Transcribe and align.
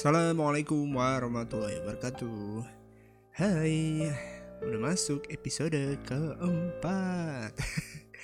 Assalamualaikum 0.00 0.96
warahmatullahi 0.96 1.76
wabarakatuh. 1.84 2.64
Hai 3.36 4.08
Udah 4.64 4.80
masuk 4.80 5.28
episode 5.28 5.76
keempat. 6.08 7.52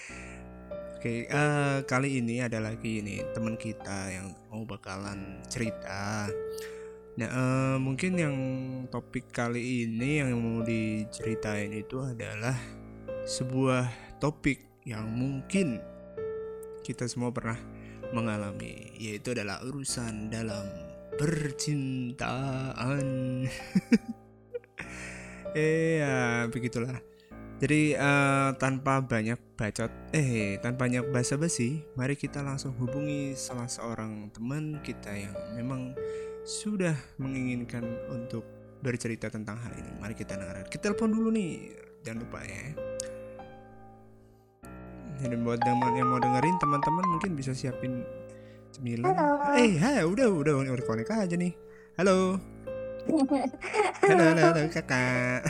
Oke 0.97 1.29
uh, 1.29 1.85
kali 1.85 2.25
ini 2.25 2.41
ada 2.41 2.65
lagi 2.65 3.05
nih 3.05 3.29
teman 3.37 3.61
kita 3.61 4.09
yang 4.09 4.33
mau 4.49 4.65
bakalan 4.65 5.45
cerita. 5.53 6.33
Nah 7.21 7.29
uh, 7.29 7.77
mungkin 7.77 8.25
yang 8.25 8.37
topik 8.89 9.29
kali 9.29 9.85
ini 9.85 10.25
yang 10.25 10.33
mau 10.33 10.65
diceritain 10.65 11.77
itu 11.77 12.01
adalah 12.01 12.57
Sebuah 13.29 14.17
topik 14.17 14.81
yang 14.89 15.13
mungkin 15.13 15.85
kita 16.81 17.05
semua 17.05 17.37
pernah 17.37 17.61
mengalami 18.17 18.97
Yaitu 18.97 19.37
adalah 19.37 19.61
urusan 19.61 20.33
dalam 20.33 20.86
percintaan. 21.17 23.07
eh 25.57 25.93
ya 26.05 26.47
begitulah. 26.53 27.01
Jadi 27.57 27.97
uh, 27.97 28.53
tanpa 28.61 29.01
banyak 29.01 29.41
bacot, 29.57 29.89
eh 30.13 30.61
tanpa 30.61 30.85
banyak 30.85 31.09
basa-basi, 31.09 31.81
mari 31.97 32.13
kita 32.13 32.45
langsung 32.45 32.77
hubungi 32.77 33.33
salah 33.33 33.65
seorang 33.65 34.29
teman 34.29 34.77
kita 34.85 35.09
yang 35.09 35.33
memang 35.57 35.97
sudah 36.45 36.93
menginginkan 37.17 37.81
untuk 38.13 38.45
bercerita 38.85 39.33
tentang 39.33 39.57
hal 39.57 39.73
ini. 39.73 39.89
Mari 39.97 40.13
kita 40.13 40.37
dengarkan. 40.37 40.69
Kita 40.69 40.93
telepon 40.93 41.17
dulu 41.17 41.33
nih, 41.33 41.73
jangan 42.05 42.29
lupa 42.29 42.45
ya. 42.45 42.77
Jadi 45.17 45.37
buat 45.41 45.65
yang 45.65 46.13
mau 46.13 46.21
dengerin 46.21 46.61
teman-teman 46.61 47.05
mungkin 47.09 47.33
bisa 47.41 47.57
siapin 47.57 48.05
Cemilan. 48.77 49.09
Halo. 49.09 49.57
Eh, 49.57 49.81
hai, 49.81 50.05
udah 50.05 50.29
udah 50.29 50.53
udah 50.61 50.85
konek 50.85 51.09
aja 51.09 51.33
nih. 51.33 51.57
Halo. 51.97 52.37
halo, 54.05 54.21
halo, 54.21 54.43
halo 54.53 54.63
kakak. 54.69 55.49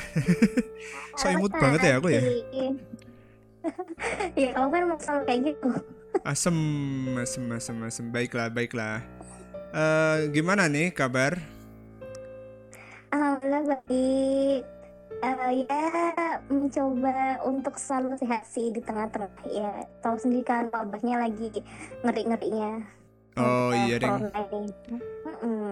so 1.19 1.27
imut 1.35 1.51
banget 1.51 1.91
ya 1.91 1.93
aku 1.99 2.15
ya. 2.15 2.23
ya 4.39 4.49
kamu 4.55 4.69
kan 4.71 4.83
mau 4.87 4.99
selalu 5.03 5.23
kayak 5.27 5.41
gitu. 5.43 5.71
Asem, 6.23 6.59
asem, 7.19 7.45
asem, 7.51 7.77
asem. 7.83 8.07
Baiklah, 8.15 8.47
baiklah. 8.47 9.03
Uh, 9.75 10.31
gimana 10.31 10.71
nih 10.71 10.95
kabar? 10.95 11.35
Alhamdulillah 13.11 13.75
baik. 13.75 14.63
Uh, 15.17 15.51
ya 15.67 15.83
mencoba 16.47 17.41
untuk 17.43 17.75
selalu 17.75 18.21
sehat 18.23 18.47
sih 18.47 18.71
di 18.71 18.79
tengah-tengah 18.79 19.35
ya. 19.51 19.83
Tahu 19.99 20.15
sendiri 20.15 20.47
kan 20.47 20.71
wabahnya 20.71 21.27
lagi 21.27 21.51
ngeri-ngerinya. 22.07 22.96
Oh 23.37 23.71
iya 23.73 23.97
deh. 24.01 24.11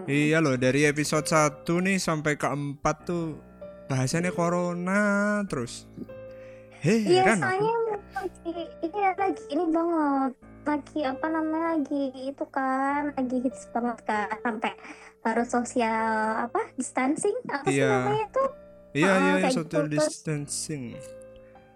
Iya 0.05 0.39
loh 0.45 0.61
dari 0.61 0.85
episode 0.85 1.25
1 1.25 1.65
nih 1.65 1.97
sampai 1.97 2.37
ke 2.37 2.45
4 2.45 2.81
tuh 3.09 3.41
bahasannya 3.89 4.33
corona 4.33 5.41
terus. 5.49 5.89
Heran 6.85 7.09
iya, 7.09 7.33
soalnya 7.41 7.77
lagi 8.13 8.53
ini 8.85 9.01
lagi 9.17 9.45
ini 9.49 9.65
banget 9.73 10.33
lagi 10.65 11.01
apa 11.05 11.27
namanya 11.29 11.77
lagi 11.77 12.05
itu 12.13 12.45
kan 12.49 13.13
lagi 13.17 13.37
hits 13.41 13.69
banget 13.73 13.99
kan 14.09 14.33
sampai 14.41 14.73
harus 15.25 15.49
sosial 15.49 16.49
apa 16.49 16.61
distancing 16.77 17.37
apa 17.49 17.69
iya. 17.69 17.89
sih 17.89 17.89
namanya 17.89 18.25
itu 18.25 18.45
iya 18.97 19.13
oh, 19.13 19.17
iya, 19.17 19.35
iya 19.45 19.49
social 19.53 19.85
gitu. 19.89 19.97
distancing 19.97 20.83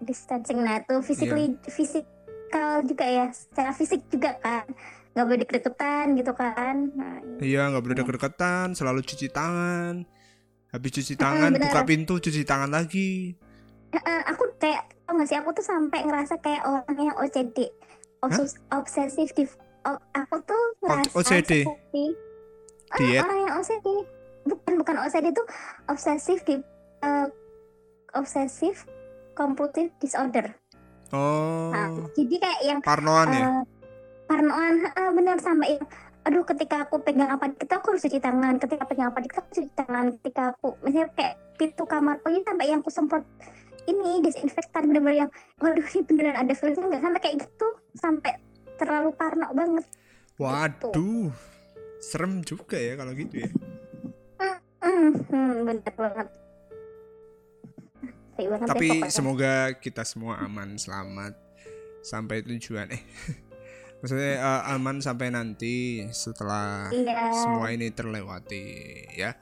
distancing 0.01 0.57
nah 0.65 0.81
itu 0.81 0.95
physically 1.05 1.53
yeah. 1.53 1.69
fisikal 1.69 2.71
juga 2.85 3.05
ya 3.05 3.25
secara 3.29 3.71
fisik 3.73 4.01
juga 4.09 4.37
kan 4.41 4.65
nggak 5.13 5.25
boleh 5.25 5.39
deket-deketan 5.41 6.05
gitu 6.15 6.31
kan. 6.37 6.75
Nah, 6.93 7.17
iya 7.41 7.69
nggak 7.69 7.83
boleh 7.83 7.97
deket-deketan 8.03 8.77
selalu 8.77 9.01
cuci 9.01 9.27
tangan. 9.33 10.05
Habis 10.69 10.91
cuci 11.01 11.13
tangan 11.17 11.51
uh, 11.57 11.59
buka 11.59 11.81
pintu 11.81 12.21
cuci 12.21 12.45
tangan 12.45 12.69
lagi. 12.69 13.33
Uh, 13.89 14.21
aku 14.29 14.53
kayak 14.61 14.85
tau 15.09 15.17
gak 15.17 15.25
sih 15.25 15.37
aku 15.41 15.49
tuh 15.57 15.65
sampai 15.65 16.05
ngerasa 16.05 16.37
kayak 16.45 16.61
orang 16.61 17.09
yang 17.09 17.17
OCD 17.17 17.73
Obs 18.21 18.53
obsesif 18.69 19.33
di 19.33 19.49
aku 20.13 20.35
tuh 20.45 20.63
ngerasa 20.85 21.09
OCD 21.17 21.65
seperti 21.65 22.05
uh, 23.17 23.25
orang 23.25 23.39
yang 23.49 23.53
OCD 23.57 23.87
bukan 24.45 24.73
bukan 24.77 24.95
OCD 25.01 25.33
tuh 25.33 25.47
obsesif 25.89 26.45
di 26.45 26.61
uh, 27.01 27.27
obsesif 28.13 28.85
compulsive 29.33 29.89
disorder. 29.97 30.53
Oh. 31.09 31.73
Nah, 31.73 32.05
jadi 32.13 32.35
kayak 32.37 32.61
yang 32.61 32.79
parnoan 32.85 33.27
uh, 33.33 33.33
ya 33.33 33.47
parnoan 34.29 34.85
uh, 34.93 35.11
benar 35.17 35.41
sampai 35.41 35.81
yang 35.81 35.87
aduh 36.21 36.45
ketika 36.45 36.85
aku 36.85 37.01
pegang 37.01 37.33
apa 37.33 37.49
kita 37.57 37.81
aku 37.81 37.97
harus 37.97 38.05
cuci 38.05 38.21
tangan. 38.21 38.61
Ketika 38.61 38.85
pegang 38.85 39.09
apa 39.09 39.25
kita 39.25 39.41
aku 39.41 39.49
cuci 39.57 39.71
tangan. 39.73 40.05
Ketika 40.21 40.41
aku 40.53 40.77
misalnya 40.85 41.09
kayak 41.17 41.35
pintu 41.57 41.83
kamar 41.89 42.21
ini 42.29 42.45
sampai 42.45 42.65
yang 42.69 42.85
aku 42.85 42.93
semprot 42.93 43.25
ini 43.89 44.21
desinfektan 44.21 44.85
bener-bener 44.85 45.25
yang 45.25 45.31
waduh 45.57 45.81
ini 45.81 46.05
beneran 46.05 46.37
ada 46.37 46.53
filter 46.53 46.85
nggak 46.85 47.01
sampai 47.01 47.19
kayak 47.25 47.35
gitu 47.41 47.67
sampai 47.97 48.33
terlalu 48.77 49.09
parno 49.17 49.49
banget. 49.57 49.85
Waduh 50.37 50.93
gitu. 50.93 51.07
serem 51.97 52.45
juga 52.45 52.77
ya 52.77 52.93
kalau 52.93 53.17
gitu 53.17 53.41
ya. 53.41 53.49
Mm, 54.79 55.11
mm, 55.27 55.53
bener 55.65 55.93
banget. 55.97 56.27
Tapi 58.69 59.09
semoga 59.11 59.75
kita 59.75 60.07
semua 60.07 60.39
aman 60.39 60.79
selamat 60.79 61.35
sampai 61.99 62.39
tujuan. 62.45 62.87
Eh 62.93 63.03
maksudnya 63.99 64.39
uh, 64.39 64.73
aman 64.75 65.03
sampai 65.03 65.27
nanti 65.31 66.07
setelah 66.15 66.87
iya. 66.91 67.31
semua 67.35 67.71
ini 67.71 67.91
terlewati 67.91 68.65
ya. 69.15 69.35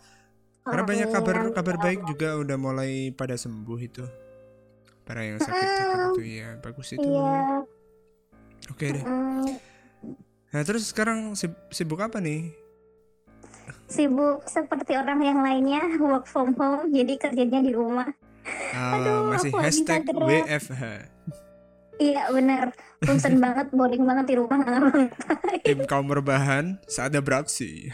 Karena 0.67 0.83
oh, 0.83 0.87
banyak 0.87 1.09
kabar 1.13 1.37
kabar 1.55 1.75
baik 1.79 2.03
juga 2.11 2.35
udah 2.35 2.57
mulai 2.59 3.15
pada 3.15 3.39
sembuh 3.39 3.79
itu. 3.79 4.03
Para 5.07 5.23
yang 5.23 5.39
sakit 5.39 5.55
sakit 5.55 5.99
itu 6.11 6.23
ya 6.43 6.49
bagus 6.59 6.87
itu. 6.91 7.07
Iya. 7.07 7.63
oke 8.67 8.85
deh. 8.91 9.05
Nah 10.51 10.61
terus 10.67 10.91
sekarang 10.91 11.37
sibuk 11.71 12.03
apa 12.03 12.19
nih? 12.19 12.51
Sibuk 13.87 14.43
seperti 14.43 14.99
orang 14.99 15.23
yang 15.23 15.39
lainnya 15.39 15.81
work 16.03 16.27
from 16.27 16.51
home 16.59 16.91
jadi 16.91 17.15
kerjanya 17.15 17.63
di 17.63 17.71
rumah. 17.71 18.11
Uh, 18.47 18.95
Aduh, 18.95 19.19
masih 19.31 19.51
hashtag 19.55 20.07
WFH 20.07 20.83
Iya 21.97 22.29
benar, 22.29 22.77
bosan 23.01 23.37
banget, 23.43 23.67
boring 23.73 24.05
banget 24.05 24.25
di 24.29 24.35
rumah 24.37 24.57
Tim 25.65 25.81
kaum 25.89 26.09
rebahan 26.13 26.77
saatnya 26.85 27.25
beraksi. 27.25 27.89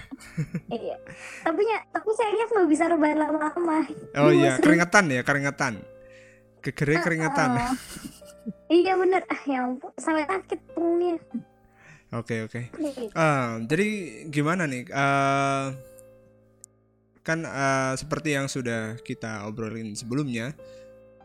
iya, 0.67 0.99
tapi 1.43 1.63
ya, 1.63 1.79
tapi 1.91 2.09
sayangnya 2.11 2.45
nggak 2.51 2.69
bisa 2.69 2.83
rebahan 2.91 3.17
lama-lama. 3.19 3.79
Oh 4.19 4.31
iya, 4.31 4.59
keringetan 4.59 5.07
ya, 5.07 5.21
keringetan. 5.23 5.79
Kegere 6.59 6.99
keringetan. 6.99 7.49
Uh, 7.55 7.63
uh. 7.63 7.73
iya 8.67 8.93
benar, 8.99 9.23
ah 9.31 9.41
ya 9.47 9.67
ampun, 9.67 9.91
sampai 9.95 10.27
sakit 10.27 10.59
punggungnya. 10.75 11.19
Oke 12.13 12.45
oke. 12.45 12.61
Uh, 13.15 13.63
jadi 13.65 13.87
gimana 14.29 14.67
nih? 14.69 14.85
Uh, 14.91 15.73
kan 17.23 17.47
uh, 17.47 17.95
seperti 17.95 18.35
yang 18.35 18.51
sudah 18.51 18.99
kita 18.99 19.47
obrolin 19.47 19.95
sebelumnya, 19.95 20.51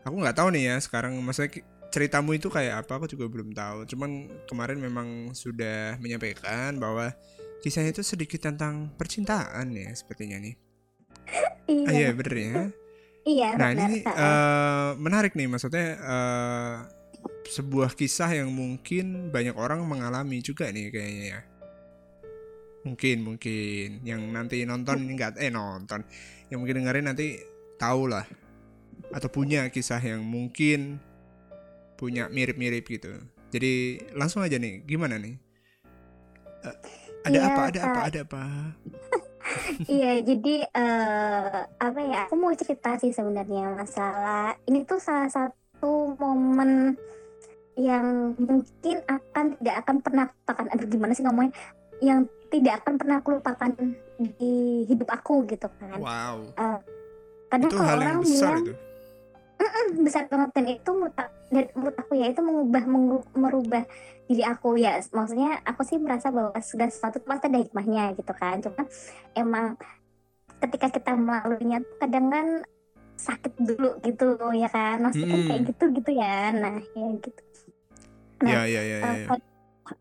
aku 0.07 0.15
nggak 0.15 0.39
tahu 0.39 0.55
nih 0.55 0.73
ya 0.73 0.75
sekarang 0.79 1.19
maksudnya 1.19 1.59
ceritamu 1.89 2.37
itu 2.37 2.47
kayak 2.47 2.85
apa? 2.85 3.01
Aku 3.01 3.05
juga 3.09 3.25
belum 3.29 3.53
tahu. 3.53 3.85
Cuman 3.89 4.29
kemarin 4.45 4.77
memang 4.77 5.33
sudah 5.33 5.97
menyampaikan 5.97 6.77
bahwa 6.77 7.13
kisahnya 7.59 7.91
itu 7.91 8.05
sedikit 8.05 8.45
tentang 8.45 8.93
percintaan 8.95 9.73
ya 9.75 9.89
sepertinya 9.93 10.39
nih. 10.39 10.55
Iya. 11.69 11.85
Ah, 11.85 11.93
iya 11.93 12.09
bener 12.17 12.33
ya. 12.33 12.53
Iya 13.29 13.49
nah 13.61 13.69
ini 13.77 14.01
uh, 14.01 14.97
menarik 14.97 15.37
nih. 15.37 15.45
Maksudnya 15.45 16.01
uh, 16.01 16.75
sebuah 17.45 17.93
kisah 17.93 18.33
yang 18.33 18.49
mungkin 18.49 19.29
banyak 19.29 19.53
orang 19.53 19.85
mengalami 19.85 20.41
juga 20.41 20.65
nih 20.73 20.89
kayaknya 20.89 21.25
ya. 21.37 21.41
Mungkin 22.89 23.21
mungkin. 23.21 24.01
Yang 24.01 24.21
nanti 24.33 24.57
nonton 24.65 25.13
enggak 25.13 25.37
eh 25.37 25.53
nonton. 25.53 26.01
Yang 26.49 26.57
mungkin 26.57 26.77
dengerin 26.81 27.05
nanti 27.05 27.37
tahu 27.77 28.09
lah 28.09 28.25
atau 29.13 29.29
punya 29.29 29.69
kisah 29.69 30.01
yang 30.01 30.21
mungkin 30.21 30.97
punya 31.99 32.31
mirip-mirip 32.31 32.87
gitu. 32.87 33.11
Jadi 33.51 33.99
langsung 34.15 34.39
aja 34.39 34.55
nih, 34.55 34.87
gimana 34.87 35.19
nih? 35.19 35.35
Uh, 36.63 36.77
ada 37.27 37.35
ya, 37.35 37.43
apa? 37.51 37.61
Ada 37.67 37.79
apa? 37.83 37.99
Ada 38.07 38.19
apa? 38.23 38.43
Iya, 39.89 40.21
jadi 40.21 40.61
uh, 40.77 41.65
apa 41.81 41.99
ya? 42.05 42.29
Aku 42.29 42.37
mau 42.37 42.53
cerita 42.53 43.01
sih 43.01 43.09
sebenarnya 43.09 43.73
masalah 43.73 44.53
ini 44.69 44.85
tuh 44.85 45.01
salah 45.01 45.25
satu 45.25 46.13
momen 46.21 46.93
yang 47.73 48.37
mungkin 48.37 49.01
akan 49.09 49.57
tidak 49.57 49.75
akan 49.81 49.95
pernah 50.05 50.25
lupakan. 50.29 50.69
Aduh, 50.69 50.85
gimana 50.85 51.17
sih 51.17 51.25
ngomongnya? 51.25 51.55
Yang 51.97 52.29
tidak 52.53 52.73
akan 52.83 52.93
pernah 53.01 53.15
aku 53.25 53.29
lupakan 53.41 53.71
di 54.37 54.85
hidup 54.85 55.09
aku 55.09 55.49
gitu 55.49 55.65
kan. 55.81 55.97
Wow. 55.97 56.53
Uh, 56.53 56.77
kadang 57.49 57.71
itu 57.73 57.77
hal 57.81 57.99
yang 58.05 58.21
besar 58.21 58.53
bilang, 58.53 58.61
itu 58.61 58.73
besar 60.03 60.23
banget. 60.31 60.49
Dan 60.55 60.65
itu 60.71 60.89
menurut, 60.93 61.15
dan 61.51 61.65
menurut 61.75 61.97
aku 61.99 62.13
ya 62.15 62.25
itu 62.31 62.41
mengubah 62.41 62.83
merubah 63.35 63.83
diri 64.29 64.43
aku 64.45 64.79
ya. 64.79 65.01
Maksudnya 65.11 65.59
aku 65.65 65.81
sih 65.83 65.97
merasa 65.97 66.29
bahwa 66.29 66.55
sudah 66.61 66.87
sesuatu 66.87 67.19
pasti 67.25 67.49
ada 67.49 67.59
hikmahnya 67.59 68.15
gitu 68.15 68.33
kan. 68.37 68.61
Cuma 68.63 68.83
emang 69.35 69.75
ketika 70.59 70.87
kita 70.91 71.11
melaluinya 71.15 71.79
kadang 71.97 72.27
kan 72.29 72.47
sakit 73.19 73.53
dulu 73.59 73.99
gitu 74.05 74.37
ya 74.55 74.69
kan. 74.71 75.03
Maksudnya 75.03 75.27
kan 75.33 75.41
kayak 75.49 75.61
gitu 75.75 75.83
gitu 75.97 76.11
ya. 76.15 76.53
Nah 76.55 76.77
ya 76.95 77.07
gitu. 77.19 77.41
Nah, 78.39 78.51
Ya 78.55 78.61
ya 78.63 78.81
ya 78.81 78.97
ya. 79.03 79.11
Eh, 79.11 79.17
ya. 79.27 79.35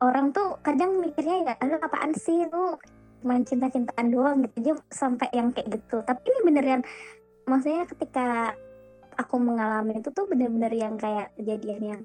orang 0.05 0.31
tuh 0.31 0.61
kadang 0.63 1.01
mikirnya 1.03 1.43
ya 1.43 1.55
lu 1.67 1.77
apaan 1.83 2.15
sih 2.15 2.47
lu? 2.47 2.79
Main 3.27 3.43
cinta-cintaan 3.43 4.15
doang 4.15 4.47
gitu. 4.47 4.55
Aja 4.63 4.73
sampai 4.95 5.27
yang 5.35 5.51
kayak 5.51 5.75
gitu. 5.75 5.99
Tapi 6.07 6.23
ini 6.23 6.41
beneran 6.47 6.87
maksudnya 7.49 7.89
ketika 7.89 8.55
aku 9.19 9.35
mengalami 9.37 9.99
itu 9.99 10.09
tuh 10.09 10.25
bener-bener 10.25 10.71
yang 10.71 10.95
kayak 10.95 11.35
kejadian 11.35 11.83
yang 11.85 12.03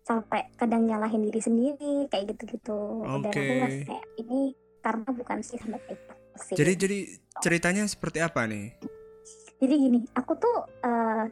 sampai 0.00 0.48
kadang 0.54 0.84
nyalahin 0.84 1.22
diri 1.22 1.40
sendiri 1.40 1.94
kayak 2.06 2.30
gitu-gitu 2.30 2.78
dan 3.20 3.32
aku 3.32 3.40
Oke. 3.40 3.56
ngerasa 3.56 3.80
kayak 3.86 4.06
ini 4.18 4.40
karena 4.80 5.08
bukan 5.10 5.38
sih 5.40 5.56
sampai 5.56 5.80
kayak 5.82 5.98
gitu 5.98 6.14
sih 6.38 6.56
Jadi 6.56 6.72
jadi 6.76 6.98
ceritanya 7.38 7.84
seperti 7.84 8.18
apa 8.20 8.44
nih? 8.44 8.76
jadi 9.56 9.74
gini 9.76 10.00
aku 10.12 10.32
tuh 10.34 10.56
eh, 10.80 11.24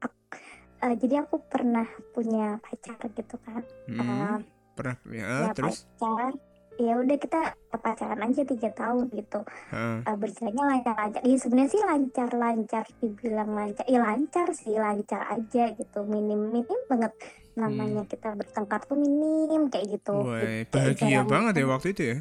ak- 0.00 0.40
eh, 0.80 0.94
jadi 0.96 1.24
aku 1.24 1.44
pernah 1.44 1.84
punya 2.10 2.56
pacar 2.58 2.96
gitu 3.12 3.36
kan 3.40 3.60
Hmm, 3.84 4.00
Eh, 4.00 4.36
pernah 4.72 4.96
ya, 5.06 5.26
ya 5.44 5.52
terus? 5.52 5.84
pacar 5.84 6.32
ya 6.78 6.94
udah 6.94 7.16
kita 7.16 7.40
pacaran 7.72 8.20
aja 8.20 8.42
tiga 8.44 8.70
tahun 8.70 9.10
gitu. 9.10 9.40
Heeh. 9.70 9.96
uh, 10.04 10.16
berjalannya 10.16 10.64
lancar-lancar. 10.66 11.20
Ya 11.22 11.36
sebenarnya 11.36 11.70
sih 11.70 11.82
lancar-lancar 11.82 12.84
dibilang 12.98 13.50
lancar 13.52 13.84
ya 13.84 13.98
lancar 13.98 14.48
sih 14.52 14.74
lancar 14.74 15.22
aja 15.26 15.64
gitu. 15.72 15.98
Minim 16.04 16.50
minim 16.50 16.80
banget 16.86 17.12
namanya 17.58 18.06
kita 18.06 18.32
bertengkar 18.32 18.80
tuh 18.84 18.96
minim 18.96 19.66
kayak 19.68 19.98
gitu. 19.98 20.14
Hmm. 20.14 20.30
Wah, 20.30 20.40
Kayak 20.40 20.70
bahagia 20.70 21.08
jarang- 21.10 21.28
banget 21.28 21.54
ya 21.56 21.66
waktu 21.66 21.88
itu 21.90 22.02
ya. 22.04 22.18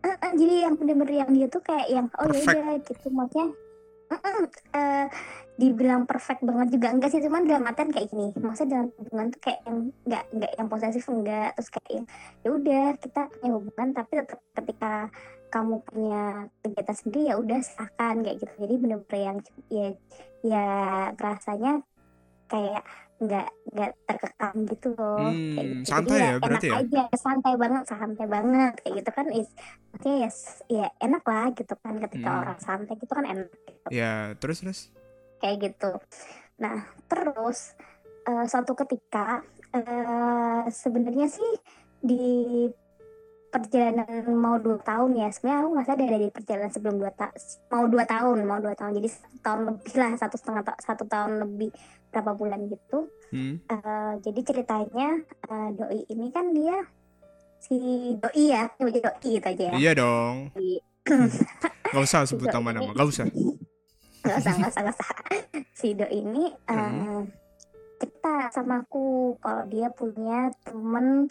Eh, 0.00 0.32
jadi 0.32 0.54
yang 0.64 0.74
bener-bener 0.80 1.12
yang 1.12 1.30
dia 1.30 1.46
tuh 1.46 1.60
kayak 1.60 1.86
yang 1.92 2.06
oh 2.16 2.32
ya 2.32 2.80
gitu. 2.80 3.06
Maksudnya 3.12 3.46
eh, 4.78 5.06
dibilang 5.60 6.08
perfect 6.08 6.40
banget 6.42 6.74
juga. 6.74 6.88
Enggak 6.90 7.10
sih 7.12 7.22
cuman 7.22 7.44
dalam 7.46 7.64
artian 7.68 7.92
kayak 7.92 8.08
gini. 8.10 8.32
Maksudnya 8.38 8.70
dalam 8.80 8.88
hubungan 8.96 9.26
tuh 9.30 9.40
kayak 9.44 9.60
yang 9.68 9.78
enggak 10.06 10.24
enggak 10.32 10.52
yang 10.56 10.68
posesif 10.68 11.04
enggak. 11.12 11.48
Terus 11.58 11.68
kayak 11.70 11.90
yang 11.90 12.06
ya 12.40 12.48
udah 12.50 12.86
kita 12.98 13.20
punya 13.28 13.50
hubungan 13.54 13.88
tapi 13.94 14.12
tetap 14.18 14.40
ketika 14.56 14.92
kamu 15.50 15.74
punya 15.82 16.22
kegiatan 16.62 16.96
sendiri 16.96 17.22
ya 17.26 17.34
udah 17.36 17.58
silahkan 17.60 18.14
kayak 18.22 18.36
gitu. 18.40 18.54
Jadi 18.56 18.74
bener-bener 18.78 19.20
yang 19.20 19.38
ya 19.68 19.86
ya 20.40 20.66
rasanya 21.20 21.84
kayak 22.50 22.82
nggak 23.20 23.48
nggak 23.70 23.90
terkekang 24.04 24.56
gitu 24.66 24.88
loh. 24.96 25.28
Kayak 25.30 25.36
Hmm, 25.62 25.76
gitu. 25.76 25.86
Santai 25.86 26.08
jadi 26.10 26.18
ya 26.18 26.28
enak 26.28 26.40
berarti 26.42 26.66
ya? 26.66 26.74
aja 26.82 27.02
santai 27.14 27.54
banget 27.54 27.82
santai 27.86 28.26
banget. 28.26 28.72
Kayak 28.80 28.94
gitu 28.98 29.10
kan 29.12 29.26
is 29.30 29.48
maksudnya 29.92 30.16
ya 30.18 30.30
ya 30.68 30.86
enak 30.98 31.22
lah 31.22 31.46
gitu 31.52 31.74
kan 31.78 31.94
ketika 32.00 32.28
Hmm. 32.28 32.40
orang 32.42 32.58
santai 32.58 32.94
gitu 32.96 33.12
kan 33.12 33.24
enak 33.24 33.48
gitu. 33.62 33.88
Ya, 33.88 34.34
terus 34.36 34.58
terus. 34.60 34.80
kayak 35.38 35.56
gitu. 35.62 35.92
Nah 36.58 36.78
terus 37.06 37.72
eh, 38.24 38.44
suatu 38.44 38.72
ketika 38.74 39.40
eh, 39.70 40.62
sebenarnya 40.66 41.28
sih 41.28 41.50
di 42.00 42.66
perjalanan 43.50 44.30
mau 44.30 44.56
dua 44.56 44.78
tahun 44.78 45.16
ya 45.16 45.28
sebenarnya 45.28 45.58
aku 45.60 45.70
nggak 45.74 45.86
sadar 45.86 46.08
dari 46.08 46.26
perjalanan 46.30 46.70
sebelum 46.70 46.96
dua 46.96 47.10
ta 47.10 47.34
mau 47.68 47.84
dua 47.84 48.04
tahun 48.06 48.38
mau 48.44 48.58
dua 48.58 48.74
tahun. 48.74 48.94
Jadi 48.96 49.08
satu 49.10 49.38
tahun 49.40 49.60
lebih 49.66 49.92
lah 49.96 50.12
satu 50.14 50.36
setengah 50.36 50.62
ta- 50.62 50.80
satu 50.80 51.04
tahun 51.04 51.32
lebih 51.40 51.70
berapa 52.10 52.34
bulan 52.34 52.66
gitu 52.66 53.06
Hmm. 53.30 53.62
Eh, 53.62 54.12
jadi 54.20 54.40
ceritanya 54.42 55.08
eh, 55.22 55.68
doi 55.72 56.02
ini 56.04 56.28
kan 56.28 56.50
dia 56.50 56.82
si 57.56 57.78
doi 58.16 58.50
ya 58.50 58.66
aja 58.66 58.98
doi 58.98 59.30
gitu 59.30 59.46
aja 59.46 59.64
ya 59.64 59.72
Iya 59.72 59.92
dong. 59.94 60.50
Si- 60.50 60.82
Gak 61.90 62.02
usah 62.02 62.22
sebut 62.24 62.44
Doi 62.44 62.54
nama-nama, 62.56 62.86
ini- 62.86 62.96
gak 62.96 63.06
usah. 63.08 63.26
nggak 64.20 64.36
usah 64.36 64.52
nggak 64.52 64.68
usah 64.68 64.82
nggak 64.82 64.96
usah 64.96 65.08
si 65.78 65.88
doi 65.92 66.10
ini 66.12 66.44
eh, 66.50 66.74
Hmm. 66.74 67.22
cerita 67.96 68.34
sama 68.50 68.82
aku 68.82 69.06
kalau 69.38 69.62
dia 69.66 69.88
punya 69.88 70.38
temen 70.60 71.30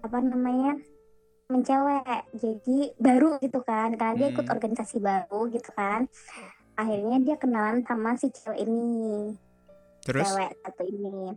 apa 0.00 0.18
namanya 0.18 0.78
mencewek 1.46 2.06
jadi 2.32 2.78
baru 2.96 3.36
gitu 3.38 3.60
kan 3.60 3.92
karena 3.92 4.14
dia 4.16 4.28
ikut 4.30 4.40
Hmm. 4.40 4.54
organisasi 4.54 4.96
baru 4.98 5.46
gitu 5.48 5.68
kan 5.70 6.06
akhirnya 6.74 7.18
dia 7.20 7.36
kenalan 7.36 7.82
sama 7.82 8.14
si 8.14 8.30
cewek 8.30 8.62
ini 8.62 9.34
Terus? 10.02 10.26
cewek 10.26 10.50
satu 10.60 10.82
ini 10.84 11.34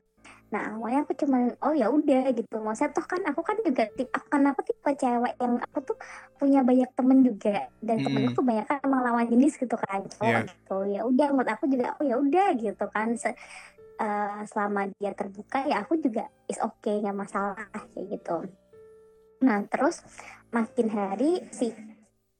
nah 0.50 0.78
awalnya 0.78 1.04
aku 1.04 1.14
cuman 1.26 1.58
oh 1.62 1.74
ya 1.74 1.90
udah 1.90 2.30
gitu 2.32 2.62
maksudnya 2.62 2.94
toh 2.94 3.06
kan 3.06 3.22
aku 3.26 3.42
kan 3.42 3.58
juga 3.66 3.90
tip 3.92 4.10
aku 4.10 4.28
kan 4.30 4.46
aku 4.46 4.62
tipe 4.62 4.90
cewek 4.94 5.34
yang 5.42 5.58
aku 5.58 5.78
tuh 5.84 5.98
punya 6.38 6.62
banyak 6.62 6.90
temen 6.94 7.22
juga 7.22 7.66
dan 7.82 7.98
Mm-mm. 7.98 8.06
temenku 8.06 8.42
banyak 8.42 8.66
kan 8.66 8.78
emang 8.82 9.02
lawan 9.04 9.26
jenis 9.26 9.58
gitu 9.58 9.74
kan 9.76 10.06
cowok 10.06 10.26
Iya. 10.26 10.40
gitu 10.46 10.78
ya 10.86 11.02
udah 11.02 11.28
menurut 11.34 11.50
aku 11.50 11.66
juga 11.66 11.98
oh 11.98 12.06
ya 12.06 12.16
udah 12.18 12.48
gitu 12.56 12.86
kan 12.88 13.18
Se- 13.18 13.38
eh, 13.96 14.40
selama 14.46 14.90
dia 14.96 15.12
terbuka 15.14 15.66
ya 15.66 15.82
aku 15.82 15.98
juga 15.98 16.30
is 16.46 16.62
okay 16.62 17.02
nggak 17.02 17.18
masalah 17.18 17.58
kayak 17.74 18.06
gitu 18.18 18.38
nah 19.42 19.60
terus 19.66 20.06
makin 20.50 20.88
hari 20.90 21.42
si 21.52 21.74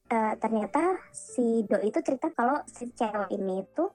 eh, 0.06 0.34
ternyata 0.38 0.94
si 1.10 1.66
do 1.66 1.76
itu 1.82 1.98
cerita 2.00 2.30
kalau 2.30 2.62
si 2.66 2.86
cewek 2.90 3.34
ini 3.34 3.66
tuh 3.74 3.90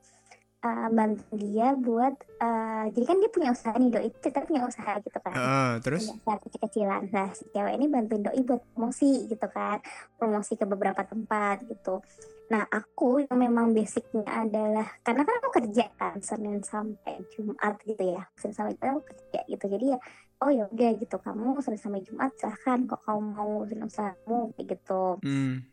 eh, 0.61 0.87
bantu 0.93 1.25
dia 1.41 1.73
buat 1.73 2.13
eh, 2.37 2.85
jadi 2.93 3.05
kan 3.05 3.17
dia 3.17 3.29
punya 3.33 3.49
usaha 3.53 3.75
nih 3.77 3.89
doi. 3.89 4.09
Cerita 4.21 4.45
punya 4.45 4.61
usaha 4.65 4.93
gitu 5.01 5.17
kan. 5.17 5.33
Heeh, 5.33 5.71
terus? 5.81 6.03
usaha 6.13 6.37
kecil-kecilan. 6.37 7.01
Nah 7.09 7.27
si 7.33 7.43
cewek 7.49 7.73
ini 7.77 7.85
bantuin 7.89 8.21
doi 8.21 8.41
buat 8.45 8.61
promosi 8.73 9.25
gitu 9.25 9.47
kan. 9.49 9.81
Promosi 10.17 10.53
ke 10.55 10.65
beberapa 10.69 11.01
tempat 11.01 11.65
gitu. 11.65 12.05
Nah 12.51 12.67
aku 12.67 13.23
yang 13.25 13.37
memang 13.39 13.71
basicnya 13.71 14.27
adalah 14.27 14.85
karena 15.01 15.23
kan 15.23 15.35
aku 15.39 15.49
kerja 15.61 15.85
kan 15.97 16.19
senin 16.21 16.61
sampai 16.61 17.23
jumat 17.33 17.79
gitu 17.81 18.03
ya. 18.13 18.21
Senin 18.37 18.53
sampai 18.53 18.77
jumat 18.77 19.01
aku 19.01 19.03
kerja 19.17 19.39
gitu. 19.49 19.65
Jadi 19.65 19.85
ya 19.95 19.99
oh 20.45 20.51
ya 20.53 20.65
udah 20.69 20.89
gitu. 20.99 21.15
Kamu 21.17 21.57
senin 21.63 21.81
sampai 21.81 22.01
jumat 22.05 22.29
silahkan. 22.37 22.85
Kok 22.85 23.01
kamu 23.07 23.19
mau 23.33 23.45
ngurusin 23.49 23.81
usahamu 23.87 24.53
kayak 24.57 24.77
gitu. 24.77 25.17
Hmm. 25.25 25.65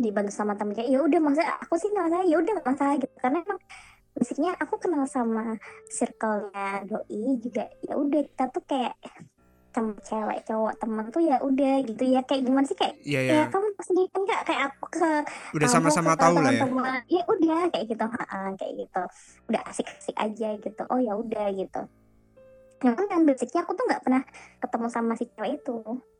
dibantu 0.00 0.32
sama 0.32 0.56
temen 0.56 0.72
kayak 0.72 0.88
ya 0.88 0.96
udah 1.04 1.20
maksudnya 1.20 1.60
aku 1.60 1.76
sih 1.76 1.92
nggak 1.92 2.08
masalah 2.08 2.24
ya 2.24 2.36
udah 2.40 2.54
masalah 2.64 2.94
gitu. 2.96 3.14
Karena 3.20 3.38
emang 3.44 3.60
basicnya 4.10 4.52
aku 4.58 4.74
kenal 4.82 5.06
sama 5.06 5.56
circle-nya 5.88 6.84
doi 6.86 7.38
juga 7.38 7.70
ya 7.86 7.94
udah 7.94 8.20
kita 8.26 8.44
tuh 8.50 8.64
kayak 8.66 8.94
sama 9.70 9.94
cewek 10.02 10.42
cowok 10.50 10.74
temen 10.82 11.06
tuh 11.14 11.22
ya 11.22 11.36
udah 11.38 11.74
gitu 11.86 12.02
ya. 12.10 12.20
Kayak 12.26 12.42
gimana 12.42 12.66
sih? 12.66 12.74
Kayak 12.74 12.94
Iya 13.06 13.20
ya 13.22 13.32
ya, 13.32 13.42
kamu 13.48 13.66
sendiri 13.78 14.08
kan 14.10 14.20
nggak 14.26 14.42
kayak 14.42 14.62
aku 14.66 14.86
ke 14.90 15.10
udah 15.54 15.68
kamu 15.70 15.74
sama-sama 15.74 16.12
tahu 16.18 16.36
lah 16.42 16.52
ya. 16.52 16.64
ya 17.06 17.22
udah 17.30 17.60
kayak 17.70 17.86
gitu. 17.86 18.04
Ha-ha, 18.04 18.40
kayak 18.58 18.72
gitu. 18.86 19.02
Udah 19.46 19.62
asik-asik 19.70 20.16
aja 20.18 20.48
gitu. 20.58 20.82
Oh 20.90 20.98
ya 20.98 21.14
udah 21.14 21.46
gitu. 21.54 21.82
Cuman 22.82 23.06
yang 23.12 23.22
basicnya 23.28 23.62
aku 23.62 23.72
tuh 23.78 23.84
nggak 23.86 24.02
pernah 24.02 24.22
ketemu 24.58 24.86
sama 24.90 25.12
si 25.14 25.24
cewek 25.30 25.62
itu. 25.62 25.76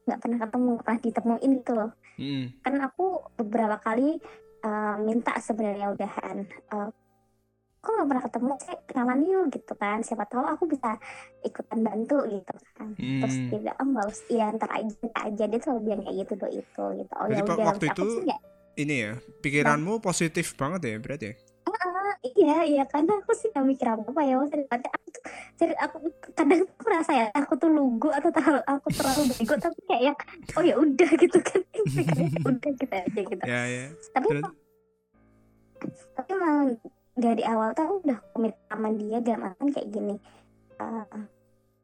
Nggak 0.07 0.19
pernah 0.23 0.39
ketemu 0.47 0.69
nggak 0.71 0.85
pernah 0.87 1.01
ditemuin 1.03 1.53
gitu 1.63 1.75
loh. 1.75 1.93
Hmm. 2.21 2.53
kan 2.61 2.77
aku 2.85 3.33
beberapa 3.41 3.81
kali 3.81 4.21
eh, 4.61 4.97
minta 5.01 5.33
sebenarnya 5.41 5.89
udahan 5.89 6.45
Eh, 6.45 6.89
kok 7.81 7.91
nggak 7.91 8.09
pernah 8.13 8.25
ketemu 8.29 8.53
sih? 8.61 8.77
Kenalan 8.85 9.21
yuk 9.25 9.45
gitu 9.51 9.73
kan. 9.75 9.99
Siapa 10.05 10.25
tahu 10.29 10.45
aku 10.45 10.65
bisa 10.69 11.01
ikutan 11.41 11.81
bantu 11.81 12.29
gitu 12.29 12.53
kan. 12.77 12.93
Terus 12.95 13.35
Hmm. 13.35 13.49
dia 13.49 13.59
bilang 13.65 13.77
oh 13.81 13.87
nggak 13.89 14.07
usah 14.07 14.27
iya 14.29 14.47
ntar 14.53 14.71
aja 14.71 14.95
ntar 15.01 15.23
aja. 15.27 15.45
Dia 15.49 15.59
selalu 15.59 15.81
bilang 15.83 16.01
kayak 16.05 16.17
gitu 16.21 16.33
do 16.37 16.49
itu 16.49 16.85
gitu. 17.01 17.13
Oh 17.17 17.27
ya 17.27 17.41
udah 17.41 17.57
waktu 17.67 17.87
Aku 17.89 18.05
itu 18.05 18.09
Ini 18.79 18.95
ya, 18.97 19.13
pikiranmu 19.43 19.99
positif 20.01 20.55
banget 20.55 20.81
ya 20.89 20.97
berarti 20.97 21.27
ya? 21.27 21.35
Ah, 21.69 22.15
iya 22.23 22.57
iya. 22.65 22.83
Karena 22.87 23.19
aku 23.19 23.33
sih 23.35 23.51
nggak 23.51 23.67
mikir 23.67 23.87
apa 23.89 24.03
apa 24.09 24.21
ya 24.25 24.35
maksudnya 24.39 24.65
aku 24.71 25.09
tuh 25.11 25.23
jadi 25.59 25.75
aku 25.77 25.97
kadang 26.33 26.61
tuh 26.65 26.77
merasa 26.87 27.11
ya 27.13 27.27
aku 27.35 27.53
tuh 27.57 27.69
lugu 27.69 28.09
atau 28.09 28.31
terlalu 28.33 28.61
aku 28.65 28.89
terlalu 28.95 29.23
bego 29.35 29.55
tapi 29.59 29.79
kayak 29.85 30.03
yang 30.13 30.17
oh 30.57 30.63
ya 30.65 30.75
udah 30.77 31.11
gitu 31.17 31.39
kan. 31.41 31.61
Udah 32.49 32.71
gitu 32.77 32.95
aja 32.95 33.21
gitu. 33.21 33.45
Ya 33.45 33.61
ya. 33.67 33.85
tapi 34.13 34.27
Terus? 34.31 34.45
tapi 36.15 36.31
emang 36.33 36.77
dari 37.15 37.43
awal 37.43 37.75
tuh 37.75 37.85
aku 37.85 37.95
udah 38.07 38.19
komit 38.33 38.55
sama 38.67 38.89
dia 38.95 39.19
dalam 39.21 39.51
artian 39.51 39.69
kayak 39.71 39.89
gini. 39.91 40.17
Eh, 40.81 41.05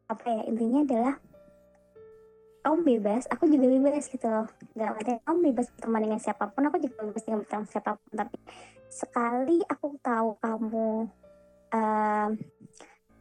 apa 0.06 0.24
ya 0.24 0.42
intinya 0.46 0.80
adalah 0.86 1.14
kamu 2.62 2.82
bebas. 2.82 3.30
Aku 3.30 3.46
juga 3.46 3.66
bebas 3.70 4.10
gitu 4.10 4.26
loh. 4.26 4.46
Dalam 4.74 4.98
artian 4.98 5.22
kamu 5.22 5.38
bebas 5.52 5.66
berteman 5.70 6.02
dengan 6.02 6.20
siapa 6.20 6.50
pun 6.50 6.66
aku 6.66 6.76
juga 6.82 6.98
bebas 7.06 7.22
dengan 7.22 7.38
berteman 7.46 7.66
siapa 7.66 7.90
pun. 7.94 8.10
Tapi 8.14 8.36
sekali 8.86 9.58
aku 9.66 9.86
tahu 10.00 10.28
kamu 10.38 10.88
em, 11.74 12.30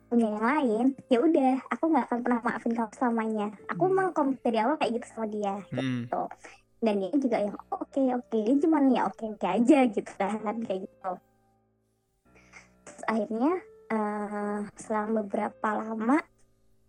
punya 0.06 0.28
yang 0.30 0.46
lain 0.46 0.86
ya 1.10 1.18
udah 1.18 1.54
aku 1.74 1.90
nggak 1.90 2.06
akan 2.10 2.20
pernah 2.22 2.40
maafin 2.46 2.74
kamu 2.74 2.92
selamanya. 2.94 3.48
Aku 3.74 3.86
Hmm. 3.86 3.94
emang 3.94 4.08
komit 4.14 4.38
dari 4.42 4.58
awal 4.62 4.78
kayak 4.78 5.02
gitu 5.02 5.06
sama 5.10 5.26
dia 5.26 5.62
Hmm. 5.74 6.06
dan 6.80 6.94
dia 7.02 7.10
juga 7.18 7.38
yang 7.42 7.58
oh, 7.70 7.82
oke 7.82 8.02
oke. 8.14 8.38
Dia 8.38 8.56
cuman 8.62 8.84
ya 8.94 9.02
oke 9.10 9.26
oke 9.36 9.46
aja 9.46 9.80
gitu 9.90 10.12
kan 10.18 10.58
kayak 10.66 10.86
gitu 10.86 11.12
Terus 12.96 13.06
akhirnya 13.12 13.54
eh, 13.92 14.60
selama 14.80 15.28
beberapa 15.28 15.70
lama 15.75 16.18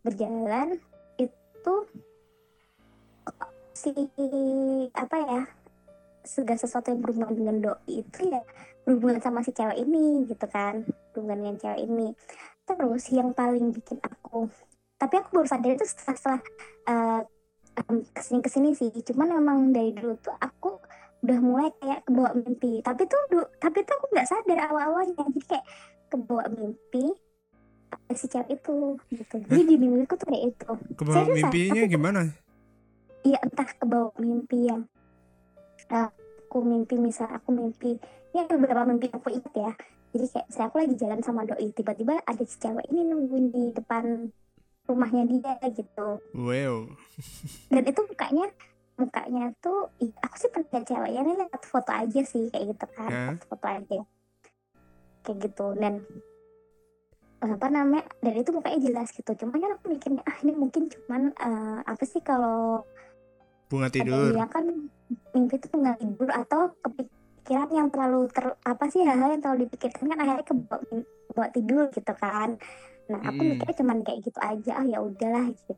berjalan 0.07 0.79
itu 1.19 1.75
si 3.75 3.91
apa 4.95 5.17
ya 5.19 5.43
segala 6.23 6.59
sesuatu 6.59 6.95
yang 6.95 7.03
berhubungan 7.03 7.35
dengan 7.35 7.57
doi 7.59 8.03
itu 8.07 8.21
ya 8.31 8.43
berhubungan 8.87 9.19
sama 9.19 9.43
si 9.43 9.51
cewek 9.51 9.83
ini 9.83 10.25
gitu 10.31 10.47
kan 10.47 10.87
berhubungan 11.13 11.39
dengan 11.43 11.57
cewek 11.59 11.81
ini. 11.85 12.09
Terus 12.67 13.05
yang 13.11 13.35
paling 13.35 13.75
bikin 13.75 13.99
aku 14.03 14.47
tapi 14.97 15.15
aku 15.21 15.29
baru 15.41 15.49
sadar 15.49 15.77
itu 15.77 15.85
setelah, 15.85 16.17
setelah 16.17 16.41
uh, 16.89 17.21
ke 18.17 18.21
sini 18.25 18.41
ke 18.41 18.51
sini 18.51 18.69
sih. 18.73 18.89
Cuman 19.05 19.37
memang 19.37 19.59
dari 19.77 19.93
dulu 19.93 20.17
tuh 20.17 20.33
aku 20.41 20.81
udah 21.21 21.39
mulai 21.41 21.69
kayak 21.77 22.01
kebawa 22.09 22.33
mimpi. 22.33 22.81
Tapi 22.81 23.03
tuh 23.05 23.21
tapi 23.61 23.79
tuh 23.85 23.95
aku 24.01 24.07
nggak 24.17 24.29
sadar 24.29 24.59
awal 24.73 24.83
awalnya 24.93 25.21
jadi 25.21 25.41
kayak 25.45 25.67
kebawa 26.09 26.45
mimpi 26.51 27.15
si 28.15 28.27
cewek 28.31 28.59
itu 28.61 28.99
gitu. 29.15 29.35
Jadi 29.47 29.63
di 29.67 29.77
mimpiku 29.79 30.15
tuh 30.19 30.27
kayak 30.31 30.45
itu. 30.55 30.73
Kebawa 30.99 31.23
Serius, 31.23 31.37
mimpinya 31.43 31.83
aku, 31.83 31.93
gimana? 31.93 32.21
Iya 33.27 33.39
entah 33.43 33.69
kebawa 33.75 34.11
mimpi 34.23 34.59
yang 34.71 34.83
uh, 35.91 36.11
aku 36.47 36.59
mimpi 36.63 36.95
misal 36.99 37.27
aku 37.31 37.51
mimpi 37.51 37.99
ya 38.31 38.47
beberapa 38.47 38.87
mimpi 38.87 39.11
aku 39.11 39.29
ingat 39.35 39.55
ya. 39.55 39.73
Jadi 40.15 40.27
kayak 40.33 40.49
saya 40.49 40.67
aku 40.71 40.77
lagi 40.81 40.95
jalan 40.97 41.21
sama 41.21 41.45
doi 41.45 41.69
tiba-tiba 41.75 42.23
ada 42.25 42.43
si 42.47 42.57
cewek 42.57 42.87
ini 42.89 43.03
nungguin 43.05 43.47
di 43.53 43.63
depan 43.75 44.31
rumahnya 44.87 45.27
dia 45.27 45.55
gitu. 45.75 46.23
Wow. 46.33 46.95
Dan 47.69 47.83
itu 47.85 48.01
mukanya 48.07 48.47
mukanya 48.97 49.53
tuh 49.61 49.93
aku 50.25 50.35
sih 50.41 50.49
pernah 50.49 50.81
cewek 50.81 51.11
ya 51.13 51.21
lihat 51.21 51.63
foto 51.69 51.93
aja 51.93 52.21
sih 52.25 52.49
kayak 52.49 52.73
gitu 52.73 52.87
kan 52.97 53.11
yeah. 53.13 53.33
foto 53.45 53.67
aja 53.69 54.01
kayak 55.27 55.51
gitu. 55.51 55.75
Dan 55.75 56.07
apa 57.37 57.67
namanya 57.69 58.05
dan 58.25 58.35
itu 58.39 58.51
mukanya 58.55 58.81
jelas 58.81 59.13
gitu. 59.13 59.31
Cuman 59.35 59.59
kan 59.61 59.71
aku 59.77 59.85
mikirnya 59.93 60.23
ah 60.25 60.37
ini 60.41 60.53
mungkin 60.57 60.89
cuman 60.89 61.35
uh, 61.37 61.81
apa 61.85 62.05
sih 62.07 62.23
kalau 62.25 62.87
bunga 63.67 63.91
tidur. 63.91 64.33
ya 64.33 64.47
kan 64.47 64.89
mimpi 65.35 65.59
itu 65.59 65.67
bunga 65.69 65.99
tidur 65.99 66.31
atau 66.31 66.71
kepikiran 66.87 67.69
yang 67.75 67.89
terlalu 67.91 68.31
ter 68.31 68.55
apa 68.63 68.85
sih 68.89 69.03
hal-hal 69.03 69.37
yang 69.37 69.43
terlalu 69.43 69.67
dipikirkan 69.67 70.07
kan 70.07 70.19
akhirnya 70.23 70.47
kebawa 70.47 71.47
tidur 71.53 71.85
gitu 71.93 72.13
kan. 72.17 72.57
Nah 73.13 73.21
aku 73.23 73.41
hmm. 73.43 73.49
mikirnya 73.59 73.77
cuman 73.85 73.99
kayak 74.07 74.21
gitu 74.25 74.39
aja. 74.41 74.73
Ah 74.81 74.87
ya 74.87 74.99
udahlah 75.03 75.45
gitu. 75.53 75.75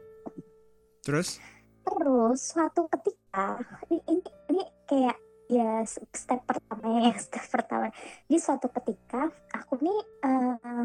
Terus? 1.02 1.40
Terus 1.88 2.38
suatu 2.52 2.84
ketika 2.92 3.64
ini 3.88 3.98
ini, 4.12 4.30
ini 4.52 4.62
kayak 4.84 5.16
ya 5.48 5.82
step 5.88 6.44
pertama 6.44 7.00
ya 7.00 7.12
step 7.16 7.44
pertama 7.48 7.88
di 8.28 8.36
suatu 8.36 8.68
ketika 8.68 9.32
aku 9.56 9.80
nih 9.80 10.00
uh, 10.24 10.84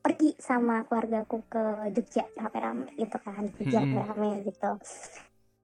pergi 0.00 0.32
sama 0.40 0.88
keluargaku 0.88 1.44
ke 1.44 1.64
Jogja 1.92 2.24
rame-rame 2.40 2.88
gitu 2.96 3.16
kan 3.20 3.44
Jogja 3.60 3.80
hmm. 3.84 3.96
rame 4.00 4.30
gitu 4.48 4.70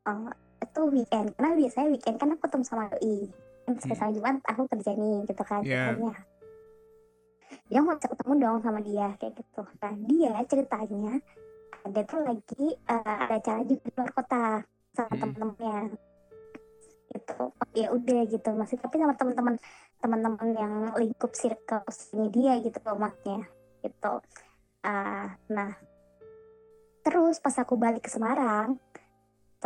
uh, 0.05 0.31
itu 0.61 0.81
weekend 0.93 1.33
karena 1.41 1.57
biasanya 1.57 1.89
weekend 1.89 2.17
kan 2.21 2.29
aku 2.37 2.41
ketemu 2.45 2.65
sama 2.69 2.85
doi 2.93 3.33
spesial 3.81 4.09
hmm. 4.13 4.17
Jumat 4.21 4.37
aku 4.45 4.63
kerja 4.77 4.93
nih 4.93 5.17
gitu 5.25 5.43
kan 5.43 5.63
yeah. 5.65 5.97
dia 7.73 7.81
mau 7.81 7.97
ketemu 7.97 8.33
dong 8.39 8.59
sama 8.61 8.81
dia 8.85 9.09
kayak 9.17 9.41
gitu 9.41 9.63
nah 9.81 9.93
dia 10.05 10.33
ceritanya 10.45 11.17
ada 11.87 12.01
tuh 12.05 12.21
lagi 12.21 12.65
uh, 12.93 13.17
ada 13.25 13.35
acara 13.41 13.63
di 13.65 13.75
luar 13.97 14.11
kota 14.13 14.45
sama 14.93 15.13
hmm. 15.17 15.21
temen-temennya 15.25 15.81
gitu. 17.17 17.53
Ya 17.73 17.89
udah 17.93 18.21
gitu 18.29 18.51
masih 18.53 18.77
tapi 18.77 19.01
sama 19.01 19.17
teman-teman 19.17 19.57
teman-teman 19.97 20.49
yang 20.53 20.75
lingkup 21.01 21.33
circle 21.33 21.83
dia 22.33 22.61
gitu 22.61 22.79
maksudnya 22.85 23.49
gitu. 23.81 24.21
Uh, 24.87 25.27
nah 25.51 25.75
terus 27.03 27.43
pas 27.43 27.55
aku 27.59 27.75
balik 27.75 28.07
ke 28.07 28.11
Semarang 28.13 28.79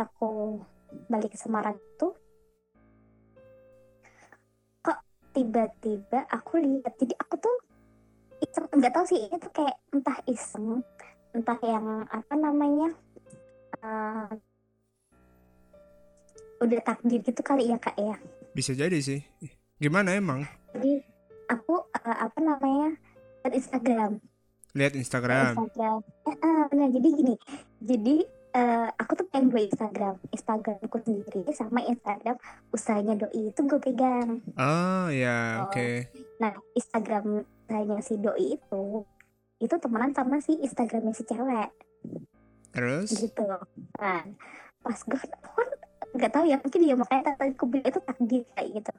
aku 0.01 0.61
balik 1.07 1.33
ke 1.33 1.37
Semarang 1.37 1.77
itu 1.77 2.07
kok 4.81 4.99
tiba-tiba 5.33 6.25
aku 6.29 6.57
lihat 6.57 6.97
jadi 6.97 7.13
aku 7.21 7.35
tuh 7.37 7.57
iseng 8.41 8.65
nggak 8.73 8.93
tahu 8.93 9.05
sih 9.05 9.21
ini 9.21 9.37
tuh 9.37 9.53
kayak 9.53 9.77
entah 9.93 10.17
iseng 10.25 10.81
entah 11.37 11.59
yang 11.61 12.05
apa 12.09 12.33
namanya 12.33 12.89
uh, 13.85 14.29
udah 16.61 16.79
takdir 16.85 17.19
gitu 17.25 17.41
kali 17.41 17.73
ya 17.73 17.77
kak 17.81 17.97
ya? 17.97 18.15
Bisa 18.53 18.77
jadi 18.77 19.01
sih. 19.01 19.25
Gimana 19.81 20.13
emang? 20.13 20.45
Jadi 20.77 21.01
aku 21.49 21.81
uh, 21.81 22.17
apa 22.21 22.39
namanya 22.39 22.95
lihat 23.43 23.53
Instagram. 23.57 24.11
Lihat 24.77 24.93
Instagram. 24.95 25.57
Instagram. 25.57 25.97
Eh, 26.29 26.37
uh, 26.37 26.63
benar 26.69 26.87
jadi 26.93 27.09
gini 27.11 27.35
jadi 27.81 28.15
uh, 28.53 28.87
aku 28.93 29.11
tuh 29.17 29.25
pengen 29.33 29.49
dua 29.49 29.65
Instagram. 29.65 30.15
Instagramku 30.29 30.97
sendiri 31.01 31.41
sama 31.57 31.81
Instagram 31.81 32.37
usahanya 32.69 33.17
doi 33.17 33.49
itu 33.49 33.61
gue 33.65 33.79
pegang. 33.81 34.39
Oh 34.55 35.09
ya 35.09 35.65
oke. 35.65 35.73
Okay. 35.73 35.93
nah 36.37 36.53
Instagram 36.77 37.41
usahanya 37.41 37.97
si 38.05 38.13
doi 38.21 38.55
itu 38.55 38.83
itu 39.61 39.75
temenan 39.77 40.13
sama 40.13 40.37
si 40.39 40.53
Instagramnya 40.61 41.13
si 41.17 41.25
cewek. 41.25 41.69
Terus? 42.71 43.09
Gitu. 43.17 43.49
Nah 43.97 44.21
pas 44.81 44.99
gue 45.01 45.19
kan 45.19 45.69
nggak 46.11 46.31
tahu 46.31 46.45
ya 46.47 46.57
mungkin 46.59 46.81
dia 46.83 46.95
makanya 46.95 47.35
tadi 47.35 47.53
aku 47.55 47.65
bilang 47.67 47.87
itu 47.87 48.01
takdir 48.03 48.43
kayak 48.55 48.69
gitu. 48.81 48.91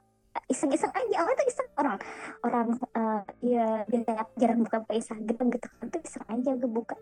Iseng-iseng 0.49 0.91
aja 0.91 1.15
awalnya 1.21 1.39
tuh 1.39 1.47
iseng. 1.49 1.69
Orang 1.73 1.97
orang 2.45 2.67
uh, 2.93 3.21
ya 3.41 3.85
biasanya 3.89 4.23
jarang 4.37 4.59
buka 4.65 4.77
Instagram 4.93 5.45
gitu 5.53 5.67
kan 5.67 5.85
tuh 5.89 6.01
iseng 6.05 6.25
aja 6.29 6.51
gue 6.57 6.69
buka 6.69 6.97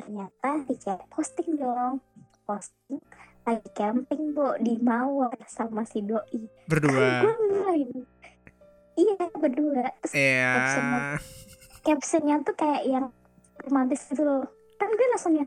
ternyata 0.00 0.50
di 0.64 0.74
posting 1.12 1.60
dong 1.60 2.00
posting 2.48 2.98
lagi 3.44 3.68
camping 3.72 4.36
bu 4.36 4.56
di 4.60 4.76
Mawar 4.80 5.34
sama 5.48 5.82
si 5.88 6.04
doi. 6.04 6.44
Berdua. 6.68 7.08
Gue 7.24 7.34
main 7.64 7.88
iya 9.00 9.24
berdua. 9.32 9.88
Terus 10.04 10.12
yeah. 10.12 10.52
captionnya, 10.52 11.00
captionnya 11.80 12.36
tuh 12.44 12.54
kayak 12.54 12.82
yang 12.84 13.06
romantis 13.64 14.04
gitu 14.12 14.22
loh. 14.22 14.44
Kan 14.76 14.92
gue 14.92 15.06
langsungnya 15.12 15.46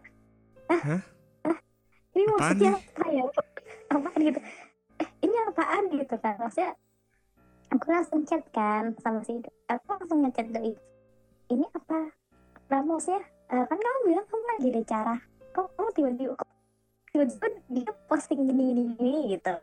ah, 0.72 0.81
huh? 0.81 1.01
ah 1.50 1.57
ini 2.17 2.24
maksudnya 2.33 2.74
apa 2.77 3.07
ya 3.12 3.24
apaan 3.94 4.20
gitu. 4.20 4.40
Eh 5.02 5.10
ini 5.26 5.36
apaan 5.50 5.84
gitu 5.94 6.16
kan. 6.18 6.36
Maksudnya 6.42 6.72
aku 7.70 7.86
langsung 7.90 8.22
chat 8.26 8.44
kan 8.54 8.94
sama 9.02 9.22
si 9.26 9.38
aku 9.70 9.86
langsung 9.90 10.20
ngechat 10.26 10.48
doi 10.50 10.74
ini 11.52 11.66
apa? 11.74 12.14
Ramos 12.72 13.06
ya 13.06 13.22
uh, 13.54 13.66
kan 13.70 13.78
kamu 13.78 14.00
bilang 14.10 14.26
kamu 14.26 14.46
lagi 14.56 14.68
ada 14.74 14.82
cara 14.88 15.16
kok 15.54 15.70
kamu 15.78 15.90
tiba-tiba 15.94 16.34
tiba-tiba 17.14 17.48
dia 17.70 17.92
posting 18.10 18.42
gini 18.50 18.64
gini 18.74 18.84
gini 18.98 19.20
gitu. 19.38 19.54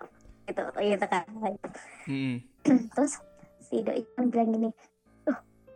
Gitu 0.47 0.63
gitu 0.63 1.07
kan. 1.11 1.25
Hmm. 2.07 2.37
terus 2.95 3.19
si 3.59 3.83
doi 3.83 4.03
bilang 4.31 4.51
gini 4.55 4.69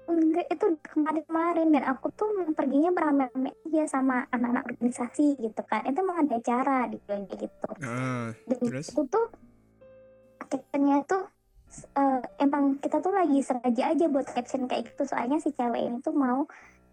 enggak 0.05 0.47
itu 0.53 0.67
kemarin-kemarin 0.85 1.69
dan 1.73 1.85
aku 1.89 2.13
tuh 2.13 2.29
perginya 2.53 2.93
beramai-ramai 2.93 3.53
aja 3.69 3.99
sama 3.99 4.29
anak-anak 4.29 4.77
organisasi 4.77 5.41
gitu 5.41 5.63
kan. 5.65 5.85
Itu 5.89 6.05
emang 6.05 6.29
ada 6.29 6.37
acara 6.39 6.89
di 6.89 6.99
gitu. 7.39 7.69
Uh, 7.81 8.31
dan 8.49 8.59
terus? 8.61 8.93
itu 8.93 9.03
tuh 9.09 9.27
captionnya 10.45 11.03
tuh 11.09 11.25
uh, 11.97 12.21
emang 12.39 12.79
kita 12.79 13.01
tuh 13.01 13.11
lagi 13.11 13.41
sengaja 13.41 13.97
aja 13.97 14.07
buat 14.07 14.27
caption 14.29 14.69
kayak 14.69 14.93
gitu. 14.93 15.03
Soalnya 15.09 15.41
si 15.41 15.51
cewek 15.57 15.81
ini 15.81 15.99
tuh 16.05 16.15
mau 16.15 16.45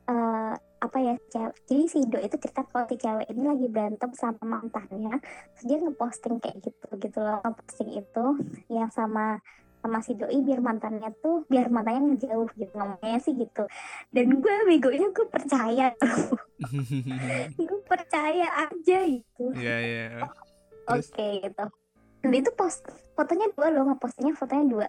uh, 0.10 0.53
apa 0.82 0.98
ya 0.98 1.13
cewek 1.30 1.56
jadi 1.70 1.84
si 1.86 2.00
Do 2.10 2.18
itu 2.18 2.36
cerita 2.41 2.65
kalau 2.65 2.89
si 2.89 2.98
cewek 2.98 3.27
ini 3.30 3.44
lagi 3.46 3.68
berantem 3.70 4.12
sama 4.18 4.41
mantannya. 4.41 5.20
Terus 5.58 5.65
dia 5.68 5.77
ngeposting 5.84 6.41
kayak 6.41 6.58
gitu 6.63 6.88
gitu 6.98 7.20
loh 7.22 7.44
ngeposting 7.46 7.91
itu 7.91 8.25
yang 8.72 8.89
sama 8.89 9.38
sama 9.81 10.00
si 10.05 10.13
doi 10.13 10.38
biar 10.45 10.61
mantannya 10.61 11.09
tuh 11.25 11.41
biar 11.50 11.73
mantannya 11.73 12.13
ngejauh 12.13 12.47
gitu 12.53 12.73
ngomongnya 12.77 13.17
sih 13.17 13.33
gitu. 13.33 13.65
Dan 14.13 14.38
gue 14.38 14.55
begonya 14.69 15.09
gue 15.09 15.27
percaya. 15.27 15.88
Gue 17.57 17.81
percaya 17.89 18.69
aja 18.69 19.00
gitu. 19.09 19.50
Iya 19.57 19.77
iya 19.81 20.05
oke 20.85 21.01
okay, 21.01 21.41
gitu. 21.41 21.65
Dan 22.21 22.31
itu 22.38 22.50
post 22.53 22.85
fotonya 23.17 23.50
dua 23.57 23.67
loh 23.73 23.89
ngepostingnya 23.89 24.33
fotonya 24.38 24.65
dua. 24.69 24.88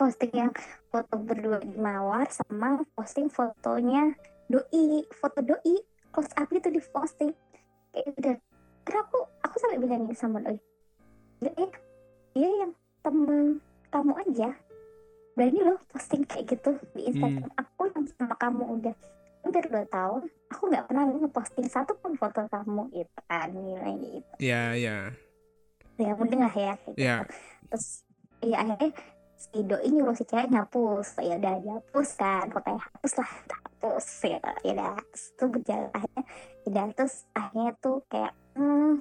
Posting 0.00 0.32
yang 0.32 0.52
foto 0.88 1.20
berdua 1.20 1.60
di 1.60 1.76
mawar 1.76 2.24
sama 2.32 2.80
posting 2.96 3.28
fotonya 3.28 4.16
doi. 4.48 5.04
Foto 5.12 5.44
doi 5.44 5.76
close 6.10 6.32
up 6.40 6.48
itu 6.48 6.72
di 6.72 6.80
posting. 6.80 7.30
Kayak 7.92 8.08
udah 8.16 8.36
karena 8.88 9.00
aku 9.04 9.18
aku 9.44 9.54
sampai 9.60 9.78
bilang 9.84 10.08
sama 10.16 10.40
doi. 10.40 10.58
Doi 11.44 11.68
dia 12.32 12.50
yang 12.64 12.72
temen 13.04 13.60
kamu 13.90 14.12
aja. 14.22 14.50
Berani 15.34 15.60
loh 15.62 15.78
posting 15.90 16.22
kayak 16.26 16.46
gitu 16.56 16.78
di 16.94 17.10
Instagram. 17.10 17.50
Hmm. 17.50 17.60
aku 17.60 17.82
yang 17.90 18.06
sama 18.16 18.34
kamu 18.38 18.62
udah 18.80 18.94
hampir 19.40 19.64
dua 19.72 19.84
tahun 19.88 20.28
aku 20.52 20.62
nggak 20.68 20.84
pernah 20.90 21.04
ngeposting 21.08 21.68
satu 21.70 21.96
pun 21.96 22.12
foto 22.18 22.44
kamu 22.50 22.90
gitu 22.92 23.18
kan 23.30 23.48
nilai 23.54 23.94
gitu. 23.98 24.34
Ya 24.42 24.74
ya 24.76 25.14
ya 26.00 26.16
mending 26.16 26.40
lah 26.40 26.54
ya 26.56 26.74
gitu. 26.88 26.96
yeah. 26.96 27.28
terus 27.68 28.08
ya 28.40 28.56
akhirnya 28.64 28.96
si 29.36 29.60
doi 29.64 29.88
nyuruh 29.88 30.16
si 30.16 30.24
cewek 30.28 30.48
ngapus. 30.52 31.20
Ya 31.20 31.36
udah 31.40 31.54
dihapus 31.60 32.08
kan 32.16 32.46
fotonya 32.52 32.80
hapus 32.80 33.12
lah 33.20 33.30
hapus 33.48 34.06
ya 34.24 34.38
ya 34.64 34.72
udah. 34.76 34.96
Terus 35.12 35.24
tuh 35.36 35.48
berjalan 35.48 35.90
akhirnya 35.92 36.24
ya 36.64 36.68
udah. 36.68 36.84
Terus 36.96 37.14
akhirnya 37.32 37.72
tuh 37.80 37.96
kayak 38.08 38.32
hmm, 38.56 38.92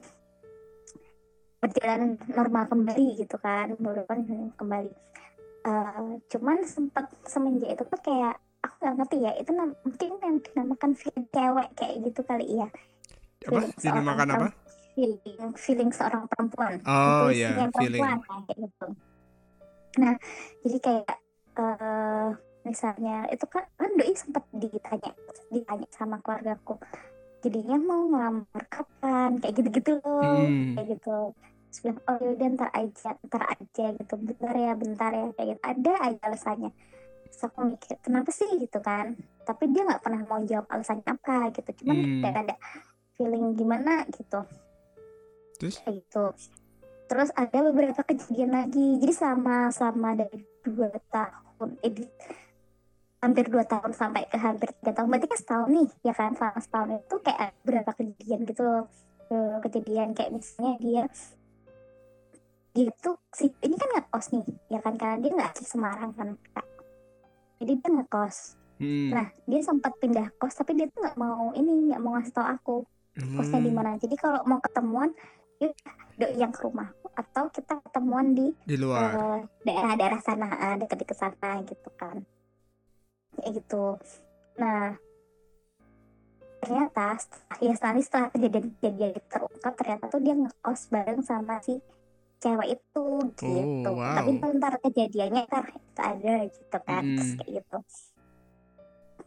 berjalan 1.59 2.15
normal 2.31 2.63
kembali 2.71 3.19
gitu 3.19 3.35
kan 3.39 3.75
kan 4.07 4.19
kembali. 4.55 4.91
Uh, 5.59 6.15
cuman 6.31 6.63
sempat 6.63 7.11
semenjak 7.27 7.75
itu 7.75 7.83
tuh 7.83 7.99
kayak 7.99 8.39
aku 8.63 8.75
nggak 8.79 8.95
ngerti 9.03 9.17
ya 9.23 9.31
itu 9.35 9.51
mungkin 9.55 10.11
yang 10.23 10.35
dinamakan 10.39 10.91
feeling 10.95 11.27
cewek 11.35 11.67
kayak 11.75 11.95
gitu 12.03 12.21
kali 12.23 12.47
ya. 12.47 12.67
Apa? 13.47 13.59
Dinamakan 13.79 14.29
apa? 14.35 14.47
feeling 14.99 15.51
feeling 15.55 15.91
seorang 15.95 16.27
perempuan. 16.27 16.83
Oh 16.83 17.31
iya 17.31 17.71
feeling. 17.75 18.03
kayak 18.03 18.57
gitu. 18.59 18.87
Nah 19.99 20.13
jadi 20.63 20.77
kayak 20.83 21.17
uh, 21.55 22.29
misalnya 22.67 23.27
itu 23.31 23.45
kan 23.47 23.63
kan 23.79 23.91
doi 23.95 24.13
sempat 24.15 24.43
ditanya 24.51 25.11
ditanya 25.49 25.87
sama 25.95 26.19
keluargaku 26.19 26.75
jadinya 27.39 27.79
mau 27.79 28.11
ngelamar 28.11 28.63
kapan? 28.67 29.39
Kayak 29.39 29.53
gitu-gitu 29.63 29.91
loh 30.03 30.43
hmm. 30.43 30.75
kayak 30.75 30.87
gitu 30.99 31.31
terus 31.69 31.79
bilang 31.85 31.99
oh 32.09 32.17
yaudah 32.17 32.47
ntar 32.57 32.69
aja 32.73 33.09
ntar 33.29 33.43
aja 33.45 33.85
gitu. 33.93 34.13
Bentar 34.17 34.53
ya 34.57 34.73
bentar 34.73 35.11
ya 35.13 35.25
kayak 35.37 35.47
gitu. 35.53 35.61
Ada 35.61 35.93
aja 36.09 36.21
alasannya. 36.25 36.71
Terus 37.29 37.41
aku 37.45 37.59
mikir 37.69 37.95
kenapa 38.01 38.29
sih 38.33 38.49
gitu 38.57 38.79
kan? 38.81 39.13
Tapi 39.45 39.63
dia 39.69 39.85
nggak 39.85 40.01
pernah 40.01 40.21
mau 40.25 40.41
jawab 40.41 40.65
alasannya 40.67 41.05
apa 41.05 41.53
gitu. 41.53 41.69
Cuman 41.85 41.95
hmm. 41.95 42.21
kayak 42.25 42.37
ada 42.49 42.55
feeling 43.13 43.45
gimana 43.53 44.03
gitu. 44.09 44.41
Terus? 45.61 45.75
Kayak 45.85 45.93
gitu. 46.01 46.25
Terus 47.09 47.29
ada 47.33 47.57
beberapa 47.65 48.01
kejadian 48.05 48.51
lagi. 48.53 48.97
Jadi 49.01 49.13
sama 49.13 49.69
sama 49.69 50.17
dari 50.17 50.41
dua 50.65 50.89
tahun 51.09 51.69
eh, 51.85 51.93
hampir 53.19 53.51
dua 53.51 53.67
tahun 53.67 53.91
sampai 53.91 54.25
ke 54.31 54.37
hampir 54.39 54.71
tiga 54.79 54.95
tahun. 54.95 55.07
Berarti 55.11 55.27
kan 55.27 55.39
setahun 55.39 55.69
nih 55.69 55.89
ya 56.07 56.13
kan? 56.15 56.31
Selama 56.33 56.59
setahun 56.63 56.89
itu 57.01 57.15
kayak 57.19 57.49
berapa 57.67 57.91
kejadian 57.93 58.39
gitu 58.47 58.61
loh. 58.63 58.85
Kejadian 59.61 60.17
kayak 60.17 60.31
misalnya 60.33 60.73
dia 60.81 61.03
dia 62.79 62.95
tuh 63.03 63.19
si 63.35 63.51
ini 63.59 63.75
kan 63.75 63.87
nggak 63.91 64.07
kos 64.07 64.31
nih 64.31 64.47
ya 64.71 64.79
kan? 64.79 64.95
Karena 64.95 65.19
dia 65.19 65.31
nggak 65.35 65.49
asli 65.51 65.65
Semarang 65.67 66.11
kan 66.15 66.31
kak. 66.55 66.67
Jadi 67.59 67.71
dia 67.75 67.89
nggak 67.91 68.07
kos 68.07 68.55
hmm. 68.79 69.11
nah 69.11 69.27
dia 69.43 69.59
sempat 69.59 69.91
pindah 69.99 70.31
kos 70.39 70.55
tapi 70.55 70.79
dia 70.79 70.87
tuh 70.87 71.03
nggak 71.03 71.19
mau 71.19 71.51
ini 71.51 71.91
nggak 71.91 71.99
mau 71.99 72.15
ngasih 72.15 72.31
tau 72.31 72.47
aku 72.47 72.87
kosnya 73.35 73.59
di 73.59 73.71
hmm. 73.71 73.75
mana. 73.75 73.99
Jadi 73.99 74.15
kalau 74.15 74.39
mau 74.47 74.63
ketemuan 74.63 75.11
ya 75.59 75.67
yang 76.39 76.55
ke 76.55 76.63
rumahku 76.63 77.11
atau 77.15 77.51
kita 77.51 77.83
ketemuan 77.83 78.31
di 78.31 78.55
di 78.63 78.75
luar. 78.79 79.11
uh, 79.11 79.39
daerah-daerah 79.67 80.19
sana 80.23 80.47
uh, 80.47 80.75
dekat-dekat 80.79 81.17
sana 81.19 81.59
gitu 81.67 81.89
kan. 81.99 82.23
Kayak 83.35 83.51
gitu. 83.59 83.99
Nah 84.55 84.95
ternyata 86.59 87.15
setelah 87.19 87.57
ya 87.63 87.73
setelah, 87.75 88.03
setelah 88.03 88.27
kejadian-kejadian 88.35 89.15
terungkap 89.31 89.73
ternyata 89.79 90.03
tuh 90.11 90.21
dia 90.23 90.35
ngekos 90.35 90.81
bareng 90.91 91.21
sama 91.23 91.55
si 91.63 91.79
cewek 92.39 92.79
itu 92.79 93.05
gitu 93.39 93.89
oh, 93.91 93.99
wow. 93.99 94.15
tapi 94.15 94.29
ntar 94.39 94.73
kejadiannya 94.79 95.43
ntar 95.47 95.65
itu 95.75 96.01
ada 96.01 96.35
gitu 96.47 96.77
kan 96.87 97.03
hmm. 97.03 97.15
terus 97.19 97.31
kayak 97.35 97.51
gitu 97.61 97.77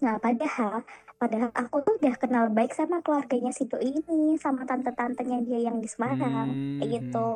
nah 0.02 0.18
padahal 0.18 0.82
padahal 1.20 1.50
aku 1.54 1.76
tuh 1.86 1.94
udah 2.02 2.14
kenal 2.18 2.44
baik 2.50 2.74
sama 2.74 2.98
keluarganya 3.04 3.54
si 3.54 3.70
doi 3.70 3.94
ini 3.94 4.34
sama 4.40 4.66
tante-tantenya 4.66 5.46
dia 5.46 5.70
yang 5.70 5.78
di 5.78 5.86
Semarang 5.86 6.50
hmm. 6.50 6.78
kayak 6.82 6.90
gitu 6.98 7.26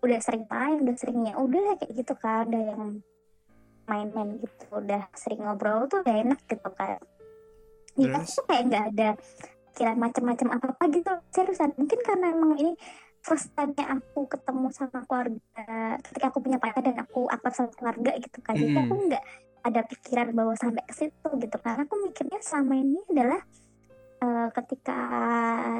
udah 0.00 0.20
sering 0.20 0.44
main 0.48 0.80
udah 0.80 0.96
seringnya 0.96 1.34
udah 1.36 1.76
kayak 1.80 1.92
gitu 1.92 2.14
kan 2.16 2.48
udah 2.48 2.64
yang 2.72 2.82
main-main 3.84 4.40
gitu 4.40 4.64
udah 4.72 5.08
sering 5.12 5.44
ngobrol 5.44 5.84
tuh 5.88 6.00
udah 6.00 6.16
enak 6.24 6.40
gitu 6.48 6.68
kan 6.72 7.00
ya 8.00 8.10
yes. 8.16 8.40
tuh 8.40 8.44
kayak 8.48 8.62
nggak 8.72 8.84
ada 8.96 9.08
kira 9.74 9.92
macam-macam 9.98 10.48
apa 10.54 10.66
apa 10.70 10.84
gitu 10.94 11.12
seriusan 11.34 11.74
mungkin 11.74 11.98
karena 12.00 12.26
emang 12.30 12.54
ini 12.56 12.72
first 13.24 13.48
time-nya 13.56 13.88
aku 13.88 14.28
ketemu 14.28 14.68
sama 14.68 15.00
keluarga 15.08 15.96
ketika 16.04 16.28
aku 16.28 16.44
punya 16.44 16.60
pacar 16.60 16.84
dan 16.84 17.00
aku 17.00 17.24
akrab 17.32 17.56
sama 17.56 17.72
keluarga 17.72 18.12
gitu 18.20 18.38
kan. 18.44 18.52
Jadi 18.52 18.76
aku 18.76 18.94
nggak 19.08 19.24
ada 19.64 19.80
pikiran 19.88 20.28
bahwa 20.36 20.52
sampai 20.60 20.84
ke 20.84 20.92
situ 20.92 21.28
gitu. 21.40 21.56
Karena 21.56 21.88
aku 21.88 21.96
mikirnya 22.04 22.38
selama 22.44 22.74
ini 22.76 23.00
adalah 23.08 23.40
uh, 24.20 24.48
ketika 24.52 24.98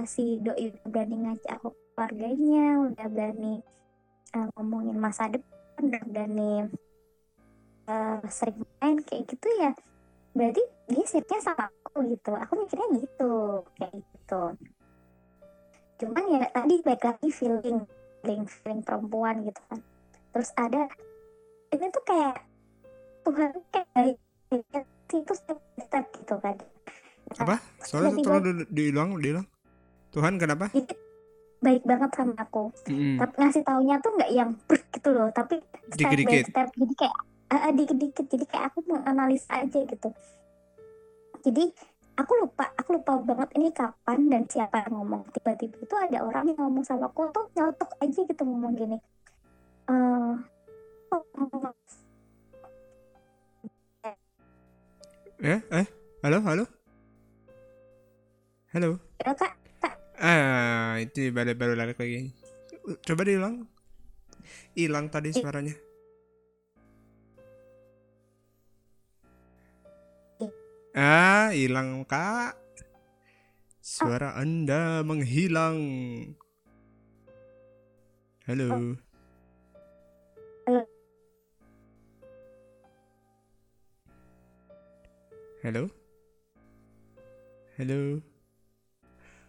si 0.08 0.40
doi 0.40 0.72
udah 0.72 0.88
berani 0.88 1.16
ngajak 1.28 1.52
aku 1.60 1.68
keluarganya 1.92 2.66
udah 2.80 3.06
berani 3.12 3.54
uh, 4.32 4.48
ngomongin 4.56 4.96
masa 4.96 5.28
depan 5.28 5.82
udah 5.84 6.02
berani 6.08 6.52
uh, 7.92 8.24
sering 8.32 8.64
main 8.80 9.04
kayak 9.04 9.28
gitu 9.28 9.48
ya 9.60 9.76
berarti 10.34 10.64
dia 10.88 11.04
sirnya 11.04 11.38
sama 11.44 11.68
aku 11.68 12.08
gitu. 12.08 12.32
Aku 12.32 12.52
mikirnya 12.56 12.88
gitu 13.04 13.32
kayak 13.76 14.00
gitu 14.00 14.42
cuman 16.00 16.24
ya 16.26 16.42
tadi 16.50 16.74
baik 16.82 17.02
lagi 17.06 17.28
feeling 17.30 17.86
feeling 18.20 18.44
feeling 18.48 18.80
perempuan 18.82 19.44
gitu 19.46 19.60
kan. 19.70 19.80
Terus 20.34 20.50
ada 20.58 20.90
ini 21.70 21.86
tuh 21.90 22.04
kayak 22.06 22.36
Tuhan 23.24 23.50
kayak 23.70 23.88
baik 23.94 24.18
itu 25.14 25.34
step 25.36 26.04
gitu 26.18 26.34
kan. 26.42 26.56
Apa? 27.40 27.56
soalnya 27.80 28.20
tolong 28.20 28.66
diulang 28.68 29.10
diulang. 29.20 29.46
Tuhan 30.12 30.38
kenapa? 30.38 30.70
Baik 31.64 31.82
banget 31.86 32.10
sama 32.14 32.34
aku. 32.36 32.70
Mm. 32.90 33.16
tapi 33.16 33.34
ngasih 33.40 33.62
taunya 33.64 33.96
tuh 34.02 34.12
nggak 34.14 34.30
yang 34.34 34.50
gitu 34.68 35.08
loh 35.10 35.28
tapi 35.32 35.62
step 35.94 36.10
by 36.10 36.42
step. 36.42 36.68
Jadi 36.76 36.94
kayak 36.98 37.18
uh, 37.54 37.72
dikit-dikit. 37.72 38.26
Jadi 38.28 38.44
kayak 38.50 38.64
aku 38.72 38.78
menganalisa 38.90 39.62
aja 39.62 39.80
gitu. 39.84 40.08
Jadi 41.44 41.64
aku 42.14 42.32
lupa 42.38 42.70
aku 42.78 42.98
lupa 42.98 43.18
banget 43.22 43.48
ini 43.58 43.68
kapan 43.74 44.30
dan 44.30 44.42
siapa 44.46 44.86
yang 44.86 45.02
ngomong. 45.02 45.22
Tiba-tiba 45.34 45.76
itu 45.82 45.94
ada 45.98 46.18
orang 46.22 46.50
yang 46.50 46.58
ngomong 46.62 46.84
sama 46.86 47.10
aku 47.10 47.30
tuh 47.34 47.50
nyotok 47.58 47.90
aja 47.98 48.20
gitu 48.22 48.42
ngomong 48.46 48.72
gini. 48.78 48.98
Uh, 49.84 50.40
eh 55.44 55.60
eh 55.60 55.86
halo 56.24 56.38
halo? 56.40 56.64
Halo? 58.72 58.88
Halo 59.22 59.32
kak 59.36 59.52
kak. 59.82 59.94
Ah 60.18 60.98
itu 61.02 61.30
baru 61.34 61.52
baru 61.54 61.74
lari 61.76 61.94
lagi. 61.94 62.32
Coba 63.04 63.22
diulang. 63.26 63.66
Hilang 64.74 65.06
tadi 65.08 65.30
suaranya 65.30 65.93
Ah, 70.94 71.50
hilang 71.50 72.06
kak. 72.06 72.54
Suara 73.82 74.38
Anda 74.38 75.02
menghilang. 75.02 75.82
Halo. 78.46 78.94
Halo. 85.66 85.90
Halo. 87.74 88.22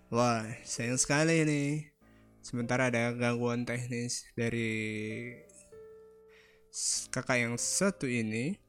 Wah, 0.10 0.49
sayang 0.65 0.97
sekali 0.97 1.45
ini. 1.45 1.86
Sementara 2.41 2.89
ada 2.89 3.13
gangguan 3.13 3.69
teknis 3.69 4.25
dari 4.34 5.38
kakak 7.13 7.38
yang 7.38 7.53
satu 7.62 8.10
ini. 8.10 8.64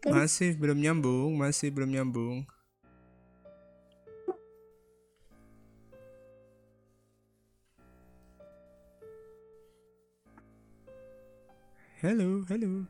Masih 0.00 0.56
belum 0.56 0.80
nyambung, 0.80 1.36
masih 1.36 1.68
belum 1.68 1.92
nyambung. 1.92 2.48
Halo, 12.00 12.48
halo. 12.48 12.88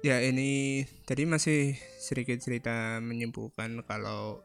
Ya 0.00 0.24
ini 0.24 0.88
tadi 1.04 1.28
masih 1.28 1.76
sedikit 2.00 2.40
cerita 2.40 2.96
menyimpulkan 3.04 3.84
kalau 3.84 4.40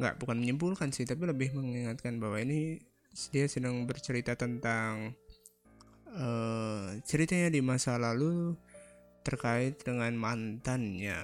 nggak 0.00 0.16
bukan 0.16 0.40
menyimpulkan 0.40 0.88
sih 0.88 1.04
tapi 1.04 1.28
lebih 1.28 1.52
mengingatkan 1.52 2.16
bahwa 2.16 2.40
ini 2.40 2.80
dia 3.28 3.44
sedang 3.44 3.84
bercerita 3.84 4.32
tentang 4.40 5.12
uh, 6.14 6.96
ceritanya 7.06 7.50
di 7.52 7.60
masa 7.62 7.98
lalu 8.00 8.56
terkait 9.22 9.82
dengan 9.84 10.16
mantannya. 10.16 11.20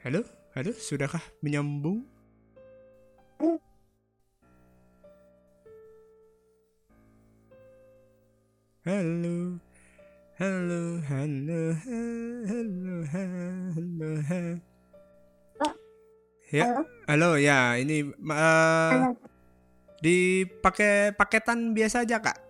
Halo, 0.00 0.24
halo, 0.56 0.72
sudahkah 0.72 1.20
menyambung? 1.44 2.08
Halo, 8.80 9.60
halo, 10.40 10.82
halo, 11.04 11.60
halo, 11.84 12.96
halo, 13.12 14.10
halo. 14.24 14.70
Ya, 16.50 16.82
halo? 17.06 17.30
Ya, 17.38 17.76
ini 17.78 18.10
uh, 18.10 19.14
dipakai 20.00 21.12
paketan 21.12 21.72
biasa 21.72 22.02
aja 22.02 22.18
kak 22.18 22.36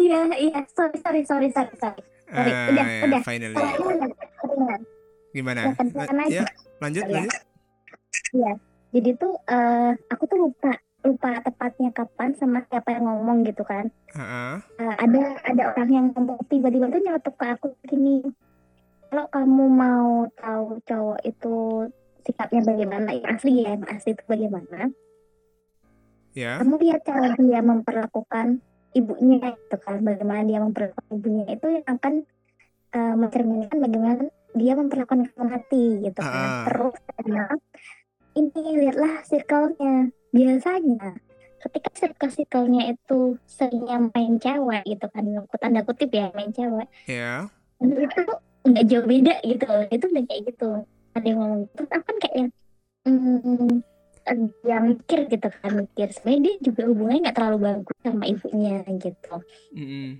iya 0.00 0.20
iya 0.34 0.58
sorry 0.72 0.96
sorry 0.98 1.22
sorry 1.24 1.48
sorry 1.50 1.74
sorry 1.76 2.02
Ah, 2.30 2.70
udah, 2.70 2.86
ya, 2.86 3.02
udah. 3.10 3.20
finally. 3.26 3.58
Udah, 3.58 3.74
udah. 4.46 4.78
Gimana? 5.34 5.60
Ya, 5.66 5.74
La- 5.90 6.06
kan 6.06 6.18
aja. 6.22 6.30
ya, 6.30 6.44
lanjut, 6.78 7.02
Iya. 7.02 7.14
lanjut. 7.18 7.42
Jadi 8.94 9.10
tuh 9.18 9.34
eh, 9.50 9.90
aku 10.06 10.22
tuh 10.30 10.38
lupa 10.38 10.70
lupa 11.02 11.42
tepatnya 11.42 11.90
kapan 11.90 12.30
sama 12.38 12.62
siapa 12.70 12.94
yang 12.94 13.02
ngomong 13.02 13.42
gitu 13.42 13.66
kan. 13.66 13.90
Heeh. 14.14 14.54
Eh, 14.78 14.94
ada 14.94 15.22
ada 15.42 15.62
orang 15.74 15.90
yang 15.90 16.06
ngomong 16.14 16.38
tiba-tiba 16.46 16.86
tuh 16.86 17.02
nyelotok 17.02 17.34
ke 17.34 17.46
aku 17.50 17.66
gini. 17.90 18.22
Kalau 19.10 19.26
kamu 19.26 19.64
mau 19.66 20.10
tahu 20.38 20.78
cowok 20.86 21.18
itu 21.26 21.56
sikapnya 22.30 22.62
bagaimana? 22.62 23.10
Yang 23.10 23.26
asli 23.34 23.52
ya 23.66 23.74
yang 23.74 23.84
asli 23.90 24.10
itu 24.14 24.24
bagaimana? 24.30 24.80
Ya. 26.30 26.62
kamu 26.62 26.78
lihat 26.78 27.02
cara 27.02 27.34
dia 27.34 27.58
memperlakukan 27.58 28.62
ibunya 28.94 29.50
itu 29.50 29.76
kan? 29.82 29.98
Bagaimana 29.98 30.46
dia 30.46 30.62
memperlakukan 30.62 31.10
ibunya 31.10 31.44
itu 31.50 31.66
yang 31.74 31.86
akan 31.90 32.14
eh, 32.94 33.14
mencerminkan 33.18 33.76
bagaimana 33.82 34.30
dia 34.54 34.72
memperlakukan 34.78 35.26
kamu 35.26 35.44
nanti 35.50 35.84
gitu 36.06 36.20
kan? 36.22 36.30
Ah. 36.30 36.64
terus 36.70 36.96
karena 37.18 37.44
ini 38.38 38.62
lihatlah 38.78 39.14
circle-nya. 39.26 40.14
Biasanya 40.30 41.18
ketika 41.60 41.90
circle 41.98 42.30
circle-nya 42.30 42.94
itu 42.94 43.36
seringnya 43.50 43.98
main 44.14 44.38
cewek 44.38 44.86
gitu 44.86 45.06
kan? 45.10 45.26
Tanda 45.58 45.82
kutip 45.82 46.14
ya 46.14 46.30
main 46.30 46.54
cewek. 46.54 46.86
Ya. 47.10 47.50
itu 47.82 48.22
nggak 48.70 48.86
jauh 48.86 49.06
beda 49.06 49.34
gitu. 49.42 49.66
Itu 49.90 50.04
udah 50.14 50.24
kayak 50.30 50.42
gitu 50.54 50.86
ada 51.16 51.26
yang 51.26 51.38
ngomong 51.42 51.60
gitu 51.66 51.82
aku 51.90 52.04
kan 52.06 52.16
kayak 52.22 52.34
yang 52.36 52.50
hmm, 53.06 53.82
yang 54.62 54.82
mikir 54.94 55.26
gitu 55.26 55.48
kan 55.48 55.72
mikir. 55.74 56.08
Sebenarnya 56.14 56.40
dia 56.44 56.54
juga 56.62 56.82
hubungannya 56.86 57.20
nggak 57.28 57.36
terlalu 57.36 57.58
bagus 57.66 57.96
sama 58.04 58.24
ibunya 58.28 58.76
gitu. 59.00 59.34
Mm-mm. 59.74 60.10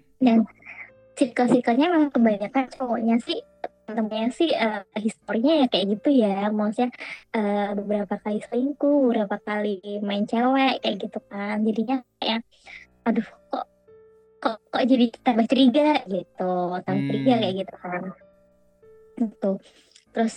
circle-circle-nya 1.21 1.87
memang 1.93 2.11
kebanyakan 2.17 2.65
cowoknya 2.73 3.21
sih 3.21 3.45
temennya 3.91 4.31
sih 4.31 4.51
eh, 4.55 4.87
historinya 4.97 5.53
ya 5.65 5.67
kayak 5.69 5.87
gitu 5.99 6.09
ya. 6.11 6.49
Maksudnya 6.49 6.91
eh, 7.37 7.69
beberapa 7.77 8.15
kali 8.19 8.39
selingkuh 8.49 8.99
beberapa 9.11 9.37
kali 9.43 10.01
main 10.01 10.25
cewek 10.25 10.81
kayak 10.81 10.97
gitu 10.97 11.19
kan. 11.29 11.63
Jadinya 11.63 11.97
kayak 12.19 12.41
aduh 13.05 13.29
kok 13.53 13.67
kok 14.41 14.57
kok 14.73 14.85
jadi 14.89 15.07
tambah 15.21 15.47
curiga? 15.47 16.03
Gitu 16.09 16.53
tambah 16.83 17.03
curiga 17.05 17.33
Hmm. 17.37 17.43
kayak 17.45 17.55
gitu 17.67 17.75
kan. 17.77 18.03
Gitu. 19.21 19.51
Terus 20.11 20.35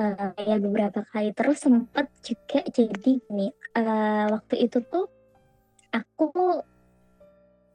eh, 0.00 0.32
ya 0.48 0.56
beberapa 0.56 1.04
kali. 1.12 1.36
Terus 1.36 1.60
sempet 1.60 2.08
juga 2.24 2.60
jadi 2.64 3.10
gini 3.20 3.52
eh, 3.76 4.24
waktu 4.32 4.54
itu 4.64 4.80
tuh 4.88 5.06
aku 5.92 6.28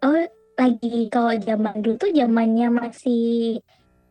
oh 0.06 0.26
lagi 0.56 1.12
kalau 1.12 1.36
zaman 1.36 1.84
dulu 1.84 1.96
tuh 2.00 2.12
zamannya 2.16 2.68
masih 2.72 3.60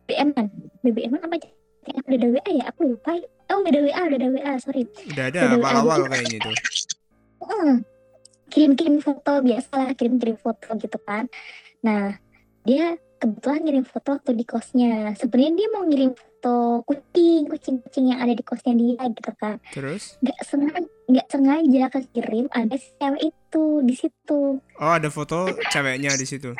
BBM 0.05 0.29
kan? 0.37 0.47
BBM 0.85 1.13
apa 1.17 1.35
aja? 1.35 1.49
Udah 1.85 2.17
ada 2.17 2.27
WA 2.29 2.49
ya? 2.49 2.65
Aku 2.73 2.81
lupa. 2.93 3.11
Oh 3.49 3.61
udah 3.61 3.71
ada 3.73 3.81
WA 3.81 4.01
udah 4.09 4.17
ada 4.17 4.29
WA 4.29 4.53
sorry. 4.61 4.83
Udah 5.13 5.25
ada 5.29 5.39
awal-awal 5.57 5.99
ada. 6.05 6.17
kayaknya 6.17 6.39
tuh. 6.45 6.55
Kirim-kirim 8.53 9.01
foto 9.01 9.41
biasa 9.41 9.73
lah 9.73 9.91
kirim-kirim 9.97 10.37
foto 10.37 10.69
gitu 10.77 10.97
kan. 11.01 11.25
Nah 11.81 12.17
dia 12.65 12.97
kebetulan 13.25 13.59
ngirim 13.59 13.83
foto 13.83 14.07
waktu 14.13 14.31
di 14.31 14.45
kosnya 14.45 15.17
sebenarnya 15.17 15.51
dia 15.57 15.67
mau 15.73 15.83
ngirim 15.83 16.13
foto 16.13 16.55
kucing 16.85 17.49
kucing 17.49 17.81
kucing 17.81 18.05
yang 18.07 18.21
ada 18.21 18.31
di 18.31 18.45
kosnya 18.45 18.71
dia 18.71 19.01
gitu 19.09 19.31
kan 19.33 19.57
Terus? 19.73 20.21
nggak 20.21 20.39
sengaja 20.41 20.79
nggak 21.05 21.27
sengaja 21.27 21.83
kekirim 21.89 22.45
ada 22.49 22.75
si 22.77 22.89
cewek 22.95 23.21
itu 23.25 23.63
di 23.81 23.95
situ 23.97 24.41
Oh, 24.77 24.93
ada 24.93 25.09
foto 25.09 25.49
ceweknya 25.69 26.13
di 26.13 26.23
situ. 26.23 26.53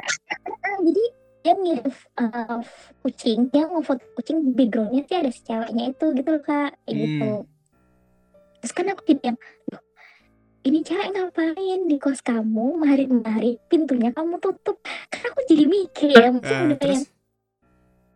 Ah, 0.66 0.78
jadi 0.82 1.04
dia 1.40 1.54
ngirim 1.54 1.86
uh, 2.18 2.58
kucing 3.00 3.54
dia 3.54 3.70
mau 3.70 3.80
foto 3.80 4.02
kucing 4.14 4.58
backgroundnya 4.58 5.06
sih 5.06 5.16
ada 5.16 5.30
si 5.30 5.46
ceweknya 5.46 5.94
itu 5.94 6.06
gitu 6.12 6.30
loh 6.32 6.42
kak 6.42 6.74
kayak 6.82 6.96
gitu 6.98 7.30
Hmm. 7.38 7.46
terus 8.58 8.74
kan 8.74 8.90
aku 8.90 9.02
jadi 9.06 9.22
yang 9.30 9.38
"Loh, 9.70 9.82
ini 10.66 10.82
cewek 10.82 11.14
ngapain 11.14 11.80
di 11.86 11.96
kos 11.96 12.20
kamu? 12.20 12.76
Mari-mari 12.76 13.62
pintunya 13.66 14.10
kamu 14.10 14.38
tutup. 14.40 14.82
Kan 15.08 15.22
aku 15.30 15.42
jadi 15.46 15.66
mikir 15.66 16.10
ya 16.12 16.30
maksudnya 16.30 16.58
Eh, 16.58 16.68
udah 16.68 16.78
kayak 16.78 16.98
terus? 16.98 17.02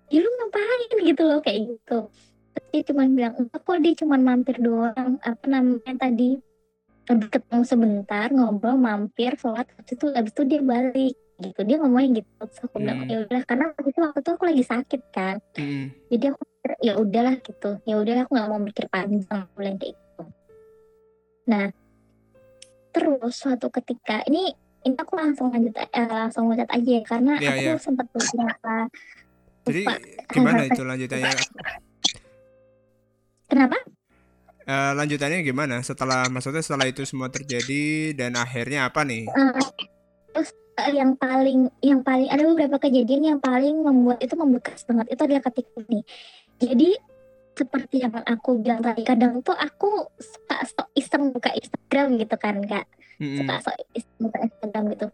ya 0.09 0.19
lu 0.19 0.29
ngapain? 0.31 0.89
Gitu 0.99 1.21
loh 1.21 1.39
kayak 1.39 1.59
gitu. 1.67 1.97
Terus 2.49 2.67
dia 2.71 2.81
cuma 2.83 3.01
bilang 3.05 3.33
enggak 3.37 3.61
kok 3.61 3.77
dia 3.79 3.93
cuma 3.95 4.15
mampir 4.17 4.57
doang. 4.57 5.21
Apa 5.21 5.45
namanya 5.45 5.93
tadi? 5.95 6.41
Lebih 7.05 7.27
ketemu 7.31 7.63
sebentar 7.63 8.27
ngobrol 8.29 8.75
mampir 8.75 9.33
sholat. 9.35 9.69
Habis 9.71 9.93
itu 9.93 10.05
habis 10.09 10.33
itu 10.33 10.43
dia 10.43 10.61
balik. 10.61 11.13
Gitu 11.37 11.59
dia 11.63 11.77
ngomongnya 11.77 12.19
gitu. 12.19 12.29
Terus 12.41 12.59
aku 12.59 12.75
bilang 12.77 12.97
Hmm. 12.99 13.09
ya 13.09 13.17
udah 13.23 13.41
karena 13.45 13.65
waktu 13.71 13.87
itu 13.87 13.99
waktu 14.01 14.19
itu 14.19 14.29
aku 14.33 14.43
lagi 14.43 14.63
sakit 14.65 15.01
kan. 15.09 15.35
Mm-mm. 15.53 15.85
jadi 16.09 16.25
aku 16.33 16.41
ya 16.81 16.93
udahlah 16.95 17.35
gitu. 17.39 17.69
Ya 17.85 17.95
udahlah 17.95 18.25
aku 18.25 18.31
nggak 18.33 18.49
mau 18.49 18.59
mikir 18.59 18.85
panjang 18.89 19.45
bilang 19.53 19.77
kayak 19.77 19.93
gitu. 19.93 20.23
Nah 21.45 21.65
terus 22.89 23.33
suatu 23.37 23.69
ketika 23.69 24.25
ini 24.25 24.49
ini 24.85 24.95
aku 24.95 25.13
langsung 25.19 25.51
lanjut 25.51 25.75
eh, 25.75 26.07
langsung 26.07 26.47
lanjut 26.47 26.69
aja 26.71 26.89
ya, 26.89 27.03
karena 27.03 27.33
Iya, 27.37 27.49
aku 27.51 27.61
iya. 27.61 27.75
sempat 27.77 28.07
beberapa 28.09 28.75
Jadi 29.67 29.81
lupa 29.83 29.93
gimana 30.31 30.61
itu 30.65 30.81
lanjutannya? 30.81 31.31
kenapa 33.51 33.77
Eh, 34.69 34.93
lanjutannya 34.93 35.41
gimana? 35.41 35.81
Setelah 35.81 36.29
maksudnya 36.29 36.61
setelah 36.61 36.85
itu 36.85 37.01
semua 37.01 37.25
terjadi 37.33 38.13
dan 38.13 38.37
akhirnya 38.37 38.85
apa 38.85 39.01
nih? 39.01 39.25
Eh, 39.25 39.65
terus 40.29 40.53
eh, 40.77 40.93
yang 40.93 41.17
paling 41.17 41.73
yang 41.81 42.05
paling 42.05 42.29
ada 42.29 42.45
beberapa 42.45 42.77
kejadian 42.77 43.33
yang 43.35 43.39
paling 43.41 43.81
membuat 43.81 44.21
itu 44.21 44.37
membekas 44.37 44.85
banget 44.85 45.09
itu 45.09 45.21
adalah 45.25 45.43
ketika 45.49 45.73
ini 45.89 46.05
jadi 46.59 46.89
seperti 47.59 47.99
yang 47.99 48.15
aku 48.23 48.63
bilang 48.63 48.79
tadi 48.79 49.03
kadang 49.03 49.43
tuh 49.43 49.51
aku 49.53 50.07
suka 50.15 50.63
sok 50.63 50.87
iseng 50.95 51.35
buka 51.35 51.51
Instagram 51.51 52.15
gitu 52.15 52.35
kan 52.39 52.55
kak 52.63 52.87
Mm-mm. 53.19 53.43
suka 53.43 53.53
sok 53.59 53.75
iseng 53.91 54.17
buka 54.23 54.37
Instagram 54.39 54.83
gitu 54.95 55.07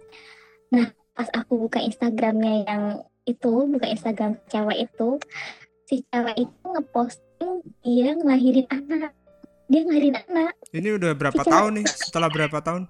nah 0.70 0.86
pas 1.12 1.30
aku 1.34 1.58
buka 1.58 1.80
Instagramnya 1.80 2.54
yang 2.68 2.84
itu 3.26 3.52
buka 3.66 3.88
Instagram 3.88 4.38
cewek 4.46 4.86
itu 4.86 5.10
si 5.88 6.06
cewek 6.08 6.38
itu 6.38 6.66
ngeposting 6.66 7.54
dia 7.82 8.14
ngelahirin 8.14 8.68
anak 8.70 9.12
dia 9.66 9.82
ngelahirin 9.82 10.18
anak 10.30 10.54
Ini 10.70 10.94
udah 10.94 11.18
berapa 11.18 11.42
Cewek. 11.42 11.50
tahun 11.50 11.72
nih? 11.82 11.86
Setelah 11.90 12.30
berapa 12.30 12.58
tahun? 12.62 12.84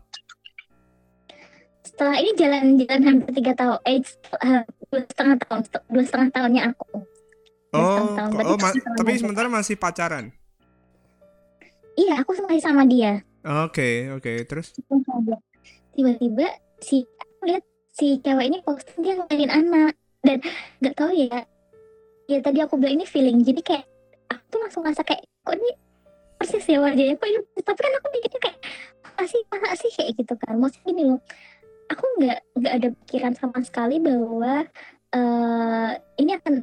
setelah 1.85 2.17
ini 2.19 2.31
jalan-jalan 2.35 3.01
hampir 3.07 3.31
tiga 3.31 3.53
tahun 3.55 3.79
eh 3.87 4.03
setelah- 4.03 4.67
dua 4.91 4.99
setengah 5.05 5.35
tahun 5.39 5.59
dua 5.87 6.03
setengah 6.03 6.29
tahunnya 6.33 6.61
aku 6.73 6.85
Oh, 7.73 8.13
tahun. 8.13 8.31
Berarti 8.31 8.51
oh 8.51 8.57
setengah 8.59 8.95
tapi 8.95 9.11
tahun. 9.11 9.21
sementara 9.21 9.47
masih 9.49 9.75
pacaran. 9.75 10.25
iya 11.95 12.19
aku 12.19 12.35
masih 12.43 12.59
sama 12.59 12.83
dia 12.83 13.23
Oke, 13.45 14.09
oke. 14.11 14.31
Terus? 14.43 14.73
tiba-tiba 15.95 16.47
si 16.81 17.07
aku 17.15 17.41
lihat 17.47 17.63
si 17.93 18.19
cewek 18.19 18.45
ini 18.51 18.57
posting 18.61 18.99
dia 18.99 19.15
ngelahirin 19.15 19.51
anak 19.53 19.93
dan 20.21 20.43
nggak 20.81 20.95
tahu 20.97 21.11
ya 21.15 21.39
ya 22.25 22.37
tadi 22.41 22.59
aku 22.59 22.75
bilang 22.75 22.99
ini 22.99 23.05
feeling 23.07 23.39
jadi 23.45 23.61
kayak 23.63 23.85
aku 24.27 24.43
tuh 24.49 24.59
langsung 24.59 24.81
ngerasa 24.83 25.07
kayak 25.07 25.23
kok 25.23 25.55
ini 25.55 25.71
persis 26.35 26.65
ya 26.67 26.83
wajahnya 26.83 27.15
kok 27.15 27.29
ini 27.29 27.39
tapi 27.63 27.79
kan 27.79 27.93
aku 27.95 28.07
mikirnya 28.11 28.39
kayak 28.43 28.59
masa 29.15 29.23
sih 29.31 29.41
masa 29.47 29.75
sih 29.79 29.91
kayak 29.95 30.11
gitu 30.19 30.33
kan 30.35 30.53
maksudnya 30.59 30.85
gini 30.91 31.03
loh 31.07 31.19
aku 31.87 32.03
nggak 32.19 32.39
nggak 32.59 32.73
ada 32.75 32.87
pikiran 33.05 33.33
sama 33.39 33.59
sekali 33.63 33.95
bahwa 34.03 34.53
eh 35.15 35.91
ini 36.19 36.31
akan 36.35 36.53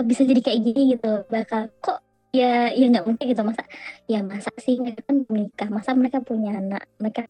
bisa 0.00 0.22
jadi 0.24 0.40
kayak 0.40 0.60
gini 0.64 0.96
gitu 0.96 1.28
bakal 1.28 1.68
kok 1.78 2.00
ya 2.32 2.72
ya 2.72 2.88
nggak 2.88 3.04
mungkin 3.04 3.24
gitu 3.28 3.42
masa 3.44 3.62
ya 4.08 4.24
masa 4.24 4.48
sih 4.56 4.80
mereka 4.80 5.04
kan 5.04 5.16
menikah 5.28 5.68
masa 5.68 5.92
mereka 5.92 6.24
punya 6.24 6.56
anak 6.56 6.88
mereka 6.96 7.28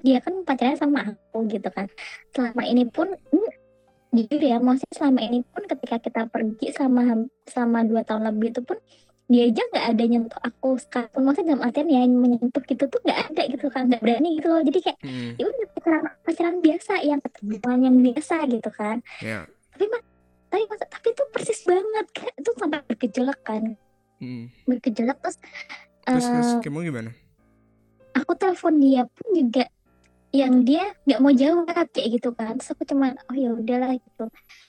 dia 0.00 0.20
kan 0.20 0.44
pacarnya 0.44 0.76
sama 0.76 1.00
aku 1.04 1.48
gitu 1.48 1.68
kan. 1.72 1.88
Selama 2.32 2.62
ini 2.64 2.84
pun 2.86 3.08
hmm, 3.08 3.50
jujur 4.12 4.40
ya 4.40 4.56
maksudnya 4.56 4.94
selama 4.94 5.20
ini 5.20 5.44
pun 5.44 5.64
ketika 5.64 5.96
kita 6.00 6.20
pergi 6.28 6.72
selama 6.72 7.00
ham- 7.04 7.32
selama 7.44 7.84
dua 7.84 8.02
tahun 8.04 8.24
lebih 8.32 8.56
itu 8.56 8.60
pun 8.64 8.78
dia 9.28 9.44
aja 9.44 9.60
nggak 9.60 9.86
ada 9.92 10.04
nyentuh 10.08 10.40
aku 10.40 10.80
sekalipun 10.80 11.20
maksudnya 11.20 11.52
dalam 11.52 11.62
artian 11.68 11.88
ya 11.92 12.00
menyentuh 12.08 12.62
gitu 12.64 12.84
tuh 12.88 13.00
nggak 13.04 13.20
ada 13.32 13.42
gitu 13.52 13.66
kan 13.68 13.82
nggak 13.92 14.00
berani 14.00 14.28
gitu 14.40 14.48
loh. 14.48 14.62
Jadi 14.64 14.78
kayak 14.80 14.98
Mm, 15.04 15.30
ya 15.36 15.44
udah 15.44 15.66
pacaran 15.76 16.02
pacaran 16.24 16.56
biasa 16.64 16.92
yang 17.04 17.20
ketemuan 17.20 17.78
yang 17.84 17.96
biasa 18.00 18.36
gitu 18.48 18.70
kan. 18.72 18.96
Ya. 19.20 19.44
tapi 19.72 19.84
mas 19.92 20.02
tapi 20.48 20.64
tapi 20.80 21.06
itu 21.12 21.22
persis 21.28 21.60
banget 21.62 22.06
kayak 22.10 22.34
itu 22.36 22.50
sampai 22.56 22.80
bergejolak 22.84 23.40
kan 23.42 23.64
Mm. 24.18 24.50
bergejolak 24.66 25.14
terus 25.22 25.38
Terus, 26.02 26.26
eh, 26.26 26.32
terus 26.32 26.50
kamu 26.58 26.90
gimana? 26.90 27.10
aku 28.10 28.34
telepon 28.34 28.82
dia 28.82 29.06
pun 29.06 29.26
juga 29.30 29.64
yang 30.28 30.60
dia 30.60 30.90
nggak 31.06 31.20
mau 31.22 31.30
jawab 31.30 31.86
kayak 31.88 32.18
gitu 32.18 32.34
kan 32.34 32.58
terus 32.58 32.74
aku 32.74 32.82
cuman 32.82 33.14
oh 33.30 33.36
ya 33.36 33.54
udahlah 33.54 33.94
gitu 33.94 34.26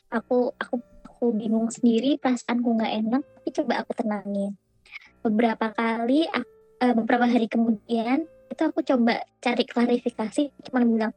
aku 0.08 0.54
aku 0.56 0.76
aku 1.04 1.26
bingung 1.34 1.68
sendiri 1.68 2.16
perasaanku 2.16 2.78
nggak 2.78 2.94
enak 2.96 3.24
tapi 3.26 3.50
coba 3.58 3.74
aku 3.82 3.92
tenangin 3.98 4.54
beberapa 5.20 5.74
kali 5.74 6.30
ak- 6.30 6.48
eh, 6.80 6.94
beberapa 6.94 7.26
hari 7.26 7.50
kemudian 7.50 8.24
itu 8.48 8.62
aku 8.62 8.86
coba 8.86 9.20
cari 9.42 9.64
klarifikasi 9.66 10.44
cuman 10.70 10.84
bilang 10.86 11.14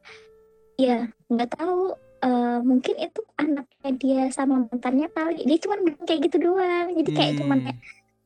ya 0.75 1.07
nggak 1.29 1.53
tahu 1.53 1.93
eh, 2.23 2.27
eh, 2.27 2.57
mungkin 2.63 2.95
itu 2.97 3.21
anaknya 3.35 3.89
dia 3.99 4.21
sama 4.31 4.63
mantannya 4.63 5.07
kali. 5.11 5.43
Dia 5.43 5.57
cuma 5.59 5.75
bilang 5.79 6.03
kayak 6.07 6.21
gitu 6.31 6.37
doang. 6.39 6.87
Jadi 6.95 7.09
kayak 7.11 7.33
cuman 7.43 7.57
Hmm. 7.59 7.65
kayak, 7.67 7.79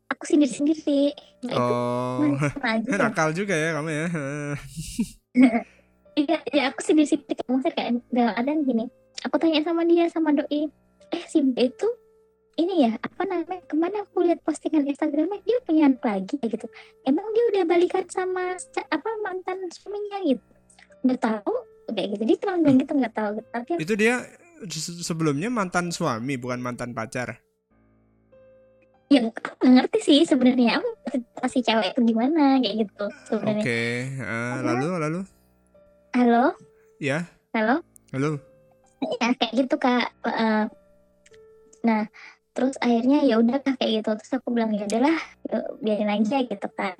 aku 0.07 0.23
sendiri 0.23 0.53
sendiri 0.53 1.01
nah 1.43 1.53
itu 1.53 1.73
Oh, 1.73 2.17
mana 2.23 2.37
aja. 2.77 2.87
Ya 2.87 2.97
nakal 2.97 3.29
juga 3.33 3.53
ya 3.53 3.69
kamu 3.77 3.89
ya. 3.91 4.05
iya 6.17 6.37
ya 6.49 6.63
aku 6.73 6.81
sendiri 6.81 7.05
sendiri 7.05 7.33
kayak 7.37 7.49
maksudnya 7.49 7.73
kayak 7.77 7.91
dalam 8.09 8.33
ada 8.33 8.51
gini. 8.63 8.85
Aku 9.25 9.35
tanya 9.41 9.61
sama 9.65 9.81
dia 9.85 10.05
sama 10.09 10.29
doi. 10.33 10.69
Eh 11.13 11.23
si 11.25 11.41
B 11.41 11.57
itu 11.69 11.87
ini 12.57 12.89
ya 12.89 12.97
apa 12.97 13.21
namanya 13.21 13.61
ke 13.69 13.75
mana 13.77 14.01
aku 14.01 14.25
lihat 14.25 14.41
postingan 14.41 14.81
Instagramnya 14.89 15.45
dia 15.45 15.61
punya 15.61 15.85
anak 15.89 16.01
lagi 16.01 16.41
kayak 16.41 16.57
gitu. 16.57 16.67
Emang 17.05 17.25
dia 17.37 17.43
udah 17.53 17.63
balikan 17.69 18.05
sama 18.09 18.57
apa 18.89 19.09
mantan 19.21 19.61
suaminya 19.69 20.17
gitu. 20.25 20.45
Nggak 21.05 21.21
tahu 21.21 21.53
kayak 21.89 22.07
gitu. 22.15 22.23
Dia 22.25 22.37
cuma 22.39 22.53
bilang 22.59 22.77
gitu 22.77 22.91
nggak 22.93 23.13
tahu. 23.13 23.29
Tapi 23.47 23.71
Itu 23.77 23.93
dia 23.93 24.13
se- 24.65 25.01
sebelumnya 25.01 25.47
mantan 25.47 25.89
suami 25.89 26.35
bukan 26.35 26.59
mantan 26.59 26.91
pacar. 26.91 27.39
ya 29.07 29.23
aku 29.23 29.63
ngerti 29.63 29.99
sih 30.03 30.19
sebenarnya. 30.23 30.83
Aku 30.83 30.89
pasti 31.39 31.63
cewek 31.63 31.95
itu 31.95 32.01
gimana 32.03 32.59
kayak 32.59 32.75
gitu 32.83 33.05
Oke, 33.07 33.15
sebenarnya 33.23 33.63
eh, 34.19 34.55
lalu 34.61 34.87
lalu? 34.99 35.19
Halo? 36.11 36.45
Ya, 36.99 37.23
halo? 37.55 37.79
Halo. 38.11 38.35
ya 38.99 39.29
kayak 39.31 39.53
gitu 39.55 39.75
kak. 39.77 40.11
Eh, 40.27 40.65
nah 41.81 42.03
terus 42.51 42.75
akhirnya 42.81 43.23
ya 43.23 43.39
udah 43.39 43.63
kayak 43.63 44.03
gitu. 44.03 44.09
Terus 44.19 44.33
aku 44.35 44.51
bilang 44.51 44.75
ya 44.75 44.83
udahlah 44.83 45.15
biarin 45.79 46.11
aja 46.11 46.43
gitu 46.43 46.67
kan. 46.75 46.99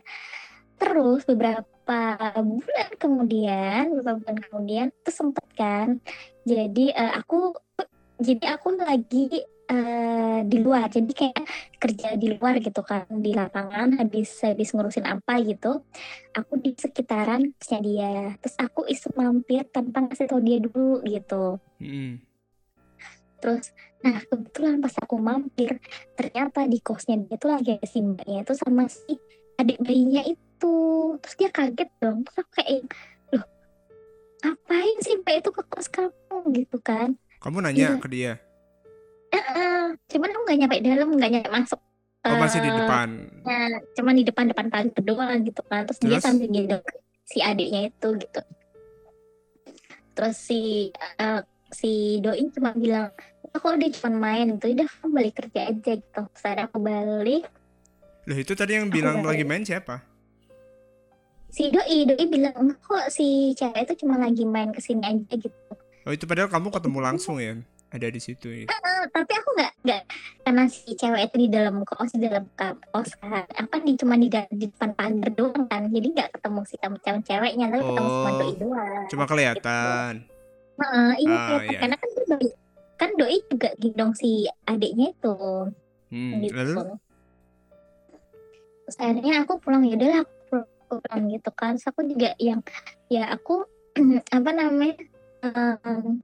Terus 0.79 1.25
beberapa 1.25 1.65
bulan 1.87 2.89
kemudian 2.99 3.95
beberapa 3.95 4.19
bulan 4.19 4.37
kemudian 4.43 4.87
itu 4.91 5.11
sempet 5.11 5.45
kan. 5.55 6.03
Jadi 6.43 6.91
eh, 6.91 7.13
aku 7.15 7.55
jadi 8.17 8.57
aku 8.57 8.75
lagi 8.75 9.45
eh, 9.67 10.39
di 10.43 10.57
luar. 10.59 10.89
Jadi 10.89 11.11
kayak 11.11 11.43
kerja 11.77 12.17
di 12.17 12.33
luar 12.35 12.57
gitu 12.59 12.81
kan 12.81 13.05
di 13.09 13.31
lapangan 13.35 13.99
habis 14.01 14.41
habis 14.43 14.71
ngurusin 14.73 15.05
apa 15.07 15.39
gitu. 15.43 15.83
Aku 16.35 16.59
di 16.59 16.73
sekitaran 16.75 17.53
kosnya 17.55 17.79
dia. 17.83 18.15
Terus 18.41 18.55
aku 18.59 18.87
iseng 18.89 19.15
mampir 19.15 19.67
tanpa 19.69 20.07
ngasih 20.07 20.27
tau 20.27 20.41
dia 20.41 20.57
dulu 20.59 21.03
gitu. 21.05 21.61
Mm. 21.79 22.27
Terus, 23.37 23.69
nah 24.01 24.17
kebetulan 24.25 24.81
pas 24.81 24.97
aku 24.97 25.21
mampir, 25.21 25.77
ternyata 26.17 26.65
di 26.65 26.81
kosnya 26.81 27.21
dia 27.21 27.37
tuh 27.37 27.53
lagi 27.53 27.77
ada 27.77 27.85
si 27.85 28.01
mbaknya 28.01 28.41
itu 28.41 28.53
sama 28.57 28.89
si 28.89 29.13
adik 29.61 29.77
bayinya 29.85 30.25
itu. 30.25 30.46
Terus 30.59 31.35
dia 31.37 31.49
kaget 31.49 31.89
dong. 31.99 32.23
Terus 32.23 32.37
aku 32.39 32.51
kayak, 32.57 32.81
loh 33.31 33.45
ngapain 34.37 34.97
sih 35.01 35.13
mbak 35.17 35.35
itu 35.41 35.49
ke 35.49 35.61
kos 35.65 35.87
kamu 35.89 36.37
gitu 36.53 36.77
kan. 36.79 37.17
Kamu 37.37 37.57
nanya 37.61 37.97
Iya. 37.97 38.01
ke 38.01 38.07
dia. 38.09 38.33
Heeh, 39.27 39.93
cuman 40.07 40.29
aku 40.31 40.41
gak 40.47 40.57
nyampe 40.57 40.77
dalam, 40.81 41.07
gak 41.15 41.31
nyampe 41.31 41.49
masuk. 41.51 41.79
Oh 42.25 42.35
masih 42.35 42.59
di 42.59 42.69
Eh, 42.69 42.75
depan. 42.75 43.09
Nah, 43.45 43.67
cuman 43.93 44.13
di 44.15 44.23
depan-depan 44.25 44.65
pagar 44.67 45.03
doang 45.03 45.39
gitu 45.43 45.61
kan. 45.63 45.85
Terus, 45.85 45.99
dia 46.01 46.09
Terus? 46.17 46.23
sambil 46.23 46.47
gendong 46.49 46.83
si 47.23 47.37
adiknya 47.39 47.87
itu 47.87 48.07
gitu. 48.17 48.41
Terus 50.11 50.35
si 50.35 50.89
eh, 51.19 51.41
si 51.69 51.91
doi 52.19 52.41
cuma 52.49 52.71
bilang, 52.73 53.11
"Oh, 53.47 53.59
kok 53.59 53.77
dia 53.77 53.91
cuma 53.93 54.09
main 54.17 54.55
itu 54.55 54.73
udah 54.73 54.87
kamu 54.89 55.11
balik 55.13 55.33
kerja 55.35 55.59
aja 55.69 55.91
gitu. 55.93 56.21
Akhirnya 56.25 56.65
aku 56.65 56.77
balik. 56.79 57.43
Loh 58.25 58.37
itu 58.37 58.53
tadi 58.53 58.75
yang 58.75 58.87
Aku 58.89 58.95
bilang 58.97 59.17
balik. 59.21 59.27
lagi 59.29 59.43
main 59.45 59.63
siapa? 59.63 60.01
Si 61.47 61.67
doi 61.67 62.05
doi 62.05 62.23
bilang 62.27 62.53
kok 62.77 63.07
si 63.07 63.51
cewek 63.53 63.87
itu 63.87 64.05
cuma 64.05 64.15
lagi 64.17 64.43
main 64.43 64.69
ke 64.69 64.79
sini 64.79 65.01
aja 65.01 65.33
gitu. 65.33 65.57
Oh 66.03 66.11
itu 66.11 66.23
padahal 66.23 66.47
kamu 66.47 66.69
ketemu 66.69 66.99
langsung 67.01 67.37
ya. 67.37 67.55
Ada 67.87 68.11
di 68.11 68.19
situ. 68.19 68.51
ya. 68.51 68.67
Eh, 68.67 69.03
tapi 69.09 69.31
aku 69.31 69.49
nggak 69.55 69.73
nggak 69.81 70.01
karena 70.43 70.63
si 70.67 70.91
cewek 70.91 71.23
itu 71.23 71.35
di 71.39 71.49
dalam 71.49 71.81
kos 71.81 72.11
di 72.11 72.19
dalam 72.21 72.43
kos 72.85 73.15
kan. 73.17 73.47
Apa 73.47 73.79
di 73.79 73.95
cuma 73.95 74.15
di, 74.15 74.27
di 74.27 74.67
depan 74.67 74.91
pagar 74.91 75.31
doang 75.31 75.65
kan. 75.65 75.87
Jadi 75.87 76.07
nggak 76.11 76.29
ketemu 76.35 76.59
si 76.63 76.75
kamu 76.75 76.97
cewek-ceweknya 76.99 77.65
tapi 77.69 77.81
ketemu 77.81 78.09
sama 78.11 78.27
Oh, 78.27 78.35
doi 78.37 78.53
doang. 78.55 79.03
Cuma 79.07 79.23
kelihatan. 79.25 80.13
Heeh, 80.77 81.09
iya 81.17 81.31
Ah, 81.31 81.45
kelihatan. 81.47 81.63
iya. 81.65 81.79
karena 81.79 81.95
kan 81.95 82.09
doi 82.27 82.47
kan 82.97 83.09
doi 83.15 83.37
juga 83.47 83.69
gendong 83.77 84.13
si 84.13 84.29
adiknya 84.63 85.07
itu 85.09 85.35
Hmm, 86.07 86.39
gitu. 86.39 86.55
lalu? 86.55 86.75
Terus 88.83 88.97
akhirnya 88.97 89.33
aku 89.43 89.53
pulang 89.59 89.83
ya 89.83 89.95
udahlah 89.95 90.19
aku 90.23 90.33
pulang 90.87 91.23
gitu 91.29 91.49
kan. 91.51 91.75
Terus 91.75 91.87
aku 91.91 92.01
juga 92.07 92.31
yang 92.39 92.63
ya 93.11 93.27
aku 93.29 93.67
apa 94.37 94.49
namanya 94.55 94.97
em, 95.43 96.23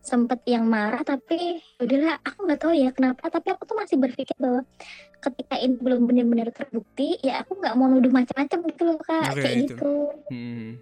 sempet 0.00 0.40
yang 0.48 0.64
marah 0.64 1.04
tapi 1.04 1.60
ya 1.78 1.80
udahlah 1.84 2.16
aku 2.24 2.38
nggak 2.48 2.60
tahu 2.60 2.72
ya 2.72 2.90
kenapa 2.90 3.28
tapi 3.28 3.52
aku 3.52 3.62
tuh 3.68 3.76
masih 3.76 4.00
berpikir 4.00 4.32
bahwa 4.40 4.64
ketika 5.20 5.60
ini 5.60 5.76
belum 5.76 6.08
benar-benar 6.08 6.48
terbukti 6.50 7.20
ya 7.20 7.44
aku 7.44 7.60
nggak 7.60 7.76
mau 7.76 7.86
nuduh 7.86 8.08
macam-macam 8.08 8.58
gitu 8.72 8.82
loh 8.88 8.98
kak 8.98 9.36
Oke, 9.36 9.44
kayak 9.44 9.56
itu. 9.60 9.76
gitu 9.76 9.92
Hmm. 10.30 10.76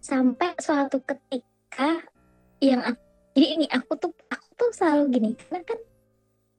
sampai 0.00 0.56
suatu 0.56 1.04
ketika 1.04 2.00
yang 2.64 2.80
aku, 2.80 3.00
jadi 3.36 3.46
ini 3.60 3.66
aku 3.68 3.92
tuh 4.00 4.12
aku 4.30 4.48
tuh 4.56 4.70
selalu 4.72 5.02
gini 5.12 5.30
karena 5.36 5.60
kan 5.64 5.78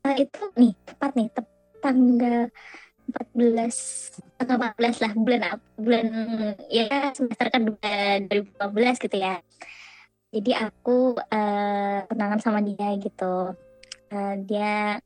eh, 0.05 0.15
itu 0.21 0.41
nih 0.53 0.73
tepat 0.85 1.11
nih 1.17 1.27
tep, 1.33 1.45
tanggal 1.81 2.39
14 3.09 3.75
tanggal 4.37 4.57
14 4.73 5.03
lah 5.03 5.11
bulan 5.17 5.41
bulan 5.75 6.05
ya 6.69 7.11
semester 7.11 7.47
kan 7.49 7.61
2015 7.65 9.05
gitu 9.05 9.17
ya. 9.17 9.35
Jadi 10.29 10.51
aku 10.53 11.17
eh 11.33 12.05
tunangan 12.05 12.39
sama 12.39 12.59
dia 12.61 12.93
gitu. 13.01 13.57
Eh, 14.09 14.35
dia 14.45 15.01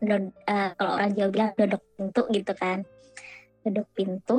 dod- 0.00 0.36
eh, 0.44 0.70
kalau 0.76 0.92
orang 1.00 1.12
Jawa 1.16 1.28
bilang 1.32 1.52
dodok 1.56 1.82
pintu 1.96 2.22
gitu 2.32 2.52
kan. 2.52 2.84
Dodok 3.64 3.88
pintu. 3.96 4.38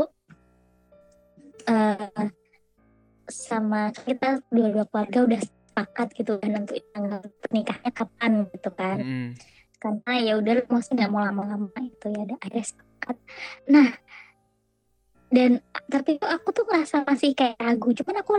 Eh 1.65 2.30
sama 3.30 3.93
kita 3.93 4.41
dua-dua 4.50 4.89
keluarga 4.89 5.19
udah 5.26 5.41
sepakat 5.41 6.08
gitu 6.17 6.41
kan 6.41 6.50
nentuin 6.50 6.86
tanggal 6.93 7.22
pernikahannya 7.41 7.91
kapan 7.93 8.32
gitu 8.54 8.69
kan. 8.74 8.98
Hmm. 9.00 9.32
karena 9.80 10.12
ya 10.19 10.34
udah 10.36 10.67
maksudnya 10.67 11.08
nggak 11.08 11.13
mau 11.15 11.24
lama-lama 11.24 11.72
itu 11.80 12.12
ya 12.12 12.28
ada 12.28 12.36
ada 12.36 12.60
sepakat 12.99 13.17
nah 13.71 13.89
dan 15.29 15.62
tapi 15.85 16.17
tuh 16.17 16.25
aku 16.25 16.49
tuh 16.49 16.65
ngerasa 16.65 17.05
masih 17.05 17.38
kayak 17.38 17.62
ragu. 17.62 17.93
Cuman 17.93 18.25
aku 18.25 18.31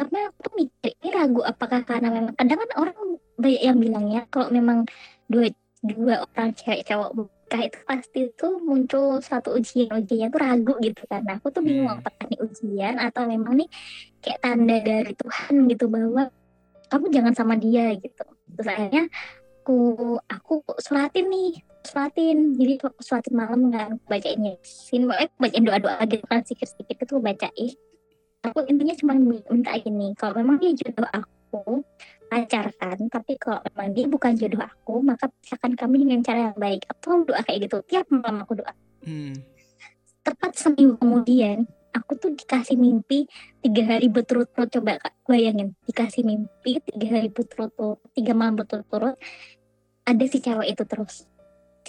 tapi 0.00 0.16
aku 0.16 0.38
tuh 0.48 0.54
mikir 0.56 0.96
ini 0.96 1.08
ragu 1.12 1.44
apakah 1.44 1.84
karena 1.84 2.08
memang 2.08 2.32
kadang 2.40 2.64
kan 2.64 2.70
orang 2.80 2.96
banyak 3.36 3.62
yang 3.68 3.76
bilangnya 3.76 4.24
kalau 4.32 4.48
memang 4.48 4.88
dua 5.28 5.52
dua 5.84 6.24
orang 6.24 6.56
cewek 6.56 6.88
cowok 6.88 7.10
menikah 7.20 7.62
itu 7.68 7.78
pasti 7.84 8.20
tuh 8.32 8.64
muncul 8.64 9.20
satu 9.20 9.60
ujian 9.60 9.92
ujiannya 9.92 10.28
tuh 10.32 10.40
ragu 10.40 10.74
gitu 10.80 11.04
kan. 11.04 11.20
Nah, 11.28 11.36
aku 11.36 11.52
tuh 11.52 11.60
bingung 11.60 11.88
Hmm. 11.88 12.00
apakah 12.00 12.24
ini 12.32 12.36
ujian 12.40 12.94
atau 12.96 13.22
memang 13.28 13.52
nih 13.60 13.68
kayak 14.24 14.40
tanda 14.40 14.76
dari 14.80 15.12
Tuhan 15.12 15.54
gitu 15.68 15.84
bahwa 15.92 16.32
kamu 16.88 17.06
jangan 17.12 17.34
sama 17.36 17.54
dia 17.60 17.92
gitu. 17.92 18.24
Terus 18.56 18.68
akhirnya 18.72 19.04
aku 19.60 20.16
aku 20.32 20.64
suratin 20.80 21.28
nih 21.28 21.60
suratin 21.88 22.52
jadi 22.52 22.76
aku 22.84 23.00
suratin 23.00 23.34
malam 23.34 23.72
kan 23.72 23.96
bacain 24.04 24.44
yasin 24.44 25.08
eh, 25.16 25.32
bacain 25.40 25.64
doa 25.64 25.80
doa 25.80 25.96
gitu 26.04 26.24
kan 26.28 26.44
sikit 26.44 26.68
sikit 26.68 26.96
itu 27.08 27.16
bacain. 27.16 27.72
Aku 28.44 28.62
intinya 28.68 28.94
cuma 28.94 29.18
minta 29.18 29.72
gini 29.80 30.14
kalau 30.14 30.38
memang 30.38 30.60
dia 30.60 30.76
jodoh 30.76 31.08
aku 31.10 31.82
pacarkan 32.28 33.08
tapi 33.08 33.34
kalau 33.40 33.64
memang 33.72 33.96
dia 33.96 34.06
bukan 34.06 34.36
jodoh 34.36 34.60
aku 34.60 35.00
maka 35.00 35.32
pisahkan 35.40 35.72
kami 35.74 36.04
dengan 36.04 36.20
cara 36.20 36.52
yang 36.52 36.58
baik. 36.60 36.84
Aku 36.92 37.24
doa 37.24 37.40
kayak 37.42 37.66
gitu 37.66 37.80
tiap 37.88 38.06
malam 38.12 38.44
aku 38.44 38.60
doa. 38.60 38.72
Hmm. 39.02 39.34
tepat 40.26 40.60
seminggu 40.60 41.00
kemudian 41.00 41.64
aku 41.96 42.20
tuh 42.20 42.36
dikasih 42.36 42.76
mimpi 42.76 43.24
tiga 43.64 43.96
hari 43.96 44.12
berturut-turut. 44.12 44.68
Coba 44.68 45.00
kak 45.00 45.16
bayangin 45.24 45.72
dikasih 45.88 46.20
mimpi 46.22 46.84
tiga 46.84 47.16
hari 47.16 47.32
berturut-turut 47.32 47.98
tiga 48.12 48.36
malam 48.36 48.60
berturut-turut 48.60 49.16
ada 50.08 50.24
si 50.24 50.40
cewek 50.40 50.72
itu 50.72 50.84
terus 50.88 51.28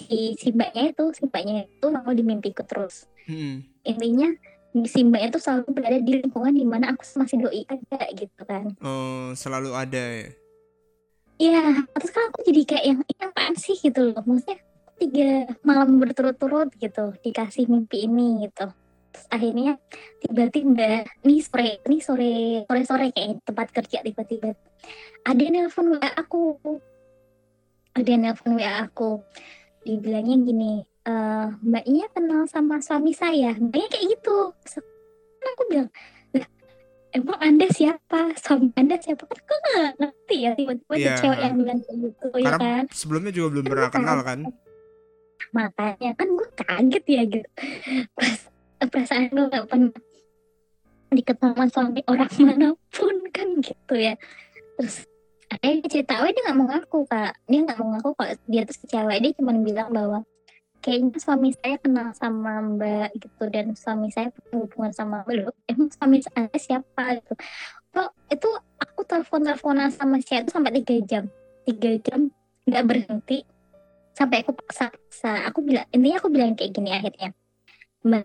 si 0.00 0.34
si 0.40 0.48
mbaknya 0.50 0.96
itu 0.96 1.04
si 1.12 1.28
mbaknya 1.28 1.68
itu 1.68 1.86
mau 1.92 2.10
di 2.10 2.24
mimpiku 2.24 2.64
terus 2.64 3.04
Hmm. 3.28 3.62
intinya 3.84 4.32
si 4.88 5.04
mbaknya 5.04 5.28
itu 5.30 5.38
selalu 5.38 5.70
berada 5.70 5.98
di 6.00 6.12
lingkungan 6.24 6.50
di 6.50 6.64
mana 6.64 6.96
aku 6.96 7.04
masih 7.20 7.36
doi 7.38 7.62
ada 7.68 8.00
gitu 8.16 8.42
kan 8.48 8.72
Oh, 8.80 9.30
selalu 9.36 9.70
ada 9.76 10.00
ya. 10.00 10.28
Iya, 11.40 11.88
terus 11.96 12.12
kan 12.12 12.28
aku 12.28 12.44
jadi 12.44 12.62
kayak 12.68 12.84
yang 12.84 13.00
ini 13.00 13.22
apaan 13.24 13.54
sih 13.56 13.72
gitu 13.80 14.12
loh. 14.12 14.20
Maksudnya 14.28 14.60
tiga 15.00 15.48
malam 15.64 15.96
berturut-turut 15.96 16.68
gitu 16.76 17.16
dikasih 17.24 17.64
mimpi 17.64 18.04
ini 18.04 18.44
gitu. 18.44 18.68
Terus 19.08 19.26
akhirnya 19.32 19.80
tiba-tiba 20.20 21.08
nih 21.24 21.40
sore, 21.40 21.80
nih 21.88 22.00
sore 22.04 22.32
sore 22.68 22.82
sore 22.84 23.06
kayak 23.16 23.40
tempat 23.48 23.72
kerja 23.72 24.04
tiba-tiba 24.04 24.52
ada 25.24 25.40
yang 25.40 25.64
nelpon 25.64 25.96
WA 25.96 26.10
aku. 26.12 26.60
Ada 27.96 28.08
yang 28.12 28.22
nelpon 28.28 28.60
WA 28.60 28.84
aku. 28.84 29.24
Dibilangnya 29.80 30.36
gini, 30.38 30.72
eh 31.02 31.48
mbaknya 31.58 32.06
kenal 32.10 32.44
sama 32.44 32.78
suami 32.78 33.10
saya. 33.10 33.52
Mbaknya 33.54 33.88
kayak 33.88 34.06
gitu. 34.10 34.38
Terus 34.60 34.84
aku 35.42 35.62
bilang, 35.66 35.88
"Lah, 36.32 36.48
emang 37.10 37.38
anda 37.38 37.66
siapa 37.66 38.20
suami 38.36 38.70
anda 38.74 38.94
siapa 38.96 39.24
kan 39.24 39.40
gue 39.40 39.58
nggak 39.58 39.92
ngerti 39.96 40.36
ya 40.38 40.50
tiba-tiba 40.54 40.92
ada 40.92 41.00
Iya. 41.00 41.14
cewek 41.16 41.38
yang 41.40 41.54
bilang 41.56 41.78
kayak 41.80 41.98
gitu 42.00 42.26
ya 42.30 42.44
Karena 42.46 42.58
kan 42.60 42.84
sebelumnya 42.90 43.32
juga 43.32 43.48
belum 43.50 43.64
pernah 43.66 43.90
kenal 43.90 44.18
kan. 44.22 44.38
makanya 45.50 46.10
kan 46.14 46.28
gue 46.30 46.48
kaget 46.54 47.04
ya 47.08 47.22
gitu 47.26 47.48
Pas- 48.14 48.46
perasaan 48.82 49.26
gue 49.28 49.44
gak 49.48 49.66
pernah 49.66 49.90
diketahui 51.10 51.50
sama 51.50 51.66
suami 51.66 52.00
orang 52.06 52.30
mana 52.46 52.68
pun 52.88 53.14
kan 53.28 53.48
gitu 53.58 53.94
ya 53.96 54.14
terus 54.78 55.09
akhirnya 55.50 55.76
dia 55.82 55.90
cerita 55.90 56.22
oh 56.22 56.30
dia 56.30 56.42
nggak 56.46 56.58
mau 56.58 56.66
ngaku 56.70 56.98
kak. 57.10 57.32
Dia 57.50 57.60
nggak 57.66 57.78
mau 57.82 57.88
ngaku 57.98 58.10
kalau 58.14 58.34
dia 58.46 58.62
tuh 58.62 58.76
cewek 58.86 59.18
dia 59.18 59.30
cuma 59.34 59.52
bilang 59.58 59.88
bahwa 59.90 60.18
kayaknya 60.80 61.18
suami 61.20 61.50
saya 61.52 61.76
kenal 61.76 62.08
sama 62.16 62.52
mbak 62.64 63.10
gitu 63.20 63.42
dan 63.52 63.66
suami 63.76 64.08
saya 64.14 64.30
punya 64.50 64.94
sama 64.94 65.26
mbak. 65.26 65.52
Emang 65.66 65.90
suami 65.90 66.22
saya 66.22 66.48
siapa 66.54 67.18
gitu? 67.18 67.34
Kok 67.90 68.10
itu 68.30 68.48
aku 68.78 69.00
telepon 69.02 69.42
teleponan 69.42 69.90
sama 69.90 70.22
si 70.22 70.38
itu 70.38 70.50
sampai 70.54 70.72
tiga 70.80 70.96
jam. 71.04 71.24
Tiga 71.66 71.90
jam 71.98 72.30
nggak 72.64 72.84
berhenti. 72.86 73.42
Sampai 74.14 74.42
aku 74.44 74.52
paksa, 74.52 74.92
paksa. 74.92 75.48
aku 75.48 75.64
bilang 75.64 75.86
intinya 75.90 76.16
aku 76.22 76.28
bilang 76.30 76.54
kayak 76.54 76.70
gini 76.70 76.90
akhirnya. 76.94 77.30
Mbak 78.06 78.24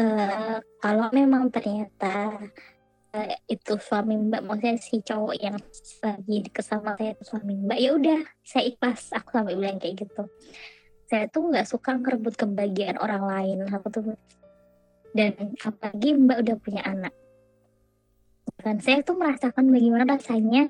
eh, 0.00 0.56
kalau 0.80 1.06
memang 1.12 1.52
ternyata 1.52 2.40
eh, 2.40 2.48
itu 3.50 3.74
suami 3.82 4.14
mbak 4.14 4.46
maksudnya 4.46 4.78
si 4.78 5.02
cowok 5.02 5.34
yang 5.34 5.58
lagi 5.98 6.36
deket 6.46 6.64
sama 6.64 6.94
saya 6.94 7.18
itu 7.18 7.24
suami 7.26 7.52
mbak. 7.58 7.78
Ya 7.82 7.90
udah 7.98 8.20
saya 8.46 8.64
ikhlas. 8.70 9.10
Aku 9.18 9.28
sampai 9.34 9.58
bilang 9.58 9.82
kayak 9.82 10.06
gitu. 10.06 10.22
Saya 11.10 11.26
tuh 11.26 11.50
nggak 11.50 11.66
suka 11.66 11.98
ngerebut 11.98 12.38
kebahagiaan 12.38 13.02
orang 13.02 13.24
lain. 13.26 13.56
Aku 13.66 13.86
tuh 13.90 14.14
dan 15.10 15.34
apalagi 15.58 16.14
mbak 16.14 16.38
udah 16.46 16.56
punya 16.62 16.82
anak. 16.86 17.14
Dan 18.60 18.76
saya 18.78 19.00
tuh 19.00 19.16
merasakan 19.16 19.72
bagaimana 19.72 20.04
rasanya 20.04 20.68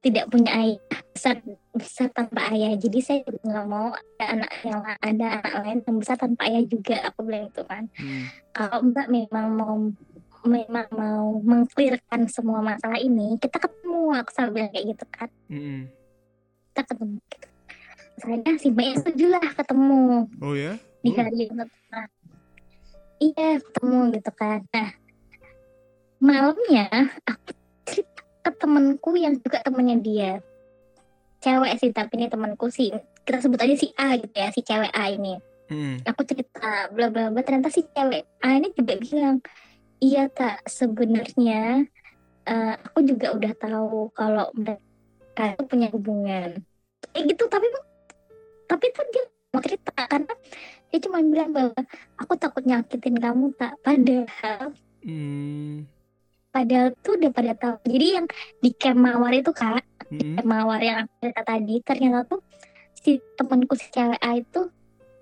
tidak 0.00 0.30
punya 0.30 0.50
ayah. 0.54 0.80
Besar 1.12 1.42
besar 1.74 2.08
tanpa 2.14 2.48
ayah. 2.54 2.72
Jadi 2.78 2.98
saya 3.04 3.20
juga 3.26 3.42
nggak 3.44 3.66
mau 3.68 3.92
ada 3.92 4.24
anak 4.32 4.52
yang 4.64 4.80
ada 4.80 5.26
anak 5.42 5.52
lain 5.60 5.78
yang 5.84 5.96
besar 6.00 6.16
tanpa 6.16 6.48
ayah 6.48 6.64
juga. 6.64 6.96
Aku 7.12 7.26
bilang 7.26 7.52
itu 7.52 7.62
kan. 7.68 7.84
Hmm. 8.00 8.24
kalau 8.52 8.78
mbak 8.88 9.06
memang 9.12 9.46
mau 9.58 9.76
memang 10.44 10.86
mau 10.90 11.38
mengklirkan 11.40 12.26
semua 12.26 12.58
masalah 12.60 12.98
ini 12.98 13.38
kita 13.38 13.58
ketemu 13.58 14.14
aku 14.14 14.30
selalu 14.34 14.50
bilang 14.54 14.70
kayak 14.70 14.86
gitu 14.94 15.04
kan 15.08 15.28
Mm-mm. 15.46 15.80
kita 16.72 16.82
ketemu 16.88 17.14
gitu. 17.22 17.46
saya 18.18 18.52
si 18.58 18.68
mbaknya 18.70 18.94
setuju 18.98 19.26
lah 19.30 19.46
ketemu 19.54 20.02
Oh 20.38 20.54
ya? 20.54 20.72
di 21.02 21.10
Oh. 21.10 21.16
hari 21.18 21.36
yang 21.46 21.58
pertama 21.58 22.02
iya 23.18 23.48
ketemu 23.58 23.98
gitu 24.14 24.30
kan 24.34 24.60
nah 24.70 24.90
malamnya 26.18 26.86
aku 27.26 27.50
cerita 27.82 28.22
ke 28.42 28.50
temenku 28.58 29.10
yang 29.18 29.34
juga 29.38 29.58
temennya 29.62 29.96
dia 29.98 30.32
cewek 31.38 31.74
sih 31.78 31.90
tapi 31.90 32.14
ini 32.14 32.30
temanku 32.30 32.70
sih 32.70 32.94
kita 33.22 33.42
sebut 33.42 33.58
aja 33.58 33.74
si 33.74 33.90
A 33.98 34.14
gitu 34.18 34.34
ya 34.34 34.48
si 34.50 34.62
cewek 34.62 34.90
A 34.94 35.10
ini 35.10 35.34
Mm-mm. 35.66 36.06
aku 36.06 36.22
cerita 36.22 36.90
bla 36.90 37.10
bla 37.10 37.30
bla 37.30 37.42
ternyata 37.42 37.70
si 37.70 37.82
cewek 37.86 38.22
A 38.38 38.58
ini 38.58 38.70
juga 38.70 38.94
bilang 38.98 39.42
iya 40.02 40.26
tak 40.26 40.66
sebenarnya 40.66 41.86
eh, 42.44 42.74
aku 42.76 43.06
juga 43.06 43.32
udah 43.32 43.52
tahu 43.54 44.10
kalau 44.12 44.50
mereka 44.52 45.54
itu 45.54 45.62
punya 45.64 45.88
hubungan 45.88 46.58
kayak 47.08 47.24
gitu 47.30 47.46
tapi 47.46 47.66
tapi 48.66 48.84
tuh 48.90 49.06
dia 49.08 49.22
mau 49.52 49.62
cerita 49.62 49.92
karena 49.94 50.34
dia 50.88 50.98
cuma 51.00 51.18
bilang 51.20 51.50
bahwa 51.52 51.76
aku 52.16 52.34
takut 52.34 52.64
nyakitin 52.64 53.16
kamu 53.16 53.54
tak 53.54 53.78
padahal 53.80 54.74
Mm. 55.02 55.82
padahal 56.54 56.94
tuh 57.02 57.18
udah 57.18 57.34
pada 57.34 57.58
tahu 57.58 57.74
jadi 57.90 58.22
yang 58.22 58.26
di 58.58 58.70
camp 58.70 59.02
mawar 59.02 59.34
itu 59.34 59.50
kak 59.50 59.82
Mm-mm. 60.14 60.38
camp 60.38 60.46
mawar 60.46 60.78
yang 60.78 61.02
aku 61.02 61.10
cerita 61.18 61.42
tadi 61.42 61.74
ternyata 61.82 62.22
tuh 62.30 62.38
si 62.94 63.18
temanku 63.34 63.74
si 63.74 63.90
cewek 63.90 64.22
A 64.22 64.38
itu 64.38 64.70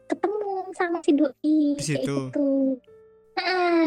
ketemu 0.05 0.69
sama 0.77 1.01
si 1.01 1.17
doi 1.17 1.33
Di 1.41 1.81
kayak 1.81 1.81
situ. 1.81 2.13
gitu 2.29 2.49
nah 2.77 2.90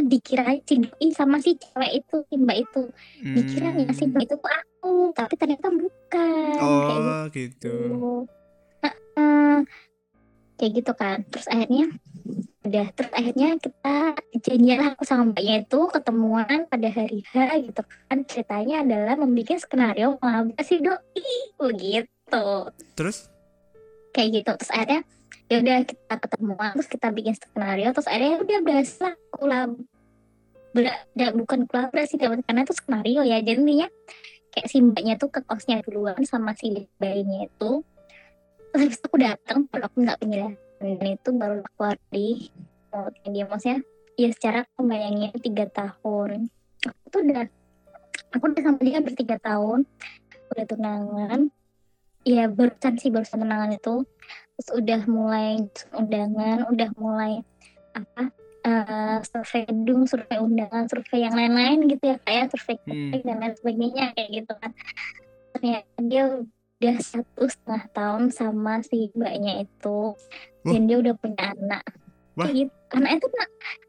dikira 0.07 0.57
si 0.63 0.79
doi 0.83 1.07
sama 1.15 1.39
si 1.39 1.55
cewek 1.55 2.03
itu 2.03 2.15
si 2.27 2.35
mbak 2.39 2.57
itu. 2.63 2.83
Dikiranya 3.23 3.91
si 3.95 4.03
mbak 4.09 4.23
itu 4.27 4.35
tuh 4.37 4.51
aku 4.51 4.93
tapi 5.15 5.33
ternyata 5.39 5.67
bukan. 5.71 6.55
Kayak 6.59 6.63
Oh 6.63 7.23
gitu. 7.31 7.33
gitu. 7.33 7.75
Heeh. 8.83 9.55
kayak 10.53 10.71
gitu 10.79 10.91
kan. 10.95 11.17
Terus 11.27 11.47
akhirnya 11.49 11.85
udah 12.63 12.87
terus 12.95 13.11
akhirnya 13.11 13.49
kita 13.59 13.95
janjian 14.39 14.81
aku 14.95 15.03
sama 15.03 15.35
mbaknya 15.35 15.67
itu 15.67 15.79
ketemuan 15.91 16.59
pada 16.71 16.87
hari 16.91 17.19
H 17.27 17.33
gitu 17.59 17.81
kan. 17.83 18.17
Ceritanya 18.23 18.87
adalah 18.87 19.15
membuat 19.19 19.59
skenario 19.59 20.15
mengambil 20.21 20.61
si 20.63 20.79
doi 20.79 21.27
begitu. 21.59 22.45
Terus? 22.95 23.33
kayak 24.13 24.29
gitu. 24.29 24.51
Terus 24.61 24.71
akhirnya 24.71 25.01
ya 25.51 25.59
udah 25.59 25.77
kita 25.83 26.15
ketemuan 26.21 26.71
terus 26.77 26.89
kita 26.89 27.07
bikin 27.09 27.33
skenario. 27.35 27.89
Terus 27.91 28.07
akhirnya 28.07 28.37
udah 28.45 28.59
berasa 28.61 29.07
kolab 29.33 29.71
Bela- 30.73 31.05
bukan 31.37 31.69
kolaborasi 31.69 32.17
karena 32.17 32.65
itu 32.65 32.73
skenario 32.73 33.21
ya. 33.21 33.37
Jadi 33.45 33.61
intinya 33.61 33.87
kayak 34.49 34.67
si 34.69 34.77
mbaknya 34.81 35.17
tuh 35.21 35.29
ke 35.29 35.45
kosnya 35.45 35.85
duluan 35.85 36.21
sama 36.25 36.57
si 36.57 36.89
bayinya 36.97 37.45
itu. 37.45 37.85
Terus 38.73 38.97
aku 39.05 39.21
datang 39.21 39.69
kalau 39.69 39.85
aku 39.85 39.97
nggak 40.01 40.17
penjelasan 40.17 41.13
itu 41.13 41.29
baru 41.37 41.61
keluar 41.77 41.97
di 42.09 42.49
mulutnya 42.89 43.29
dia 43.29 43.45
maksudnya 43.45 43.79
ya 44.17 44.29
secara 44.33 44.65
aku 44.65 44.81
tiga 45.45 45.65
tahun. 45.69 46.49
Aku 46.83 47.05
tuh 47.13 47.19
udah 47.21 47.45
aku 48.33 48.43
udah 48.49 48.61
sama 48.65 48.79
dia 48.81 48.99
bertiga 49.01 49.37
tahun. 49.37 49.85
Udah 50.53 50.65
tunangan. 50.65 51.39
Ya 52.25 52.49
barusan 52.49 52.97
sih 52.97 53.13
barusan 53.13 53.45
tunangan 53.45 53.77
itu. 53.77 54.09
Terus 54.57 54.69
udah 54.73 55.01
mulai 55.05 55.69
undangan 55.93 56.65
udah 56.69 56.89
mulai 56.97 57.45
apa 57.93 58.33
eh 58.63 59.17
survei 59.27 59.67
gedung 59.67 60.07
survei 60.07 60.39
undangan 60.39 60.87
survei 60.87 61.27
yang 61.27 61.35
lain-lain 61.35 61.83
gitu 61.91 62.03
ya 62.03 62.17
kayak 62.23 62.47
survei 62.49 62.79
Hmm. 62.87 63.11
dan 63.21 63.37
lain 63.39 63.55
sebagainya 63.59 64.05
kayak 64.15 64.29
gitu 64.31 64.53
kan. 64.55 64.71
Ternyata 65.51 65.99
dia 66.07 66.23
udah 66.39 66.95
satu 66.99 67.43
setengah 67.43 67.83
tahun 67.91 68.23
sama 68.31 68.79
si 68.81 69.11
mbaknya 69.11 69.67
itu. 69.67 69.99
Dan 70.63 70.87
dia 70.87 70.97
udah 71.03 71.13
punya 71.19 71.51
anak. 71.51 71.83
Wah. 72.33 72.47
kayak 72.47 72.65
gitu. 72.65 72.73
Anak 72.93 73.11
itu 73.19 73.27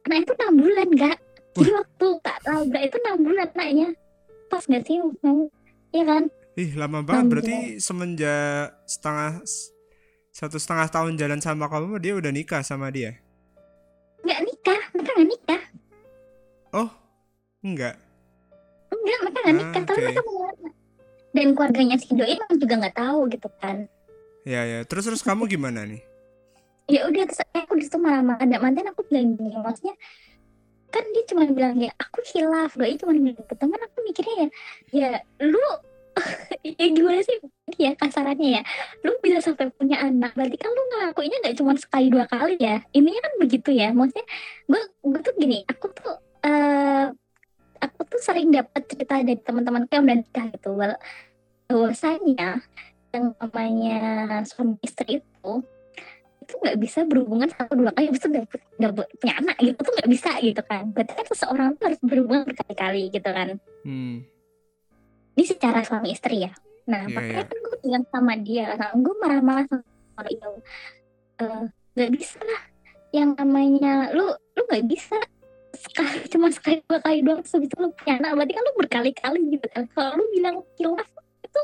anak 0.05 0.19
itu 0.21 0.33
enam 0.37 0.55
bulan 0.59 0.89
gak 0.97 1.19
jadi 1.55 1.71
waktu 1.71 2.07
tak 2.21 2.39
labrak 2.45 2.83
itu 2.83 2.97
enam 2.99 3.17
bulan 3.23 3.49
anaknya 3.55 3.89
pas 4.51 4.65
gak 4.67 4.83
sih? 4.85 4.99
Iya 5.95 6.05
kan? 6.05 6.23
Ih 6.59 6.71
lama 6.75 7.01
banget. 7.07 7.25
Berarti 7.31 7.57
semenjak 7.79 8.75
setengah 8.91 9.39
satu 10.35 10.59
setengah 10.59 10.91
tahun 10.91 11.15
jalan 11.15 11.39
sama 11.39 11.71
kamu 11.71 12.03
dia 12.03 12.19
udah 12.19 12.35
nikah 12.35 12.63
sama 12.67 12.91
dia. 12.91 13.23
Oh 16.75 16.91
enggak. 17.63 17.95
enggak 18.91 19.19
mereka 19.23 19.39
nggak 19.41 19.49
Ah, 19.49 19.59
nikah 19.63 19.83
tapi 19.85 19.95
oke. 19.95 20.05
mereka 20.05 20.21
anak 20.23 20.75
dan 21.31 21.47
keluarganya 21.51 21.97
si 21.97 22.09
doi 22.13 22.35
emang 22.35 22.57
juga 22.57 22.75
nggak 22.79 22.97
tahu 22.97 23.19
gitu 23.29 23.49
kan. 23.59 23.77
Ya 24.45 24.63
ya. 24.63 24.79
Terus 24.85 25.05
terus 25.07 25.23
kamu 25.23 25.47
gimana 25.47 25.83
nih? 25.85 26.03
ya 26.85 27.09
udah 27.09 27.25
terus 27.25 27.41
aku 27.49 27.81
di 27.81 27.89
situ 27.89 27.97
marah-marah 27.97 28.45
dan 28.45 28.61
mantan 28.61 28.85
aku 28.85 29.09
bilang 29.09 29.33
gini 29.33 29.57
maksudnya 29.57 29.97
kan 30.93 31.01
dia 31.11 31.25
cuma 31.25 31.49
bilang 31.49 31.81
ya 31.81 31.91
aku 31.97 32.21
hilaf. 32.29 32.75
Doi 32.75 32.95
cuma 32.95 33.15
bilang 33.15 33.33
gitu. 33.33 33.55
Teman 33.55 33.81
aku 33.81 33.99
mikirnya 34.05 34.35
ya 34.37 34.49
ya 34.93 35.09
lu 35.41 35.65
ya 36.79 36.87
gimana 36.93 37.19
sih? 37.21 37.41
Ya 37.75 37.97
kasarannya 37.97 38.61
ya. 38.61 38.63
Lu 39.01 39.17
bisa 39.19 39.41
sampai 39.41 39.73
punya 39.73 39.99
anak 39.99 40.37
berarti 40.37 40.55
kan 40.55 40.71
lu 40.71 40.83
ngelakuinnya 40.93 41.39
nggak 41.43 41.57
cuma 41.57 41.73
sekali 41.75 42.07
dua 42.07 42.29
kali 42.29 42.55
ya? 42.61 42.85
Intinya 42.93 43.21
kan 43.25 43.33
begitu 43.41 43.71
ya. 43.73 43.89
Maksudnya 43.91 44.27
gue 44.69 44.81
gue 45.03 45.21
tuh 45.25 45.35
gini 45.35 45.59
aku 45.67 45.89
tuh 45.91 46.15
eh 46.45 47.05
aku 47.81 48.01
tuh 48.07 48.21
sering 48.21 48.49
dapat 48.49 48.85
cerita 48.85 49.17
dari 49.17 49.37
teman-teman 49.37 49.89
yang 49.89 50.05
udah 50.05 50.17
nikah 50.17 50.47
gitu. 50.51 50.71
Bahwa- 50.73 51.01
bahwasanya 51.65 52.61
yang 53.11 53.33
namanya 53.37 53.99
suami 54.45 54.77
istri 54.81 55.21
itu 55.21 55.53
itu 56.41 56.53
nggak 56.61 56.77
bisa 56.77 57.09
berhubungan 57.09 57.49
satu 57.49 57.73
dua 57.73 57.89
kali. 57.91 58.09
Habis 58.09 58.21
itu 58.21 58.31
dapet, 58.31 58.61
dapet 58.77 59.07
punya 59.17 59.35
anak 59.41 59.57
gitu 59.59 59.81
tuh 59.81 59.93
nggak 59.95 60.11
bisa 60.11 60.31
gitu 60.39 60.63
kan. 60.63 60.85
Berarti 60.93 61.13
kan 61.15 61.27
seseorang 61.27 61.69
tuh 61.75 61.85
harus 61.89 62.01
berhubungan 62.01 62.45
berkali-kali 62.45 63.03
gitu 63.09 63.31
kan. 63.31 63.49
Hmm. 63.83 64.17
ini 65.35 65.43
secara 65.43 65.83
suami 65.83 66.15
istri 66.15 66.47
ya. 66.47 66.53
Nah 66.87 67.09
Iya, 67.09 67.15
makanya 67.17 67.43
iya. 67.43 67.49
kan 67.49 67.59
gue 67.59 67.77
bilang 67.83 68.05
sama 68.07 68.35
dia 68.39 68.67
nah, 68.77 68.95
gue 68.95 69.15
marah-marah 69.19 69.65
sama 69.67 69.83
dia 70.29 70.47
Eh, 71.35 71.63
nggak 71.97 72.11
bisa 72.15 72.39
lah. 72.39 72.63
Yang 73.11 73.31
namanya 73.41 73.93
lu 74.13 74.27
lu 74.31 74.61
nggak 74.63 74.85
bisa 74.87 75.19
sekali 75.85 76.19
cuma 76.33 76.49
sekali 76.49 76.81
dua 76.89 76.99
kali 77.05 77.19
doang 77.21 77.41
itu 77.45 77.77
lu 77.77 77.89
punya 77.93 78.13
anak. 78.21 78.31
Berarti 78.41 78.53
kan 78.57 78.63
lu 78.65 78.73
berkali-kali 78.81 79.41
gitu 79.53 79.67
kan. 79.69 79.85
Kalau 79.93 80.11
lu 80.17 80.25
bilang 80.33 80.57
kilaf 80.81 81.09
itu 81.45 81.63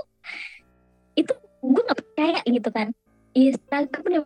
itu 1.17 1.33
gue 1.61 1.83
nggak 1.89 1.99
percaya 1.99 2.41
gitu 2.45 2.69
kan. 2.69 2.89
Bener 3.31 4.25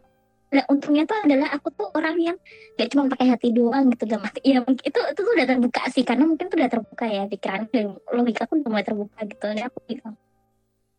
nah, 0.55 0.64
untungnya 0.70 1.03
tuh 1.03 1.18
adalah 1.18 1.51
aku 1.51 1.68
tuh 1.74 1.90
orang 1.99 2.14
yang 2.22 2.36
gak 2.78 2.95
cuma 2.95 3.11
pakai 3.11 3.26
hati 3.34 3.51
doang 3.51 3.90
gitu 3.90 4.07
dalam 4.07 4.22
hati 4.22 4.38
ya 4.47 4.62
mungkin 4.62 4.86
itu 4.86 5.01
itu 5.03 5.20
tuh 5.26 5.32
udah 5.34 5.47
terbuka 5.51 5.82
sih 5.90 6.07
karena 6.07 6.30
mungkin 6.30 6.47
tuh 6.47 6.62
udah 6.62 6.70
terbuka 6.70 7.05
ya 7.11 7.26
pikiran 7.26 7.66
dan 7.74 7.99
logika 8.14 8.47
aku 8.47 8.62
udah 8.62 8.70
mulai 8.70 8.86
terbuka 8.86 9.18
gitu. 9.26 9.45
Dan 9.51 9.66
aku 9.66 9.78
gitu 9.90 10.07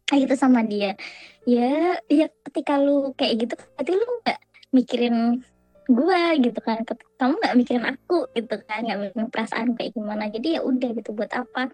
kayak 0.06 0.20
gitu 0.30 0.36
sama 0.38 0.62
dia. 0.62 0.94
Ya 1.48 1.98
ya 2.12 2.28
ketika 2.52 2.78
lu 2.78 3.16
kayak 3.16 3.34
gitu 3.48 3.54
berarti 3.56 3.92
lu 3.96 4.08
nggak 4.22 4.40
mikirin 4.76 5.16
gue 5.86 6.22
gitu 6.42 6.60
kan. 6.62 6.82
Kamu 7.18 7.34
nggak 7.42 7.56
mikirin 7.58 7.86
aku 7.86 8.30
gitu 8.34 8.56
kan 8.66 8.86
nggak 8.86 9.00
mikirin 9.02 9.30
perasaan 9.30 9.74
kayak 9.78 9.94
gimana. 9.96 10.30
Jadi 10.30 10.60
ya 10.60 10.62
udah 10.62 10.90
gitu 10.94 11.10
buat 11.14 11.32
apa? 11.34 11.72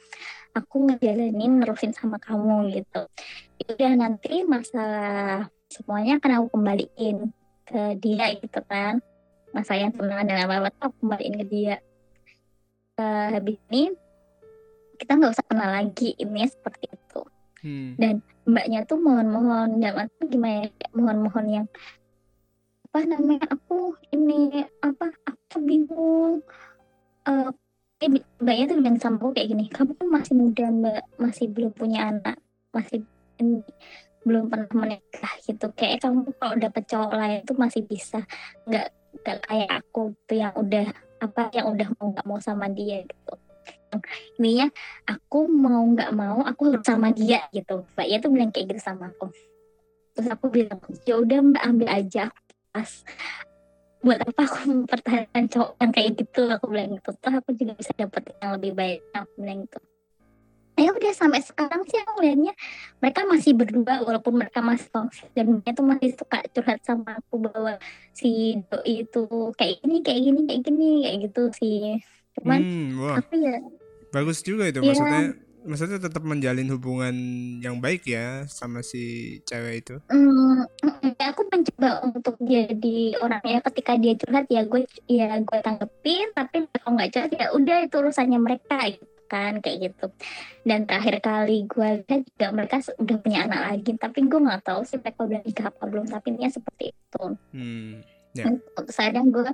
Aku 0.56 0.88
ngejalanin 0.88 1.64
nerusin 1.64 1.96
sama 1.96 2.20
kamu 2.20 2.72
gitu. 2.76 3.02
Ya 3.64 3.66
udah 3.76 3.92
nanti 3.96 4.44
masalah 4.44 5.48
semuanya 5.72 6.20
akan 6.20 6.32
aku 6.44 6.48
kembaliin 6.60 7.18
ke 7.64 7.82
dia 8.00 8.26
gitu 8.36 8.60
kan. 8.68 9.00
Masa 9.52 9.76
yang 9.76 9.92
tunangan 9.92 10.28
dan 10.28 10.38
apa 10.48 10.54
apa 10.64 10.70
aku 10.80 10.96
kembaliin 11.04 11.36
ke 11.42 11.46
dia. 11.48 11.76
Uh, 13.00 13.34
habis 13.34 13.58
ini 13.72 13.96
kita 15.00 15.18
nggak 15.18 15.34
usah 15.34 15.46
kenal 15.48 15.72
lagi 15.72 16.14
ini 16.20 16.46
seperti 16.46 16.92
itu. 16.92 17.22
Hmm. 17.62 17.94
dan 17.94 18.26
mbaknya 18.42 18.90
tuh 18.90 18.98
mohon-mohon 18.98 19.78
dan 19.78 20.10
gimana 20.26 20.66
ya 20.66 20.90
mohon-mohon 20.98 21.46
yang 21.46 21.68
apa 22.92 23.08
namanya 23.08 23.48
aku 23.48 23.96
ini 24.12 24.68
apa 24.84 25.16
aku 25.24 25.64
bingung 25.64 26.44
uh, 27.24 27.50
mbaknya 28.44 28.64
tuh 28.68 28.76
bilang 28.84 29.00
sama 29.00 29.16
aku 29.24 29.32
kayak 29.32 29.48
gini 29.56 29.72
kamu 29.72 29.96
kan 29.96 30.08
masih 30.12 30.34
muda 30.36 30.66
mbak 30.68 31.04
masih 31.16 31.48
belum 31.48 31.72
punya 31.72 32.12
anak 32.12 32.36
masih 32.76 33.08
ini, 33.42 33.66
belum 34.24 34.48
pernah 34.48 34.70
menikah 34.72 35.34
gitu. 35.44 35.66
Kayak 35.74 36.06
kamu 36.06 36.30
kalau 36.38 36.56
dapet 36.56 36.84
cowok 36.88 37.12
lain 37.18 37.40
tuh 37.44 37.58
masih 37.58 37.82
bisa 37.84 38.22
nggak 38.70 38.88
nggak 39.22 39.38
kayak 39.50 39.70
aku 39.82 40.16
tuh 40.30 40.38
yang 40.40 40.54
udah 40.56 40.88
apa 41.22 41.42
yang 41.52 41.68
udah 41.74 41.88
mau 41.98 42.06
nggak 42.14 42.28
mau 42.30 42.40
sama 42.40 42.70
dia 42.70 43.02
gitu. 43.04 43.34
Ininya 44.40 44.72
aku 45.04 45.52
mau 45.52 45.84
nggak 45.84 46.12
mau 46.16 46.40
aku 46.48 46.72
harus 46.72 46.86
sama 46.86 47.12
dia 47.12 47.44
gitu. 47.52 47.84
Mbaknya 47.98 48.18
tuh 48.24 48.30
bilang 48.32 48.50
kayak 48.54 48.66
gitu 48.72 48.82
sama 48.82 49.12
aku. 49.12 49.34
Terus 50.16 50.28
aku 50.32 50.46
bilang 50.48 50.80
ya 51.04 51.20
udah 51.20 51.40
mbak 51.44 51.64
ambil 51.66 51.90
aja 51.92 52.32
pas 52.72 52.90
buat 54.02 54.18
apa 54.18 54.42
aku 54.50 54.58
mempertahankan 54.66 55.44
cowok 55.46 55.72
yang 55.78 55.92
kayak 55.94 56.10
gitu? 56.18 56.42
Aku 56.50 56.66
bilang 56.72 56.98
gitu. 56.98 57.10
Toh 57.22 57.34
aku 57.38 57.54
juga 57.54 57.78
bisa 57.78 57.94
dapet 57.94 58.34
yang 58.42 58.52
lebih 58.58 58.72
baik. 58.74 59.00
Aku 59.14 59.32
bilang 59.38 59.70
gitu. 59.70 59.80
Ya 60.82 60.90
udah 60.90 61.14
sampai 61.14 61.46
sekarang 61.46 61.86
sih 61.86 62.02
aku 62.02 62.26
lihatnya 62.26 62.58
mereka 62.98 63.22
masih 63.30 63.54
berdua 63.54 64.02
walaupun 64.02 64.34
mereka 64.42 64.66
masih 64.66 64.90
toxic 64.90 65.30
dan 65.38 65.54
mereka 65.54 65.78
tuh 65.78 65.86
masih 65.86 66.10
suka 66.18 66.42
curhat 66.50 66.82
sama 66.82 67.22
aku 67.22 67.38
bahwa 67.38 67.78
si 68.18 68.58
doi 68.66 69.06
itu 69.06 69.24
kayak 69.60 69.78
gini 69.86 70.02
kayak 70.02 70.22
gini 70.26 70.40
kayak 70.50 70.62
gini 70.66 70.90
kayak 71.06 71.18
gitu 71.30 71.42
sih. 71.54 72.02
Cuman 72.40 72.60
hmm, 72.66 73.20
aku 73.20 73.34
ya 73.38 73.62
bagus 74.10 74.42
juga 74.42 74.68
itu 74.68 74.82
ya, 74.82 74.90
maksudnya 74.90 75.24
maksudnya 75.66 76.02
tetap 76.02 76.24
menjalin 76.26 76.70
hubungan 76.74 77.16
yang 77.62 77.78
baik 77.78 78.06
ya 78.10 78.46
sama 78.50 78.82
si 78.82 79.38
cewek 79.46 79.86
itu? 79.86 79.96
Hmm, 80.10 80.66
aku 81.22 81.42
mencoba 81.48 82.02
untuk 82.06 82.36
jadi 82.42 83.16
orang 83.22 83.44
ya 83.46 83.60
ketika 83.70 83.94
dia 83.98 84.14
curhat 84.18 84.46
ya 84.50 84.62
gue 84.66 84.82
ya 85.08 85.38
gue 85.40 85.60
tanggepin 85.62 86.28
tapi 86.34 86.66
kalau 86.74 86.98
nggak 86.98 87.10
curhat 87.14 87.32
ya 87.34 87.48
udah 87.54 87.78
itu 87.86 87.96
urusannya 87.98 88.40
mereka 88.42 88.78
gitu 88.90 89.08
kan 89.32 89.64
kayak 89.64 89.78
gitu 89.88 90.12
dan 90.68 90.84
terakhir 90.84 91.24
kali 91.24 91.64
gue 91.64 92.04
lihat 92.04 92.22
juga 92.28 92.48
mereka 92.52 92.84
udah 93.00 93.18
punya 93.24 93.40
anak 93.48 93.62
lagi 93.72 93.92
tapi 93.96 94.28
gue 94.28 94.40
nggak 94.44 94.64
tahu 94.68 94.84
sih 94.84 95.00
mereka 95.00 95.20
udah 95.24 95.40
nikah 95.48 95.68
apa 95.72 95.84
belum 95.88 96.06
tapi 96.12 96.28
ini 96.36 96.52
seperti 96.52 96.92
itu 96.92 97.24
hmm, 97.56 97.92
yeah. 98.36 98.46
dan 98.52 98.54
saya 98.92 99.24
gue 99.24 99.48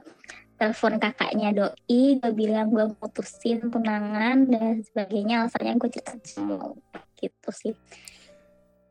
telepon 0.57 0.97
kakaknya 0.97 1.49
doi 1.53 2.17
gue 2.17 2.31
bilang 2.33 2.73
gue 2.73 2.85
putusin 2.97 3.69
tunangan 3.69 4.49
dan 4.49 4.81
sebagainya 4.81 5.45
alasannya 5.45 5.77
gue 5.77 5.89
cerita 5.93 6.17
semua 6.25 6.73
gitu 7.17 7.49
sih. 7.53 7.73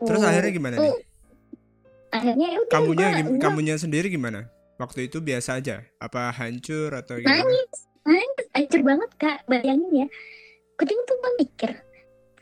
Terus 0.02 0.22
uh, 0.22 0.28
akhirnya 0.30 0.52
gimana 0.54 0.74
nih? 0.78 0.94
Akhirnya 2.14 2.46
ya 2.54 2.58
udah 2.62 2.72
kamunya 2.72 3.06
gua, 3.22 3.38
kamunya 3.42 3.74
sendiri 3.76 4.06
gimana? 4.08 4.46
Waktu 4.78 5.10
itu 5.10 5.18
biasa 5.18 5.58
aja? 5.58 5.82
Apa 5.98 6.30
hancur 6.30 6.94
atau 6.94 7.18
gimana? 7.18 7.42
Nangis 7.42 7.70
nangis 8.06 8.46
hancur 8.54 8.80
banget 8.86 9.10
kak. 9.18 9.38
Bayangin 9.50 10.06
ya. 10.06 10.08
Gue 10.76 10.86
tuh 10.86 11.18
mikir 11.40 11.70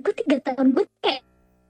gue 0.05 0.12
tiga 0.20 0.37
tahun 0.53 0.77
gue 0.77 0.85
kayak 1.01 1.22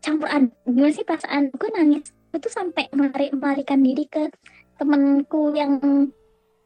campur 0.03 0.27
aduk. 0.27 0.53
Gimana 0.67 0.91
sih 0.91 1.07
perasaan? 1.07 1.55
Gue 1.55 1.71
nangis. 1.71 2.11
Gue 2.35 2.41
tuh 2.43 2.51
sampai 2.51 2.91
melarikan 2.91 3.79
diri 3.79 4.11
ke 4.11 4.27
temanku 4.75 5.55
yang 5.55 5.79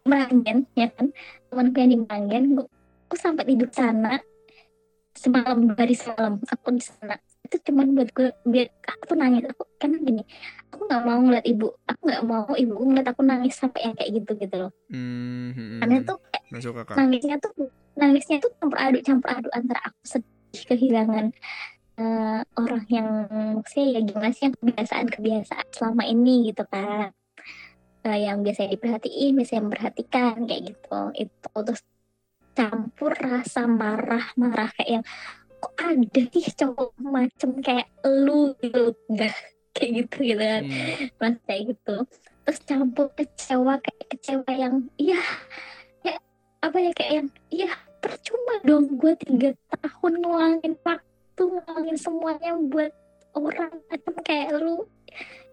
Meranggen 0.08 0.58
ya 0.72 0.88
kan? 0.88 1.12
Temanku 1.52 1.76
yang 1.76 1.90
di 1.92 1.98
Meranggen 2.00 2.44
aku 3.08 3.16
sampai 3.16 3.44
tidur 3.48 3.68
sana 3.72 4.20
semalam 5.12 5.74
dari 5.76 5.92
semalam 5.92 6.40
aku 6.40 6.68
di 6.72 6.82
sana. 6.82 7.16
Itu 7.44 7.60
cuma 7.68 7.84
buat 7.88 8.08
gue 8.12 8.28
biar 8.48 8.68
aku 8.88 9.02
tuh 9.12 9.16
nangis. 9.20 9.44
Aku 9.52 9.64
karena 9.76 9.96
gini 10.00 10.22
aku 10.72 10.88
nggak 10.88 11.02
mau 11.04 11.20
ngeliat 11.20 11.46
ibu. 11.46 11.68
Aku 11.84 12.00
nggak 12.08 12.24
mau 12.24 12.52
ibu 12.56 12.72
ngeliat 12.72 13.08
aku 13.12 13.22
nangis 13.24 13.54
sampai 13.56 13.80
yang 13.84 13.94
kayak 13.94 14.10
gitu 14.16 14.30
gitu 14.40 14.56
loh. 14.56 14.72
Mm-hmm. 14.88 15.84
karena 15.84 15.96
tuh 16.04 16.18
kayak 16.24 16.44
nangisnya 16.96 17.36
tuh 17.40 17.52
nangisnya 17.98 18.36
tuh 18.38 18.50
campur 18.62 18.78
aduk 18.78 19.02
campur 19.02 19.28
aduk 19.34 19.52
antara 19.52 19.80
aku 19.90 20.00
sedih 20.06 20.64
kehilangan 20.70 21.34
uh, 21.98 22.40
orang 22.56 22.84
yang 22.88 23.08
maksudnya 23.58 23.98
ya 23.98 24.00
gimana 24.06 24.30
sih 24.30 24.48
yang 24.48 24.54
kebiasaan 24.54 25.06
kebiasaan 25.10 25.66
selama 25.74 26.02
ini 26.06 26.54
gitu 26.54 26.62
kan 26.70 27.10
uh, 28.04 28.18
yang 28.18 28.42
biasanya 28.44 28.76
diperhatiin 28.76 29.32
biasanya 29.34 29.62
memperhatikan 29.66 30.46
kayak 30.46 30.62
gitu. 30.74 31.00
Itu 31.16 31.58
terus 31.64 31.82
campur 32.54 33.14
rasa 33.14 33.70
marah-marah 33.70 34.70
kayak 34.74 34.90
yang 35.00 35.04
kok 35.58 35.74
ada 35.78 36.20
nih 36.22 36.46
cowok 36.54 36.90
macem 37.02 37.50
kayak 37.62 37.88
lu 38.06 38.54
gitu? 38.62 38.94
Enggak 39.10 39.34
kayak 39.74 39.90
gitu 40.04 40.16
gitu 40.34 40.42
kan. 40.42 40.62
Hmm. 41.18 41.34
kayak 41.46 41.62
gitu. 41.74 41.96
Terus 42.46 42.58
campur 42.64 43.06
kecewa 43.14 43.74
kayak 43.82 44.06
kecewa 44.14 44.50
yang 44.52 44.74
iya 44.96 45.20
ya 46.06 46.16
apa 46.64 46.76
ya 46.80 46.90
kayak 46.96 47.12
yang 47.12 47.28
iya 47.52 47.70
percuma 47.98 48.62
dong 48.62 48.96
gue 48.96 49.12
tiga 49.20 49.50
tahun 49.74 50.22
ngeluangin 50.22 50.74
waktu 50.86 51.42
ngeluangin 51.42 51.98
semuanya 51.98 52.54
buat 52.56 52.92
orang 53.34 53.74
macam 53.90 54.14
kayak 54.24 54.54
lu 54.56 54.86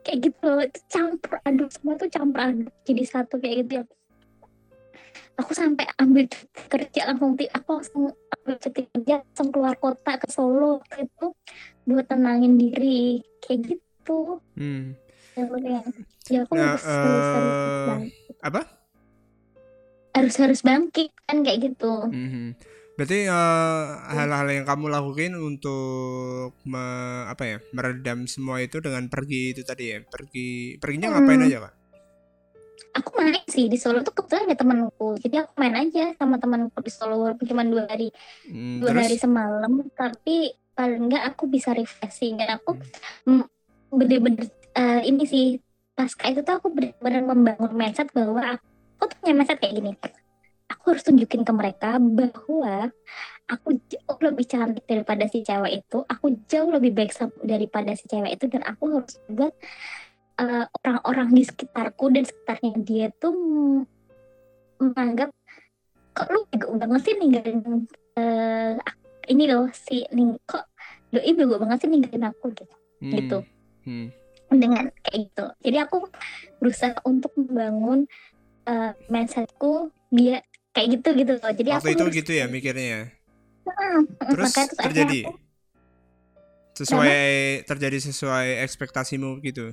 kayak 0.06 0.20
gitu. 0.30 0.50
Itu 0.62 0.80
campur 0.88 1.42
aduk 1.42 1.70
semua 1.74 1.94
tuh 1.98 2.10
campur 2.14 2.40
aduk. 2.46 2.74
Jadi 2.86 3.04
satu 3.04 3.42
kayak 3.42 3.56
gitu 3.66 3.72
ya. 3.82 3.84
Aku 5.36 5.52
sampai 5.52 5.84
ambil 6.00 6.32
kerja 6.72 7.12
langsung 7.12 7.36
aku 7.36 7.70
langsung 7.76 8.04
ambil 8.40 8.56
cuti 8.56 8.82
kerja 8.88 9.14
langsung 9.20 9.50
keluar 9.52 9.76
kota 9.76 10.16
ke 10.16 10.28
Solo 10.32 10.80
itu 10.96 11.34
buat 11.84 12.06
tenangin 12.08 12.56
diri. 12.56 13.26
Kayak 13.42 13.76
gitu. 13.76 14.40
Hmm. 14.56 14.94
ya, 15.36 15.84
ya 16.32 16.40
aku 16.48 16.54
nah, 16.56 16.80
harus, 16.80 16.86
uh, 16.88 16.96
harus, 16.96 17.26
harus 17.28 17.82
bangkit. 17.90 18.36
apa? 18.40 18.62
Harus 20.16 20.36
harus 20.40 20.60
bangkit 20.64 21.10
kan 21.28 21.38
kayak 21.44 21.60
gitu. 21.74 21.94
Mm 22.08 22.30
-hmm. 22.32 22.48
Berarti 22.96 23.28
eh, 23.28 23.86
hal-hal 24.16 24.48
uh, 24.48 24.54
yang 24.56 24.66
kamu 24.66 24.88
lakukan 24.88 25.36
untuk 25.36 26.56
me, 26.64 26.84
apa 27.28 27.44
ya 27.44 27.58
meredam 27.76 28.24
semua 28.24 28.64
itu 28.64 28.80
dengan 28.80 29.12
pergi 29.12 29.52
itu 29.52 29.68
tadi 29.68 29.92
ya 29.92 30.00
pergi 30.08 30.80
perginya 30.80 31.12
hmm. 31.12 31.16
ngapain 31.20 31.44
aja 31.44 31.58
kak? 31.68 31.74
Aku 32.96 33.12
main 33.20 33.36
sih 33.52 33.68
di 33.68 33.76
Solo 33.76 34.00
tuh 34.08 34.16
kebetulan 34.16 34.48
ada 34.48 34.56
temanku 34.64 35.20
jadi 35.20 35.44
aku 35.44 35.52
main 35.60 35.76
aja 35.76 36.16
sama 36.16 36.40
temanku 36.40 36.80
di 36.80 36.92
Solo 36.92 37.20
walaupun 37.20 37.44
cuma 37.44 37.68
dua 37.68 37.84
hari 37.92 38.08
hmm, 38.48 38.80
dua 38.80 38.96
terus? 38.96 39.04
hari 39.04 39.16
semalam 39.20 39.72
tapi 39.92 40.56
paling 40.76 41.12
enggak 41.12 41.24
aku 41.36 41.52
bisa 41.52 41.76
refreshing 41.76 42.40
dan 42.40 42.56
aku 42.56 42.80
hmm. 43.28 43.44
bener-bener 43.92 44.48
uh, 44.80 45.04
ini 45.04 45.24
sih 45.28 45.46
pas 45.96 46.12
kayak 46.12 46.40
itu 46.40 46.42
tuh 46.44 46.56
aku 46.60 46.68
bener-bener 46.72 47.24
membangun 47.24 47.72
mindset 47.76 48.08
bahwa 48.16 48.60
aku 48.60 49.04
tuh 49.12 49.18
punya 49.24 49.34
mindset 49.36 49.60
kayak 49.60 49.76
gini 49.80 49.92
aku 50.76 50.94
harus 50.94 51.04
tunjukin 51.08 51.48
ke 51.48 51.54
mereka 51.56 51.98
bahwa 51.98 52.92
aku 53.48 53.80
jauh 53.88 54.20
lebih 54.20 54.46
cantik 54.46 54.86
daripada 54.86 55.24
si 55.32 55.42
cewek 55.42 55.86
itu. 55.86 55.98
Aku 56.04 56.36
jauh 56.52 56.70
lebih 56.70 56.92
baik 56.92 57.16
daripada 57.42 57.96
si 57.96 58.06
cewek 58.12 58.36
itu. 58.36 58.46
Dan 58.52 58.62
aku 58.68 59.00
harus 59.00 59.16
buat 59.32 59.54
uh, 60.42 60.66
orang-orang 60.84 61.32
di 61.32 61.44
sekitarku 61.48 62.12
dan 62.12 62.24
sekitarnya 62.28 62.74
dia 62.84 63.08
tuh 63.16 63.36
menganggap 64.82 65.32
kok 66.16 66.32
lu 66.32 66.48
bego 66.48 66.76
banget 66.80 67.12
sih 67.12 67.16
ninggalin 67.20 67.88
uh, 68.20 68.76
ini 69.28 69.44
loh 69.52 69.68
si 69.72 70.08
ning 70.16 70.40
kok 70.48 70.68
doi 71.12 71.32
bego 71.36 71.60
banget 71.60 71.88
sih 71.88 71.90
ninggalin 71.92 72.32
aku? 72.32 72.52
Gitu. 72.52 72.76
Hmm. 73.04 73.12
gitu. 73.12 73.40
hmm. 73.88 74.08
dengan 74.56 74.88
kayak 75.04 75.16
gitu. 75.28 75.46
Jadi 75.68 75.78
aku 75.84 75.98
berusaha 76.62 76.96
untuk 77.04 77.34
membangun 77.36 78.08
uh, 78.70 78.94
mindsetku 79.12 79.92
dia 80.14 80.40
kayak 80.76 81.00
gitu 81.00 81.10
gitu 81.16 81.32
loh. 81.40 81.52
Jadi 81.56 81.70
waktu 81.72 81.88
aku 81.88 81.96
itu 81.96 82.06
gitu 82.20 82.32
ya 82.36 82.46
mikirnya 82.52 83.16
uh, 83.66 84.00
terus, 84.28 84.52
terus 84.52 84.76
terjadi? 84.76 85.20
aku, 85.32 85.40
sesuai 86.76 87.24
terjadi 87.64 87.98
sesuai 88.12 88.48
ekspektasimu 88.68 89.40
gitu? 89.42 89.72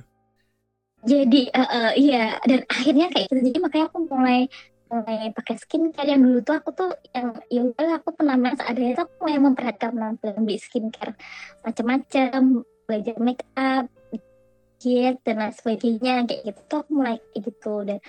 Jadi 1.03 1.51
uh, 1.51 1.59
uh, 1.59 1.91
iya 1.99 2.39
dan 2.47 2.63
akhirnya 2.71 3.11
kayak 3.11 3.27
gitu. 3.27 3.51
Jadi 3.51 3.57
makanya 3.59 3.85
aku 3.91 4.07
mulai 4.07 4.47
mulai 4.87 5.35
pakai 5.35 5.59
skincare. 5.59 6.07
Yang 6.07 6.21
dulu 6.23 6.39
tuh 6.47 6.55
aku 6.55 6.69
tuh 6.71 6.91
yang 7.11 7.35
ya 7.51 7.61
udah 7.67 7.99
aku 7.99 8.09
penampilan 8.15 8.55
seadanya 8.55 9.03
tuh 9.03 9.05
aku 9.11 9.15
mulai 9.27 9.39
memperhatikan 9.43 9.91
penampilan 9.91 10.39
beli 10.47 10.59
skincare 10.63 11.13
macam-macam 11.67 12.63
belajar 12.87 13.15
make 13.19 13.43
up 13.59 13.91
diet 14.79 15.19
dan 15.27 15.43
lain 15.43 15.51
sebagainya. 15.51 16.23
Kayak 16.23 16.41
gitu 16.55 16.61
tuh 16.71 16.77
aku 16.87 16.91
mulai 16.95 17.19
kayak 17.19 17.41
gitu. 17.51 17.75
Dan 17.83 17.99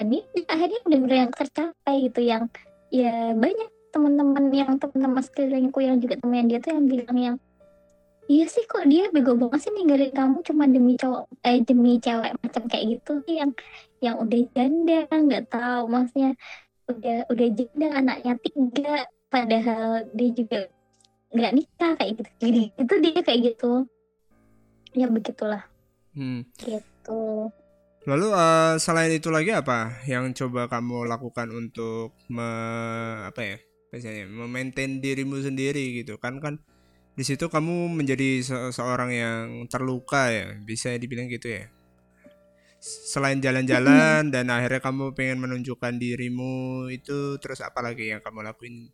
ini 0.00 0.24
akhirnya 0.48 0.80
benar-benar 0.84 1.18
yang 1.28 1.32
tercapai 1.32 1.94
gitu 2.08 2.20
yang 2.24 2.44
ya 2.90 3.36
banyak 3.36 3.70
teman-teman 3.90 4.44
yang 4.54 4.72
teman-teman 4.78 5.22
sekelilingku 5.22 5.78
yang 5.82 5.98
juga 5.98 6.18
temen 6.18 6.46
dia 6.46 6.58
tuh 6.62 6.72
yang 6.74 6.86
bilang 6.86 7.18
yang 7.18 7.36
iya 8.30 8.46
sih 8.46 8.62
kok 8.64 8.86
dia 8.86 9.10
bego 9.10 9.34
banget 9.34 9.66
sih 9.66 9.72
ninggalin 9.74 10.14
kamu 10.14 10.38
cuma 10.46 10.64
demi 10.70 10.94
cowok 10.94 11.26
eh 11.42 11.60
demi 11.66 11.98
cewek 11.98 12.32
macam 12.38 12.62
kayak 12.70 12.84
gitu 12.98 13.12
yang 13.26 13.50
yang 13.98 14.16
udah 14.22 14.40
janda 14.54 15.06
nggak 15.10 15.44
tahu 15.50 15.90
maksudnya 15.90 16.38
udah 16.86 17.18
udah 17.30 17.48
janda 17.54 17.88
anaknya 17.94 18.32
tiga 18.40 18.94
padahal 19.30 20.06
dia 20.14 20.30
juga 20.34 20.60
nggak 21.30 21.52
nikah 21.54 21.92
kayak 21.94 22.12
gitu. 22.18 22.30
Jadi 22.42 22.62
itu 22.74 22.94
dia 22.98 23.20
kayak 23.22 23.40
gitu. 23.54 23.72
Ya 24.98 25.06
begitulah. 25.06 25.62
Hmm. 26.10 26.42
gitu 26.58 27.54
lalu 28.08 28.32
uh, 28.32 28.80
selain 28.80 29.12
itu 29.12 29.28
lagi 29.28 29.52
apa 29.52 30.00
yang 30.08 30.32
coba 30.32 30.72
kamu 30.72 31.04
lakukan 31.04 31.52
untuk 31.52 32.16
me, 32.32 32.48
apa 33.28 33.40
ya 33.44 33.56
misalnya 33.92 34.24
memaintain 34.30 35.04
dirimu 35.04 35.36
sendiri 35.44 36.00
gitu? 36.00 36.16
Kan 36.16 36.40
kan 36.40 36.64
di 37.12 37.24
situ 37.26 37.52
kamu 37.52 37.92
menjadi 37.92 38.40
se 38.40 38.56
seorang 38.72 39.10
yang 39.12 39.44
terluka 39.68 40.32
ya 40.32 40.56
bisa 40.64 40.96
dibilang 40.96 41.28
gitu 41.28 41.52
ya? 41.52 41.68
Selain 42.80 43.36
jalan-jalan 43.36 44.32
dan 44.32 44.48
akhirnya 44.48 44.80
kamu 44.80 45.12
pengen 45.12 45.44
menunjukkan 45.44 46.00
dirimu 46.00 46.88
itu 46.88 47.36
terus 47.36 47.60
apa 47.60 47.84
lagi 47.84 48.08
yang 48.08 48.24
kamu 48.24 48.40
lakuin? 48.40 48.88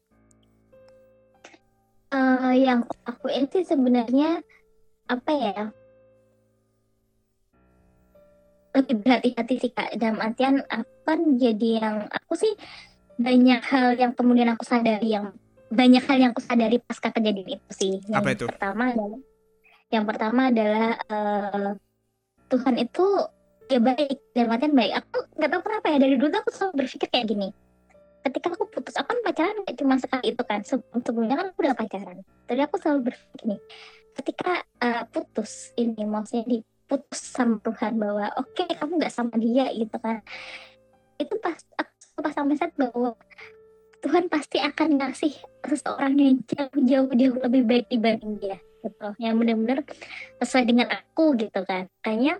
Uh, 2.11 2.51
yang 2.59 2.83
aku 2.83 3.31
lakuin 3.31 3.47
sih 3.55 3.63
sebenarnya 3.63 4.43
apa 5.07 5.31
ya 5.31 5.71
lebih 8.77 9.01
berhati-hati 9.01 9.55
sih 9.57 9.72
kak 9.72 9.97
dalam 9.97 10.20
artian 10.20 10.61
akan 10.68 11.41
jadi 11.41 11.70
yang 11.81 11.97
aku 12.12 12.37
sih 12.37 12.53
banyak 13.16 13.61
hal 13.64 13.97
yang 13.97 14.12
kemudian 14.12 14.53
aku 14.53 14.68
sadari 14.68 15.16
yang 15.16 15.33
banyak 15.72 16.05
hal 16.05 16.16
yang 16.20 16.31
aku 16.37 16.45
sadari 16.45 16.77
pasca 16.79 17.09
kejadian 17.11 17.59
itu 17.59 17.70
sih. 17.72 17.93
Yang 18.07 18.20
Apa 18.20 18.29
itu? 18.37 18.45
Pertama 18.47 18.83
adalah 18.93 19.20
yang 19.87 20.05
pertama 20.05 20.41
adalah 20.53 20.89
uh, 21.09 21.72
Tuhan 22.53 22.74
itu 22.79 23.05
ya 23.66 23.81
baik 23.83 24.18
dan 24.37 24.53
artian 24.53 24.74
baik. 24.77 24.93
Aku 25.03 25.27
nggak 25.41 25.51
tahu 25.51 25.62
kenapa 25.64 25.87
ya 25.91 25.99
dari 25.99 26.16
dulu 26.20 26.35
aku 26.37 26.51
selalu 26.53 26.72
berpikir 26.85 27.09
kayak 27.11 27.27
gini. 27.33 27.49
Ketika 28.27 28.51
aku 28.51 28.66
putus, 28.66 28.99
aku 28.99 29.14
kan 29.14 29.18
pacaran 29.22 29.62
gak 29.62 29.79
cuma 29.79 29.95
sekali 30.03 30.35
itu 30.35 30.43
kan. 30.43 30.59
Sebelumnya 30.66 31.39
kan 31.39 31.47
aku 31.55 31.62
udah 31.62 31.79
pacaran. 31.79 32.27
Jadi 32.51 32.61
aku 32.66 32.74
selalu 32.83 33.01
berpikir 33.11 33.39
gini. 33.39 33.57
Ketika 34.18 34.51
uh, 34.83 35.03
putus 35.14 35.70
ini 35.79 36.03
maksudnya 36.03 36.66
diputus 36.87 37.18
sama 37.18 37.59
Tuhan 37.66 37.99
bahwa 37.99 38.30
oke 38.39 38.55
okay, 38.55 38.70
kamu 38.78 39.03
nggak 39.03 39.11
sama 39.11 39.34
dia 39.43 39.66
gitu 39.74 39.97
kan. 39.99 40.22
Itu 41.18 41.34
pas 41.43 41.59
aku 41.74 42.22
pas 42.22 42.30
sampai 42.30 42.55
saat 42.55 42.72
bahwa 42.78 43.18
Tuhan 44.07 44.30
pasti 44.30 44.62
akan 44.62 45.03
ngasih 45.03 45.34
seseorang 45.66 46.14
yang 46.14 46.39
jauh-jauh 46.47 47.11
jauh 47.11 47.39
lebih 47.43 47.62
baik 47.66 47.87
dibanding 47.91 48.39
dia 48.39 48.62
gitu 48.87 49.09
yang 49.18 49.34
benar-benar 49.34 49.82
sesuai 50.39 50.64
dengan 50.68 50.87
aku 50.95 51.34
gitu 51.34 51.61
kan 51.66 51.91
kayaknya 52.07 52.39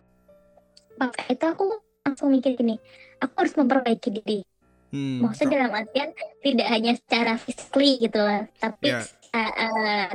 pas 0.95 1.11
itu 1.27 1.43
aku 1.43 1.83
langsung 2.07 2.31
mikir 2.31 2.55
gini 2.55 2.79
aku 3.19 3.35
harus 3.43 3.55
memperbaiki 3.59 4.09
diri 4.15 4.47
hmm. 4.95 5.27
maksudnya 5.27 5.67
dalam 5.67 5.75
artian 5.75 6.15
tidak 6.41 6.69
hanya 6.71 6.93
secara 6.95 7.35
fisikly 7.35 7.99
gitu 7.99 8.23
lah 8.23 8.47
tapi 8.63 8.95
yeah. 8.95 9.05
Uh, 9.37 9.53
uh, 9.53 10.09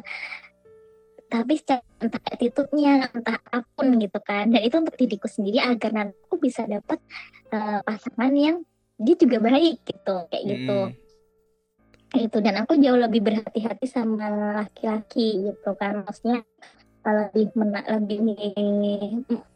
tapi 1.32 1.64
entah 1.64 2.24
attitude-nya 2.28 3.08
entah 3.16 3.40
apa 3.40 3.64
pun 3.72 3.96
gitu 3.96 4.20
kan 4.20 4.52
dan 4.52 4.62
itu 4.68 4.76
untuk 4.76 5.00
diriku 5.00 5.32
sendiri 5.32 5.64
agar 5.64 5.96
nanti 5.96 6.20
aku 6.28 6.36
bisa 6.44 6.68
dapat 6.68 7.00
uh, 7.56 7.80
pasangan 7.88 8.36
yang 8.36 8.68
dia 9.00 9.16
juga 9.16 9.40
baik 9.40 9.80
gitu 9.88 10.16
kayak 10.28 10.44
gitu. 10.44 10.78
hmm. 10.92 10.92
gitu 10.92 11.00
itu 12.12 12.38
dan 12.44 12.68
aku 12.68 12.76
jauh 12.76 13.00
lebih 13.00 13.24
berhati-hati 13.24 13.88
sama 13.88 14.28
laki-laki 14.60 15.48
gitu 15.48 15.72
kan 15.80 16.04
maksudnya 16.04 16.44
lebih 17.02 17.56
mena 17.56 17.82
lebih 17.88 18.20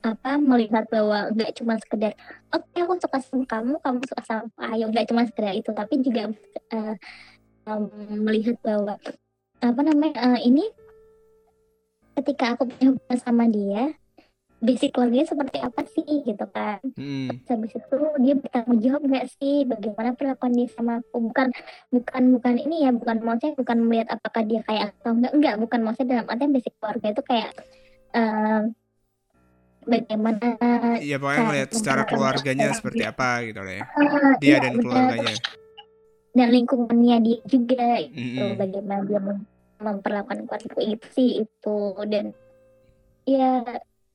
apa 0.01 0.39
melihat 0.39 0.87
bahwa 0.87 1.29
nggak 1.35 1.51
cuma 1.59 1.75
sekedar 1.77 2.15
oke 2.55 2.63
okay, 2.71 2.81
aku 2.87 2.95
suka 2.97 3.19
sama 3.21 3.45
kamu 3.45 3.75
kamu 3.83 3.99
suka 4.07 4.23
sama 4.23 4.49
ayo 4.71 4.87
nggak 4.89 5.05
cuma 5.11 5.27
sekedar 5.27 5.53
itu 5.53 5.69
tapi 5.75 5.99
juga 5.99 6.31
uh, 6.73 6.95
um, 7.69 7.91
melihat 8.23 8.57
bahwa 8.63 8.97
apa 9.61 9.81
namanya 9.83 10.15
uh, 10.23 10.39
ini 10.39 10.65
ketika 12.15 12.55
aku 12.55 12.71
punya 12.71 12.95
hubungan 12.95 13.19
sama 13.19 13.45
dia 13.51 13.93
basic 14.63 14.95
keluarganya 14.95 15.27
seperti 15.27 15.57
apa 15.61 15.81
sih 15.85 16.07
gitu 16.25 16.45
kan? 16.49 16.79
Hmm. 16.95 17.29
habis 17.45 17.75
itu 17.75 17.97
dia 18.23 18.33
bertanggung 18.39 18.79
jawab 18.81 19.01
nggak 19.05 19.27
sih? 19.37 19.67
Bagaimana 19.67 20.15
perlakuan 20.15 20.53
dia 20.55 20.67
sama 20.71 21.03
aku? 21.03 21.29
Bukan 21.29 21.53
bukan 21.91 22.23
bukan 22.39 22.53
ini 22.63 22.87
ya 22.87 22.91
bukan 22.95 23.21
maksudnya 23.21 23.53
bukan 23.59 23.77
melihat 23.85 24.07
apakah 24.15 24.41
dia 24.47 24.61
kayak 24.65 24.95
atau 24.97 25.13
enggak 25.13 25.33
enggak 25.35 25.55
bukan 25.61 25.79
maksudnya 25.85 26.09
dalam 26.17 26.27
artian 26.31 26.51
basic 26.55 26.73
keluarga 26.81 27.07
itu 27.13 27.23
kayak 27.27 27.49
uh, 28.15 28.61
bagaimana 29.85 30.47
iya 30.97 31.15
pokoknya 31.21 31.43
melihat 31.45 31.69
secara 31.75 32.01
keluarganya 32.07 32.67
seperti 32.73 33.03
apa 33.05 33.29
gitu 33.45 33.61
ya. 33.61 33.83
Uh, 33.85 34.33
dia 34.41 34.47
iya, 34.49 34.57
dan 34.63 34.73
keluarganya. 34.81 35.35
Dan 36.35 36.47
lingkungannya 36.51 37.17
dia 37.23 37.39
juga 37.47 37.85
itu 38.03 38.19
mm 38.19 38.27
-hmm. 38.33 38.59
bagaimana 38.59 39.01
dia 39.07 39.19
memperlakukan 39.79 40.47
keluarga 40.47 40.81
itu 40.81 41.07
sih 41.11 41.29
itu. 41.43 41.77
Dan 42.07 42.31
ya 43.25 43.63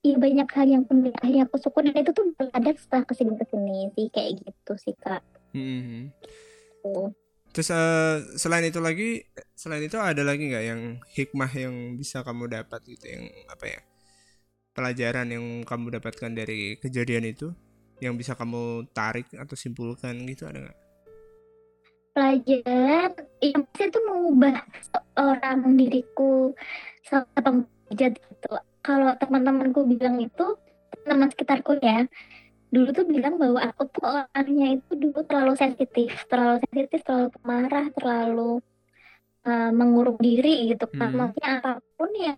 iya 0.01 0.17
banyak 0.17 0.49
hal 0.49 0.69
yang 0.69 0.85
penting 0.87 1.15
akhirnya 1.19 1.45
aku 1.49 1.57
syukur. 1.61 1.83
Dan 1.87 1.97
itu 1.97 2.13
tuh 2.13 2.33
ada 2.53 2.71
setelah 2.77 3.05
ke 3.05 3.13
sini 3.17 3.33
ke 3.37 3.45
sini 3.49 3.77
sih 3.97 4.07
kayak 4.13 4.31
gitu 4.45 4.73
sih 4.81 4.95
kak. 4.99 5.23
Hmm. 5.51 6.15
oh. 6.87 7.11
terus 7.51 7.75
uh, 7.75 8.23
selain 8.39 8.63
itu 8.63 8.79
lagi 8.79 9.27
selain 9.59 9.83
itu 9.83 9.99
ada 9.99 10.23
lagi 10.23 10.47
nggak 10.47 10.65
yang 10.71 11.03
hikmah 11.03 11.51
yang 11.51 11.75
bisa 11.99 12.23
kamu 12.23 12.47
dapat 12.47 12.81
gitu? 12.87 13.05
Yang 13.11 13.25
apa 13.51 13.65
ya 13.67 13.81
pelajaran 14.71 15.27
yang 15.35 15.67
kamu 15.67 15.99
dapatkan 15.99 16.31
dari 16.31 16.79
kejadian 16.79 17.27
itu? 17.27 17.51
Yang 17.99 18.15
bisa 18.23 18.33
kamu 18.39 18.87
tarik 18.95 19.29
atau 19.35 19.59
simpulkan 19.59 20.15
gitu 20.31 20.47
ada 20.47 20.63
nggak 20.63 20.90
pelajaran 22.21 23.17
yang 23.41 23.65
bisa 23.73 23.89
tuh 23.89 24.05
mengubah 24.05 24.61
orang 25.17 25.81
diriku 25.81 26.53
sama 27.09 27.65
jadi 27.89 28.21
gitu 28.21 28.53
kalau 28.85 29.17
teman-temanku 29.17 29.89
bilang 29.89 30.21
itu 30.21 30.61
teman 31.09 31.33
sekitarku 31.33 31.81
ya 31.81 32.05
dulu 32.69 32.93
tuh 32.93 33.09
bilang 33.09 33.41
bahwa 33.41 33.73
aku 33.73 33.89
tuh 33.89 34.05
orangnya 34.05 34.77
itu 34.77 34.93
dulu 35.01 35.25
terlalu 35.25 35.57
sensitif 35.57 36.13
terlalu 36.29 36.61
sensitif 36.69 37.01
terlalu 37.09 37.33
pemarah 37.41 37.89
terlalu 37.97 38.61
uh, 39.49 39.73
mengurung 39.73 40.21
diri 40.21 40.77
gitu 40.77 40.85
kan 40.93 41.09
hmm. 41.09 41.17
maksudnya 41.17 41.51
apa 41.65 41.73
pun 41.97 42.11
ya 42.21 42.37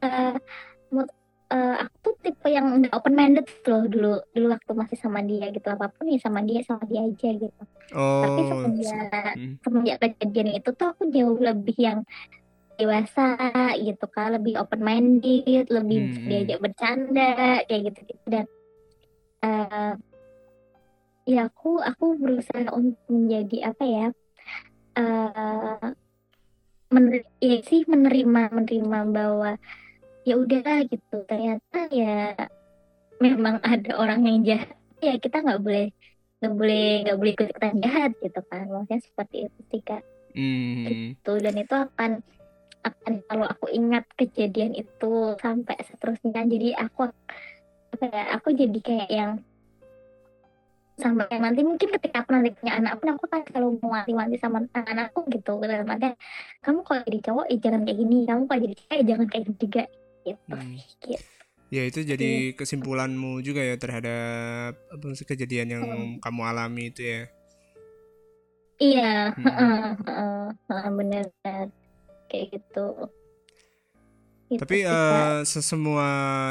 uh, 1.53 1.74
aku 1.84 1.96
tuh 2.00 2.14
tipe 2.24 2.48
yang 2.48 2.80
udah 2.80 2.90
open 2.96 3.12
minded 3.12 3.46
loh 3.68 3.84
dulu 3.84 4.12
dulu 4.32 4.46
waktu 4.57 4.72
masih 4.72 4.98
sama 4.98 5.20
dia 5.20 5.53
gitu 5.53 5.68
apa 5.68 5.92
pun 5.92 6.09
ya 6.09 6.18
sama 6.18 6.40
dia 6.40 6.64
sama 6.64 6.82
dia 6.88 7.05
aja 7.05 7.28
gitu 7.36 7.62
oh, 7.92 8.24
tapi 8.24 8.40
semenjak 8.48 9.32
hmm. 9.36 9.55
semenjak 9.61 9.96
kejadian 10.00 10.48
itu 10.57 10.70
tuh 10.72 10.88
aku 10.96 11.03
jauh 11.12 11.36
lebih 11.36 11.76
yang 11.76 12.00
dewasa 12.80 13.36
gitu 13.76 14.07
kan 14.09 14.32
lebih 14.40 14.57
open 14.57 14.80
minded 14.80 15.68
lebih 15.68 15.98
hmm. 16.16 16.26
diajak 16.26 16.59
bercanda 16.59 17.61
kayak 17.68 17.92
gitu 17.92 18.00
gitu 18.09 18.24
dan 18.32 18.46
uh, 19.44 19.94
ya 21.28 21.46
aku 21.46 21.78
aku 21.78 22.18
berusaha 22.18 22.72
untuk 22.74 23.05
menjadi 23.07 23.70
apa 23.70 23.84
ya 23.84 24.07
uh, 24.98 25.86
mener 26.92 27.24
ya 27.38 27.61
sih 27.64 27.86
menerima 27.86 28.53
menerima 28.53 28.98
bahwa 29.12 29.57
ya 30.22 30.34
udahlah 30.38 30.86
gitu. 30.86 31.16
Ternyata 31.26 31.78
ya 31.90 32.34
memang 33.18 33.62
ada 33.62 33.90
orang 33.98 34.20
yang 34.26 34.38
jahat. 34.46 34.74
Ya 35.02 35.18
kita 35.18 35.42
nggak 35.42 35.62
boleh 35.62 35.90
nggak 36.42 36.54
boleh 36.58 36.86
nggak 37.06 37.18
boleh 37.18 37.32
ikut 37.34 37.48
ikutan 37.54 37.76
jahat 37.82 38.10
gitu 38.18 38.40
kan. 38.46 38.66
Maksudnya 38.70 38.98
seperti 39.02 39.36
itu 39.50 39.60
sih 39.70 39.82
kak. 39.82 40.02
Hmm. 40.32 40.88
gitu. 40.88 41.32
Dan 41.44 41.54
itu 41.60 41.74
akan 41.76 42.24
akan 42.82 43.12
kalau 43.30 43.46
aku 43.46 43.70
ingat 43.70 44.02
kejadian 44.18 44.74
itu 44.74 45.38
sampai 45.38 45.78
seterusnya 45.86 46.42
jadi 46.50 46.74
aku 46.82 47.06
apa 47.94 48.04
ya 48.10 48.22
aku 48.34 48.50
jadi 48.58 48.78
kayak 48.82 49.10
yang 49.12 49.32
sampai 50.98 51.30
yang 51.30 51.46
nanti 51.46 51.62
mungkin 51.62 51.88
ketika 51.98 52.26
aku 52.26 52.34
nanti 52.34 52.50
punya 52.58 52.78
anak 52.78 52.98
pun 52.98 53.14
aku 53.14 53.24
kan 53.30 53.42
selalu 53.48 53.78
mewanti-wanti 53.80 54.36
sama 54.38 54.66
anak-anakku 54.70 55.24
gitu. 55.30 55.62
Dalam 55.62 55.88
artian 55.88 56.14
kamu 56.62 56.80
kalau 56.84 57.00
jadi 57.06 57.18
cowok 57.22 57.46
eh, 57.48 57.58
jangan 57.62 57.80
kayak 57.86 57.98
gini. 58.02 58.18
Kamu 58.26 58.42
kalau 58.50 58.60
jadi 58.66 58.76
cewek 58.76 59.02
jangan 59.06 59.26
kayak 59.30 59.44
gitu 59.46 59.58
juga 59.68 59.82
gitu, 60.26 60.54
hmm. 60.54 60.76
gitu. 61.06 61.24
Ya 61.72 61.82
itu 61.88 62.04
jadi 62.04 62.52
kesimpulanmu 62.52 63.40
juga 63.40 63.64
ya 63.64 63.80
terhadap 63.80 64.76
apa 64.92 65.06
sih 65.16 65.24
kejadian 65.24 65.68
yang 65.72 65.84
Hmm. 65.88 66.20
kamu 66.20 66.40
alami 66.44 66.92
itu 66.92 67.00
ya. 67.00 67.22
Iya, 68.76 69.32
Hmm. 69.38 70.92
bener. 70.98 71.30
Kayak 72.28 72.44
gitu. 72.60 72.86
Gitu 74.52 74.60
Tapi 74.60 74.84
sih, 74.84 74.92
Kak. 74.92 74.92
eh 74.92 75.40
sesemua 75.48 76.08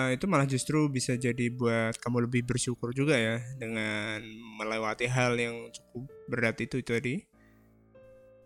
itu 0.09 0.25
malah 0.25 0.49
justru 0.49 0.89
bisa 0.89 1.13
jadi 1.13 1.53
buat 1.53 2.01
kamu 2.01 2.25
lebih 2.25 2.41
bersyukur 2.49 2.89
juga 2.97 3.13
ya 3.13 3.37
dengan 3.61 4.25
melewati 4.57 5.05
hal 5.05 5.37
yang 5.37 5.69
cukup 5.69 6.09
berat 6.25 6.57
itu 6.65 6.81
tadi. 6.81 7.21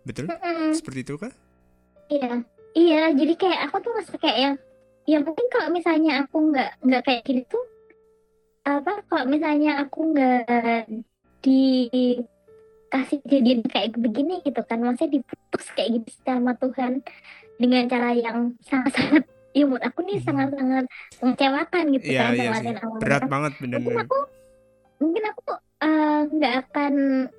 Betul? 0.04 0.28
Mm-mm. 0.28 0.76
Seperti 0.76 1.08
itu 1.08 1.16
kah? 1.16 1.32
Iya, 2.12 2.44
iya. 2.76 3.02
Jadi 3.16 3.34
kayak 3.40 3.72
aku 3.72 3.80
tuh 3.80 3.92
merasa 3.96 4.16
kayak 4.20 4.38
yang, 4.44 4.56
ya 5.06 5.22
mungkin 5.22 5.48
kalau 5.48 5.70
misalnya 5.70 6.26
aku 6.26 6.38
nggak 6.50 6.72
nggak 6.82 7.02
kayak 7.06 7.22
gini 7.24 7.42
tuh, 7.46 7.62
apa? 8.66 9.06
Kalau 9.06 9.26
misalnya 9.26 9.86
aku 9.86 10.00
nggak 10.12 10.90
dikasih 11.46 13.18
kejadian 13.24 13.62
kayak 13.70 13.94
begini 13.96 14.42
gitu 14.42 14.62
kan, 14.66 14.82
maksudnya 14.82 15.22
diputus 15.22 15.66
kayak 15.78 16.02
gitu 16.02 16.10
sama 16.26 16.58
Tuhan 16.58 17.06
dengan 17.56 17.86
cara 17.86 18.12
yang 18.12 18.58
sangat-sangat, 18.66 19.24
ya 19.54 19.64
menurut 19.64 19.86
aku 19.86 20.00
nih 20.04 20.18
Mhm. 20.20 20.26
sangat-sangat 20.26 20.86
mengecewakan 21.22 21.84
gitu 21.94 22.06
Iya 22.10 22.20
kan 22.20 22.34
iya 22.36 22.50
sama 22.76 22.98
Berat 23.00 23.24
banget 23.30 23.52
Mungkin 23.56 23.72
bener-bener. 23.72 24.04
aku, 24.04 24.18
mungkin 25.00 25.24
aku 25.30 25.42
eh, 25.86 26.20
nggak 26.34 26.54
akan 26.66 26.94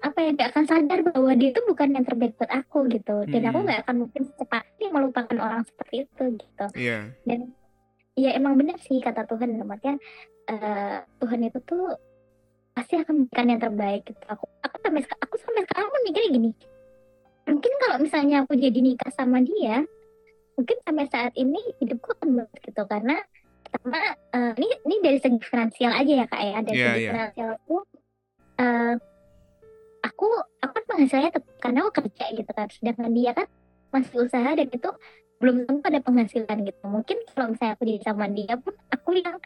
apa 0.07 0.19
ya 0.23 0.31
nggak 0.39 0.49
akan 0.55 0.65
sadar 0.71 0.99
bahwa 1.03 1.31
dia 1.35 1.51
itu 1.51 1.61
bukan 1.67 1.89
yang 1.99 2.05
terbaik 2.07 2.39
buat 2.39 2.53
aku 2.55 2.87
gitu, 2.95 3.27
dan 3.27 3.43
aku 3.51 3.59
nggak 3.67 3.81
akan 3.83 3.97
mungkin 4.07 4.23
secepatnya 4.31 4.89
melupakan 4.95 5.37
orang 5.43 5.63
seperti 5.67 6.07
itu 6.07 6.25
gitu. 6.39 6.67
Iya. 6.79 6.99
Dan 7.27 7.51
ya 8.17 8.31
emang 8.33 8.55
benar 8.57 8.79
sih 8.81 9.03
kata 9.03 9.27
Tuhan 9.27 9.59
dalam 9.59 9.69
artian 9.69 9.99
eh, 10.47 10.99
Tuhan 11.19 11.41
itu 11.43 11.59
tuh 11.67 11.99
pasti 12.77 12.97
akan 13.01 13.25
memberikan 13.27 13.47
yang 13.51 13.61
terbaik 13.61 14.03
gitu. 14.07 14.25
Aku 14.31 14.45
aku 14.63 14.77
sampai 14.79 15.03
aku 15.03 15.35
sampai 15.43 15.63
sekarang 15.67 15.89
pun 15.91 16.01
mikirnya 16.07 16.31
gini. 16.31 16.51
Mungkin 17.47 17.73
kalau 17.83 17.97
misalnya 18.03 18.37
aku 18.43 18.59
jadi 18.59 18.79
nikah 18.83 19.11
sama 19.15 19.39
dia, 19.43 19.87
mungkin 20.55 20.77
sampai 20.87 21.07
saat 21.11 21.33
ini 21.35 21.59
hidupku 21.83 22.15
akan 22.19 22.43
bagus 22.43 22.59
gitu 22.63 22.83
karena 22.87 23.17
pertama 23.67 23.99
eh, 24.35 24.53
ini 24.63 24.69
ini 24.87 24.97
dari 25.03 25.19
segi 25.19 25.39
finansial 25.43 25.93
aja 25.93 26.13
ya 26.23 26.27
kak 26.31 26.43
ya 26.43 26.59
dari 26.63 26.77
Iya, 26.79 26.87
segi 26.87 27.01
iya. 27.03 27.11
finansial 27.13 27.51
aku 28.57 28.65
eh, 28.65 28.95
aku 30.03 30.27
aku 30.65 30.73
kan 30.73 30.85
penghasilannya 30.89 31.33
tetap 31.33 31.55
karena 31.61 31.79
aku 31.85 31.93
kerja 32.03 32.25
gitu 32.33 32.51
kan. 32.51 32.67
Sedangkan 32.73 33.13
dia 33.13 33.31
kan 33.37 33.47
masih 33.93 34.27
usaha 34.27 34.51
dan 34.53 34.69
itu 34.69 34.91
belum 35.37 35.69
tentu 35.69 35.85
ada 35.85 36.01
penghasilan 36.01 36.59
gitu. 36.65 36.83
Mungkin 36.89 37.17
kalau 37.37 37.53
misalnya 37.53 37.73
aku 37.77 37.85
jadi 37.85 38.01
sama 38.03 38.27
dia 38.33 38.55
pun 38.57 38.75
aku 38.89 39.11
yang 39.21 39.37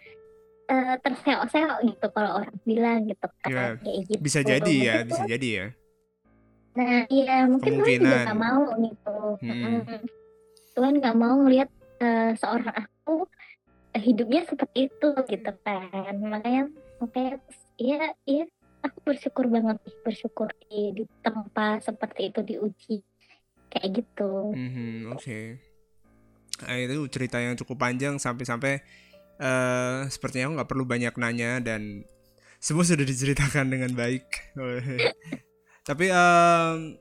eh, 0.70 0.94
terseok-seok 1.02 1.78
gitu 1.90 2.06
kalau 2.14 2.30
orang 2.38 2.54
bilang 2.62 3.02
gitu 3.10 3.26
kan 3.42 3.50
Iya, 3.50 3.64
kayak 3.82 3.98
gitu. 4.06 4.20
Bisa 4.22 4.40
jadi 4.46 4.74
ya, 4.78 4.94
Mungkin 5.02 5.08
bisa 5.10 5.24
jadi 5.26 5.48
ya. 5.50 5.66
nah 6.70 7.02
iya 7.10 7.50
mungkin 7.50 7.82
Tuhan 7.82 7.98
juga 7.98 8.30
gak 8.30 8.38
mau 8.38 8.62
gitu. 8.78 9.18
Hmm. 9.42 10.00
Tuhan 10.78 10.92
gak 11.02 11.16
mau 11.18 11.34
ngelihat 11.42 11.66
eh, 11.98 12.30
seorang 12.38 12.86
aku 12.86 13.26
hidupnya 13.98 14.46
seperti 14.46 14.86
itu 14.86 15.08
gitu 15.26 15.50
kan. 15.66 16.14
Makanya 16.22 16.70
makanya 17.02 17.42
iya 17.74 18.14
iya 18.22 18.46
aku 18.80 18.98
bersyukur 19.04 19.44
banget 19.48 19.76
bersyukur 20.02 20.48
di, 20.66 20.92
di 20.96 21.04
tempat 21.20 21.84
seperti 21.84 22.32
itu 22.32 22.40
diuji 22.44 22.96
kayak 23.70 24.02
gitu 24.02 24.52
Mhm, 24.56 25.14
Oke. 25.14 25.62
Nah, 26.60 26.76
itu 26.76 27.08
cerita 27.08 27.40
yang 27.40 27.56
cukup 27.56 27.80
panjang 27.80 28.20
sampai-sampai 28.20 28.82
eh 29.40 30.00
sepertinya 30.12 30.52
aku 30.52 30.54
nggak 30.60 30.70
perlu 30.70 30.84
banyak 30.84 31.14
nanya 31.16 31.64
dan 31.64 32.04
semua 32.60 32.84
sudah 32.84 33.06
diceritakan 33.08 33.72
dengan 33.72 33.96
baik. 33.96 34.28
Tapi 35.88 36.12
em, 36.12 37.00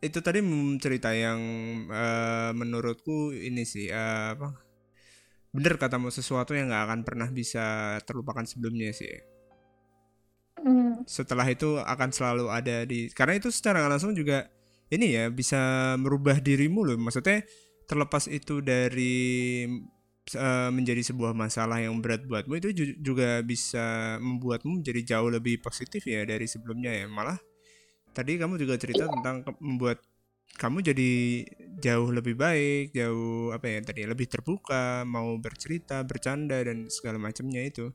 itu 0.00 0.18
tadi 0.24 0.40
cerita 0.80 1.12
yang 1.12 1.40
eh, 1.92 2.50
menurutku 2.56 3.36
ini 3.36 3.68
sih 3.68 3.92
eh, 3.92 4.26
apa? 4.32 4.56
Bener 5.52 5.76
katamu 5.76 6.08
sesuatu 6.08 6.56
yang 6.56 6.72
nggak 6.72 6.84
akan 6.88 7.00
pernah 7.04 7.28
bisa 7.28 7.98
terlupakan 8.08 8.48
sebelumnya 8.48 8.96
sih. 8.96 9.33
Setelah 11.04 11.46
itu 11.52 11.76
akan 11.80 12.10
selalu 12.16 12.46
ada 12.48 12.88
di 12.88 13.12
karena 13.12 13.36
itu 13.36 13.52
secara 13.52 13.84
langsung 13.92 14.16
juga 14.16 14.48
ini 14.88 15.12
ya 15.16 15.24
bisa 15.28 15.94
merubah 16.00 16.40
dirimu 16.40 16.80
loh. 16.86 16.96
Maksudnya 16.96 17.44
terlepas 17.84 18.24
itu 18.32 18.64
dari 18.64 19.14
eh, 20.34 20.70
menjadi 20.72 21.02
sebuah 21.12 21.32
masalah 21.36 21.78
yang 21.84 21.96
berat 22.00 22.24
buatmu 22.24 22.54
itu 22.60 22.68
ju- 22.72 22.96
juga 23.00 23.40
bisa 23.44 24.16
membuatmu 24.20 24.80
menjadi 24.80 25.16
jauh 25.16 25.28
lebih 25.32 25.60
positif 25.60 26.04
ya 26.08 26.24
dari 26.24 26.46
sebelumnya 26.48 26.92
ya. 27.04 27.06
Malah 27.10 27.36
tadi 28.16 28.38
kamu 28.40 28.56
juga 28.60 28.76
cerita 28.80 29.08
tentang 29.10 29.44
membuat 29.62 30.00
kamu 30.58 30.78
jadi 30.86 31.10
jauh 31.82 32.10
lebih 32.14 32.34
baik, 32.38 32.94
jauh 32.94 33.50
apa 33.56 33.66
ya 33.68 33.78
tadi 33.82 34.06
lebih 34.06 34.28
terbuka, 34.30 35.02
mau 35.08 35.34
bercerita, 35.40 36.02
bercanda 36.06 36.60
dan 36.62 36.88
segala 36.92 37.18
macamnya 37.20 37.62
itu. 37.64 37.90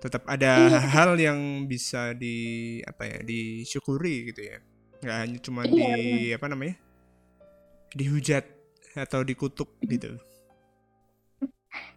Tetap 0.00 0.22
ada 0.28 0.68
Iya. 0.68 0.80
hal 0.90 1.10
yang 1.16 1.64
bisa 1.64 2.12
di 2.12 2.78
apa 2.84 3.06
ya 3.08 3.18
disyukuri 3.24 4.30
gitu 4.32 4.40
ya. 4.44 4.58
Nggak 5.00 5.16
hanya 5.20 5.38
cuma 5.40 5.60
Iya, 5.64 5.94
di 5.96 6.28
apa 6.32 6.46
namanya? 6.48 6.76
dihujat 7.94 8.42
atau 8.94 9.22
dikutuk 9.22 9.70
gitu. 9.86 10.18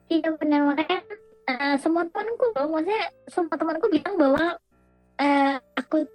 iya 0.07 0.29
benar 0.37 0.61
makanya 0.63 1.01
eh, 1.49 1.75
semua 1.81 2.05
temanku 2.07 2.53
maksudnya 2.53 3.01
semua 3.27 3.55
temanku 3.57 3.85
bilang 3.89 4.15
bahwa 4.15 4.45
eh, 5.17 5.57
aku 5.73 6.05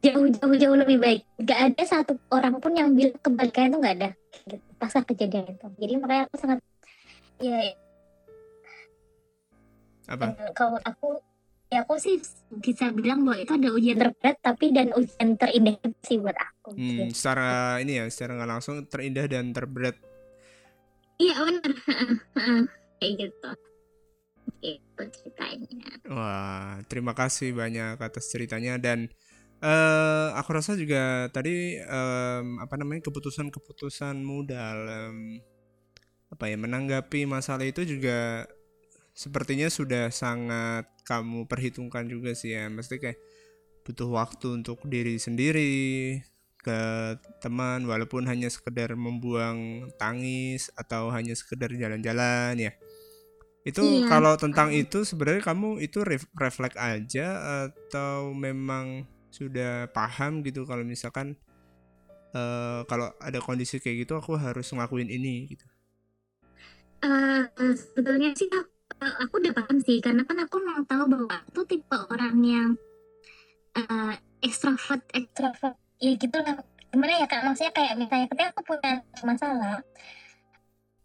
jauh-jauh 0.00 0.56
jauh 0.56 0.76
lebih 0.80 0.96
baik 0.98 1.20
gak 1.44 1.60
ada 1.72 1.82
satu 1.84 2.16
orang 2.32 2.56
pun 2.58 2.72
yang 2.72 2.96
bilang 2.96 3.20
kebalikan 3.20 3.68
itu 3.68 3.76
nggak 3.76 3.96
ada 4.00 4.10
gitu, 4.48 4.56
pasca 4.80 5.04
kejadian 5.04 5.52
itu 5.52 5.66
jadi 5.76 5.92
makanya 6.00 6.22
aku 6.26 6.36
sangat 6.40 6.58
ya 7.38 7.60
Apa? 10.10 10.34
kalau 10.52 10.78
aku 10.82 11.22
ya 11.70 11.86
aku 11.86 11.94
sih 12.02 12.18
bisa 12.50 12.90
bilang 12.90 13.22
bahwa 13.22 13.38
itu 13.38 13.52
ada 13.54 13.70
ujian 13.70 13.94
terberat 13.94 14.36
tapi 14.42 14.74
dan 14.74 14.90
ujian 14.90 15.38
terindah 15.38 15.78
sih 16.02 16.18
buat 16.18 16.34
aku 16.34 16.74
Hmm, 16.74 17.06
gitu. 17.08 17.14
secara 17.14 17.78
ini 17.78 18.02
ya, 18.02 18.04
secara 18.10 18.34
nggak 18.42 18.50
langsung 18.50 18.76
terindah 18.90 19.26
dan 19.30 19.54
terberat. 19.54 19.94
iya 21.20 21.36
benar 21.46 21.72
kayak 22.98 23.12
gitu 23.22 23.50
itu 24.60 25.02
ceritanya 25.20 25.68
Wah, 26.10 26.80
terima 26.90 27.12
kasih 27.16 27.52
banyak 27.56 27.96
atas 27.96 28.28
ceritanya 28.28 28.76
dan 28.76 29.08
eh 29.60 30.28
aku 30.36 30.50
rasa 30.56 30.72
juga 30.74 31.28
tadi 31.28 31.76
em, 31.76 32.46
apa 32.60 32.74
namanya 32.80 33.04
keputusan-keputusanmu 33.08 34.48
dalam 34.48 35.38
apa 36.32 36.44
ya 36.48 36.56
menanggapi 36.56 37.28
masalah 37.28 37.68
itu 37.68 37.84
juga 37.84 38.48
sepertinya 39.20 39.68
sudah 39.68 40.04
sangat 40.22 40.84
kamu 41.04 41.44
perhitungkan 41.50 42.04
juga 42.08 42.32
sih 42.32 42.56
ya. 42.56 42.64
Mesti 42.72 42.94
kayak 43.02 43.18
butuh 43.84 44.08
waktu 44.18 44.46
untuk 44.60 44.78
diri 44.94 45.16
sendiri 45.20 45.72
ke 46.60 46.80
teman 47.44 47.84
walaupun 47.88 48.28
hanya 48.28 48.48
sekedar 48.52 48.92
membuang 48.96 49.88
tangis 49.96 50.68
atau 50.76 51.08
hanya 51.16 51.34
sekedar 51.36 51.72
jalan-jalan 51.72 52.56
ya. 52.56 52.72
Itu 53.64 53.84
Iya. 53.84 54.08
kalau 54.08 54.34
tentang 54.40 54.72
itu 54.72 55.04
sebenarnya 55.04 55.42
kamu 55.44 55.68
itu 55.84 56.00
ref- 56.04 56.32
refleks 56.36 56.76
aja 56.80 57.26
atau 57.68 58.32
memang 58.32 59.04
sudah 59.30 59.88
paham 59.92 60.40
gitu 60.46 60.64
kalau 60.64 60.82
misalkan 60.84 61.36
eh, 62.34 62.80
kalau 62.90 63.08
ada 63.20 63.38
kondisi 63.42 63.76
kayak 63.82 63.96
gitu 64.06 64.12
aku 64.20 64.32
harus 64.38 64.66
ngelakuin 64.74 65.10
ini 65.10 65.34
gitu. 65.50 65.66
Eh, 67.00 67.72
sebetulnya 67.76 68.28
sih 68.36 68.48
aku, 68.52 68.68
aku 69.00 69.34
udah 69.40 69.52
paham 69.56 69.78
sih 69.80 69.98
karena 69.98 70.22
kan 70.22 70.36
aku 70.38 70.60
mau 70.60 70.80
tahu 70.84 71.04
bahwa 71.08 71.28
aku 71.32 71.48
tuh 71.52 71.64
tipe 71.66 71.96
orang 72.10 72.36
yang 72.44 72.70
eh 73.72 74.12
ekstrovert 74.44 75.00
ekstrovert 75.12 75.76
ya 75.98 76.12
gitu 76.16 76.36
lah. 76.36 76.60
Gimana 76.90 77.12
ya 77.22 77.26
kak? 77.26 77.46
Maksudnya 77.46 77.72
kayak 77.72 77.94
misalnya 77.96 78.26
ketika 78.28 78.50
aku 78.52 78.62
punya 78.66 78.92
masalah 79.22 79.78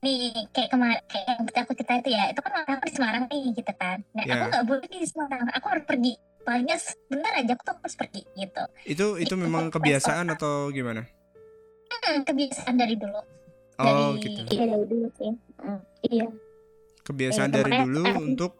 nih 0.03 0.33
kayak 0.53 0.69
kemarin 0.69 1.01
kayak 1.09 1.25
yang 1.25 1.39
aku 1.65 1.73
cerita 1.73 1.93
itu 1.97 2.09
ya 2.13 2.29
itu 2.29 2.39
kan 2.41 2.51
aku 2.61 2.85
di 2.85 2.93
Semarang 2.93 3.23
nih 3.25 3.43
gitu 3.53 3.73
kan. 3.73 3.97
Nah 4.13 4.23
Ya. 4.25 4.33
aku 4.37 4.45
nggak 4.51 4.65
boleh 4.65 4.87
di 4.89 4.99
Semarang. 5.05 5.45
Aku 5.55 5.65
harus 5.71 5.85
pergi. 5.85 6.13
Palingnya 6.45 6.77
sebentar 6.77 7.33
aja 7.33 7.57
aku 7.57 7.63
tuh 7.65 7.73
harus 7.81 7.95
pergi 7.97 8.21
gitu. 8.37 8.63
Itu 8.85 9.05
itu 9.17 9.33
Itu 9.33 9.33
memang 9.33 9.73
kebiasaan 9.73 10.29
atau 10.29 10.69
gimana? 10.69 11.01
hmm, 11.89 12.21
kebiasaan 12.21 12.75
dari 12.77 12.93
dulu. 12.97 13.17
Oh 13.75 14.13
dari 14.13 14.21
gitu. 14.21 14.41
iya 14.53 14.65
dari 14.69 14.85
dulu 14.85 15.07
sih. 15.17 15.31
Hmm, 15.57 15.81
iya 16.05 16.25
Kebiasaan 17.05 17.49
Iya, 17.49 17.57
dari 17.61 17.71
dulu 17.85 18.01
aku- 18.03 18.21
untuk 18.25 18.51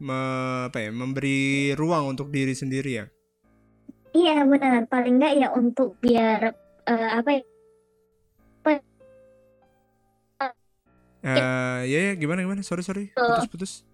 me- 0.00 0.64
apa 0.66 0.78
ya 0.80 0.90
memberi 0.90 1.38
ruang 1.76 2.16
untuk 2.16 2.32
diri 2.32 2.56
sendiri 2.56 2.90
ya. 2.96 3.06
Iya 4.10 4.42
benar, 4.42 4.88
paling 4.88 5.20
enggak 5.20 5.34
ya 5.36 5.48
untuk 5.52 6.00
biar 6.00 6.56
eh, 6.88 7.10
apa 7.14 7.30
ya? 7.30 7.42
Eh 11.20 11.80
ya, 11.84 11.98
ya 12.00 12.12
gimana 12.16 12.40
gimana? 12.40 12.64
Sorry 12.64 12.80
sorry 12.80 13.12
Oh. 13.12 13.36
putus-putus. 13.36 13.84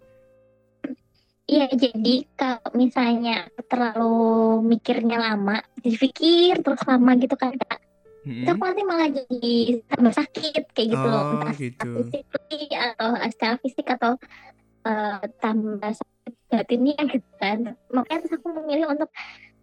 Iya, 1.47 1.71
jadi 1.71 2.27
kalau 2.35 2.71
misalnya 2.75 3.47
terlalu 3.67 4.15
mikirnya 4.63 5.19
lama, 5.19 5.63
dipikir 5.79 6.59
terus 6.59 6.83
lama 6.83 7.15
gitu 7.15 7.35
kan 7.35 7.55
kak, 7.55 7.83
Hmm. 8.27 8.43
aku 8.51 8.63
nanti 8.67 8.83
malah 8.83 9.09
jadi 9.15 9.55
tambah 9.87 10.15
sakit 10.19 10.63
kayak 10.75 10.89
gitu 10.99 11.07
loh, 11.07 11.23
Oh, 11.23 11.33
entah 11.39 11.55
gitu. 11.55 11.89
fisik 12.11 12.71
atau 12.75 13.09
secara 13.31 13.55
fisik 13.63 13.87
atau 13.87 14.13
eh, 14.87 15.21
tambah 15.39 15.93
sakit 15.95 16.33
batinnya 16.51 16.99
gitu 17.11 17.29
kan. 17.39 17.59
Makanya 17.95 18.19
terus 18.27 18.35
aku 18.39 18.49
memilih 18.63 18.87
untuk 18.91 19.11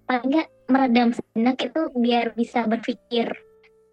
paling 0.07 0.28
nggak 0.32 0.47
meredam 0.72 1.09
sejenak 1.16 1.57
itu 1.59 1.82
biar 1.95 2.26
bisa 2.36 2.59
berpikir, 2.68 3.28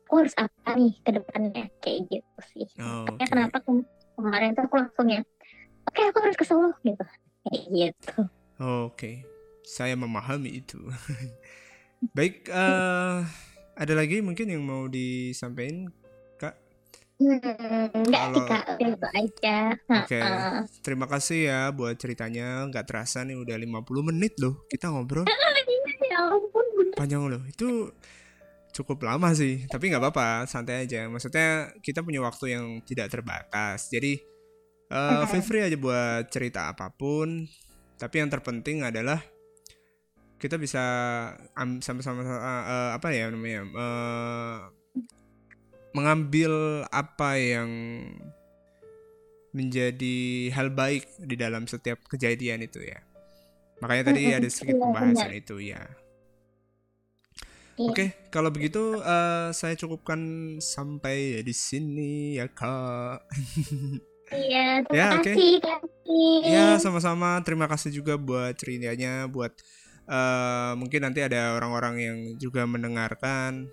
aku 0.07 0.15
harus 0.23 0.35
apa 0.39 0.71
nih 0.79 0.95
ke 1.03 1.11
depannya 1.19 1.65
kayak 1.83 2.01
gitu 2.11 2.39
sih. 2.55 2.67
Oh, 2.79 3.15
Makanya 3.15 3.27
oke. 3.27 3.31
kenapa 3.31 3.57
kem- 3.67 3.89
kemarin 4.19 4.51
tuh 4.55 4.63
aku 4.67 4.75
langsung 4.79 5.09
ya, 5.11 5.21
oke 5.89 6.01
aku 6.11 6.19
harus 6.23 6.37
ke 6.39 6.45
Solo 6.47 6.71
gitu, 6.87 7.05
kayak 7.47 7.65
gitu. 7.71 8.19
Oke, 8.61 9.25
saya 9.65 9.97
memahami 9.97 10.61
itu. 10.61 10.79
Baik, 12.17 12.49
eh 12.51 13.21
ada 13.81 13.97
lagi 13.97 14.21
mungkin 14.21 14.53
yang 14.53 14.61
mau 14.61 14.85
disampaikan, 14.93 15.89
Kak? 16.37 16.53
Hmm, 17.17 17.89
enggak 17.97 18.25
sih 18.33 18.43
kak, 18.45 18.65
itu 18.77 19.09
aja. 19.17 19.59
Oke, 20.05 20.21
Heeh. 20.21 20.61
terima 20.85 21.09
kasih 21.09 21.39
ya 21.49 21.61
buat 21.73 21.97
ceritanya. 21.97 22.69
Nggak 22.69 22.85
terasa 22.85 23.25
nih 23.25 23.41
udah 23.41 23.57
50 23.57 24.09
menit 24.13 24.37
loh 24.37 24.69
kita 24.69 24.93
ngobrol. 24.93 25.25
Ya 26.11 26.27
ampun, 26.27 26.67
bener. 26.75 26.99
Panjang 26.99 27.23
loh. 27.23 27.39
Itu 27.47 27.95
cukup 28.75 29.07
lama 29.07 29.31
sih, 29.31 29.63
tapi 29.71 29.95
nggak 29.95 30.03
apa-apa, 30.03 30.51
santai 30.51 30.83
aja. 30.83 31.07
Maksudnya 31.07 31.71
kita 31.79 32.03
punya 32.03 32.19
waktu 32.19 32.59
yang 32.59 32.83
tidak 32.83 33.15
terbatas. 33.15 33.87
Jadi 33.95 34.19
eh, 34.91 35.23
feel 35.31 35.45
free 35.47 35.63
aja 35.63 35.79
buat 35.79 36.27
cerita 36.35 36.67
apa 36.67 36.91
pun. 36.91 37.47
Tapi 37.95 38.15
yang 38.19 38.27
terpenting 38.27 38.83
adalah 38.83 39.23
kita 40.41 40.57
bisa 40.57 40.83
am- 41.55 41.85
sama-sama 41.85 42.25
eh, 42.25 42.91
apa 42.97 43.09
ya 43.13 43.29
namanya 43.29 43.63
eh, 43.69 44.59
mengambil 45.93 46.83
apa 46.89 47.37
yang 47.37 47.71
menjadi 49.51 50.49
hal 50.55 50.71
baik 50.71 51.07
di 51.19 51.35
dalam 51.35 51.67
setiap 51.67 51.99
kejadian 52.07 52.63
itu 52.65 52.81
ya. 52.83 53.03
Makanya 53.83 54.15
tadi 54.15 54.31
ada 54.31 54.49
sedikit 54.49 54.79
iya, 54.79 54.83
pembahasan 54.87 55.33
itu 55.35 55.57
ya. 55.59 55.83
Oke, 57.81 58.13
kalau 58.29 58.53
begitu 58.53 59.01
eh, 59.01 59.49
saya 59.57 59.75
cukupkan 59.75 60.21
sampai 60.61 61.41
di 61.41 61.55
sini 61.57 62.37
ya 62.37 62.47
kak. 62.47 63.25
Iya, 64.31 64.65
terima 64.87 64.95
Ya, 64.95 65.07
oke. 65.17 65.33
kasih 65.33 65.53
Kim. 66.05 66.41
Ya 66.45 66.67
sama-sama. 66.77 67.41
Terima 67.41 67.65
kasih 67.67 67.91
juga 67.91 68.21
buat 68.21 68.53
ceritanya, 68.61 69.25
buat 69.33 69.57
eh, 70.11 70.73
mungkin 70.75 71.01
nanti 71.07 71.23
ada 71.23 71.55
orang-orang 71.55 71.95
yang 72.03 72.19
juga 72.37 72.67
mendengarkan. 72.67 73.71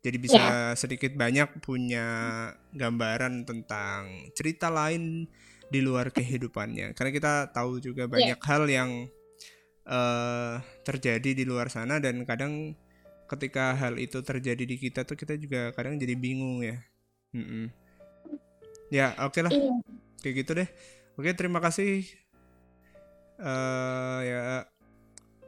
Jadi 0.00 0.16
bisa 0.22 0.72
sedikit 0.78 1.18
banyak 1.18 1.58
punya 1.60 2.06
gambaran 2.70 3.42
tentang 3.42 4.30
cerita 4.38 4.70
lain 4.70 5.26
di 5.66 5.80
luar 5.82 6.14
kehidupannya. 6.14 6.94
Karena 6.94 7.10
kita 7.10 7.32
tahu 7.50 7.82
juga 7.82 8.06
banyak 8.06 8.38
hal 8.38 8.70
yang 8.70 8.90
eh, 9.82 10.54
terjadi 10.86 11.30
di 11.34 11.44
luar 11.46 11.68
sana 11.70 11.98
dan 11.98 12.22
kadang 12.22 12.78
ketika 13.26 13.74
hal 13.74 13.98
itu 13.98 14.22
terjadi 14.22 14.62
di 14.62 14.78
kita 14.78 15.02
tuh 15.02 15.18
kita 15.18 15.34
juga 15.34 15.74
kadang 15.74 15.98
jadi 15.98 16.14
bingung 16.14 16.62
ya. 16.62 16.78
Mm-mm. 17.34 17.66
Ya 18.94 19.18
oke 19.26 19.42
lah 19.42 19.50
Iya. 19.50 19.74
kayak 20.22 20.34
gitu 20.46 20.50
deh. 20.54 20.68
Oke 21.18 21.34
terima 21.34 21.58
kasih. 21.58 22.06
eh 23.36 24.20
ya 24.22 24.40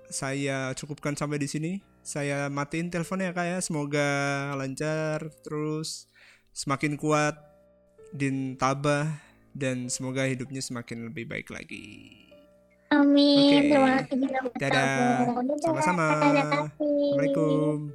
saya 0.08 0.72
cukupkan 0.74 1.14
sampai 1.14 1.40
di 1.40 1.48
sini. 1.48 1.72
Saya 2.04 2.48
matiin 2.48 2.88
teleponnya 2.88 3.36
kak 3.36 3.46
ya. 3.46 3.58
Semoga 3.60 4.08
lancar 4.56 5.28
terus 5.44 6.08
semakin 6.56 6.96
kuat 6.96 7.36
din 8.16 8.56
tabah 8.56 9.20
dan 9.52 9.92
semoga 9.92 10.24
hidupnya 10.24 10.64
semakin 10.64 11.12
lebih 11.12 11.28
baik 11.28 11.52
lagi. 11.52 12.16
Amin. 12.88 13.36
Oke. 13.36 13.58
Terima 13.68 13.90
kasih 14.00 14.16
Dadah. 14.56 15.28
Sama-sama. 15.60 16.06
Assalamualaikum. 16.16 17.92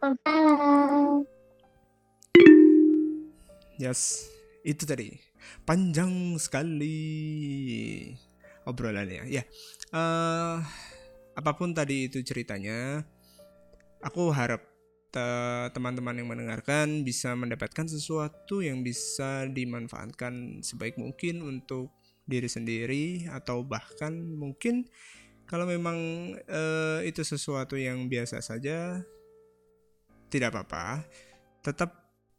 Waalaikumsalam. 0.00 1.28
Yes, 3.76 4.32
itu 4.64 4.88
tadi 4.88 5.20
panjang 5.68 6.40
sekali 6.40 6.96
obrolannya. 8.64 9.28
Ya, 9.28 9.44
eh 9.92 10.56
apa 11.36 11.52
pun 11.52 11.76
tadi 11.76 12.08
itu 12.08 12.24
ceritanya, 12.24 13.04
aku 14.00 14.32
harap 14.32 14.64
te- 15.12 15.68
teman-teman 15.76 16.16
yang 16.16 16.28
mendengarkan 16.32 17.04
bisa 17.04 17.36
mendapatkan 17.36 17.84
sesuatu 17.84 18.64
yang 18.64 18.80
bisa 18.80 19.44
dimanfaatkan 19.52 20.64
sebaik 20.64 20.96
mungkin 20.96 21.44
untuk 21.44 21.92
diri 22.26 22.48
sendiri 22.50 23.28
atau 23.30 23.62
bahkan 23.62 24.12
mungkin 24.16 24.88
kalau 25.46 25.62
memang 25.68 25.96
eh, 26.34 27.06
itu 27.06 27.22
sesuatu 27.22 27.78
yang 27.78 28.10
biasa 28.10 28.42
saja, 28.42 28.98
tidak 30.26 30.50
apa-apa. 30.50 31.06
Tetap 31.62 31.90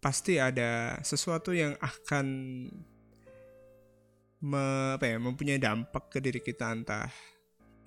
pasti 0.04 0.42
ada 0.42 1.00
sesuatu 1.08 1.56
yang 1.56 1.80
akan 1.80 2.26
me- 4.44 4.94
apa 5.00 5.06
ya, 5.08 5.18
mempunyai 5.18 5.62
dampak 5.62 6.12
ke 6.12 6.20
diri 6.20 6.44
kita 6.44 6.68
entah 6.76 7.08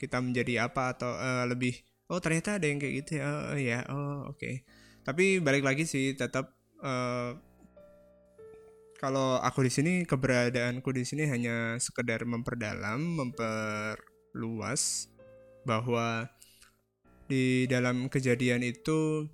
kita 0.01 0.25
menjadi 0.25 0.73
apa 0.73 0.97
atau 0.97 1.13
eh, 1.13 1.45
lebih 1.45 1.77
oh 2.09 2.19
ternyata 2.25 2.57
ada 2.57 2.65
yang 2.65 2.81
kayak 2.81 2.95
gitu 3.05 3.21
ya 3.21 3.29
oh 3.53 3.59
ya 3.61 3.81
oh 3.93 4.33
oke. 4.33 4.65
Tapi 5.05 5.41
balik 5.45 5.65
lagi 5.69 5.85
sih 5.85 6.17
tetap 6.17 6.57
eh, 6.81 7.37
kalau 8.97 9.37
aku 9.41 9.65
di 9.65 9.73
sini 9.73 9.93
keberadaanku 10.09 10.89
di 10.93 11.05
sini 11.05 11.29
hanya 11.29 11.77
sekedar 11.77 12.25
memperdalam 12.25 13.01
memperluas 13.21 15.09
bahwa 15.65 16.29
di 17.29 17.65
dalam 17.69 18.09
kejadian 18.09 18.65
itu 18.65 19.29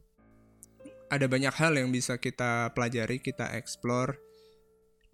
ada 1.06 1.26
banyak 1.30 1.54
hal 1.54 1.78
yang 1.78 1.94
bisa 1.94 2.18
kita 2.18 2.74
pelajari, 2.74 3.22
kita 3.22 3.54
explore 3.54 4.25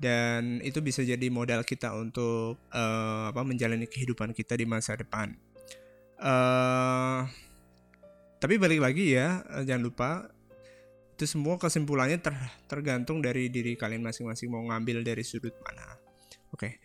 dan 0.03 0.59
itu 0.67 0.83
bisa 0.83 1.07
jadi 1.07 1.31
modal 1.31 1.63
kita 1.63 1.95
untuk 1.95 2.59
eh, 2.75 3.25
apa 3.31 3.47
menjalani 3.47 3.87
kehidupan 3.87 4.35
kita 4.35 4.59
di 4.59 4.67
masa 4.67 4.99
depan. 4.99 5.31
eh 6.23 7.21
tapi 8.43 8.59
balik 8.59 8.83
lagi 8.83 9.15
ya, 9.15 9.47
eh, 9.55 9.63
jangan 9.63 9.83
lupa 9.87 10.11
itu 11.15 11.39
semua 11.39 11.55
kesimpulannya 11.55 12.19
ter- 12.19 12.51
tergantung 12.67 13.23
dari 13.23 13.47
diri 13.47 13.79
kalian 13.79 14.03
masing-masing 14.03 14.51
mau 14.51 14.67
ngambil 14.67 15.07
dari 15.07 15.23
sudut 15.23 15.55
mana. 15.63 15.95
Oke. 16.51 16.83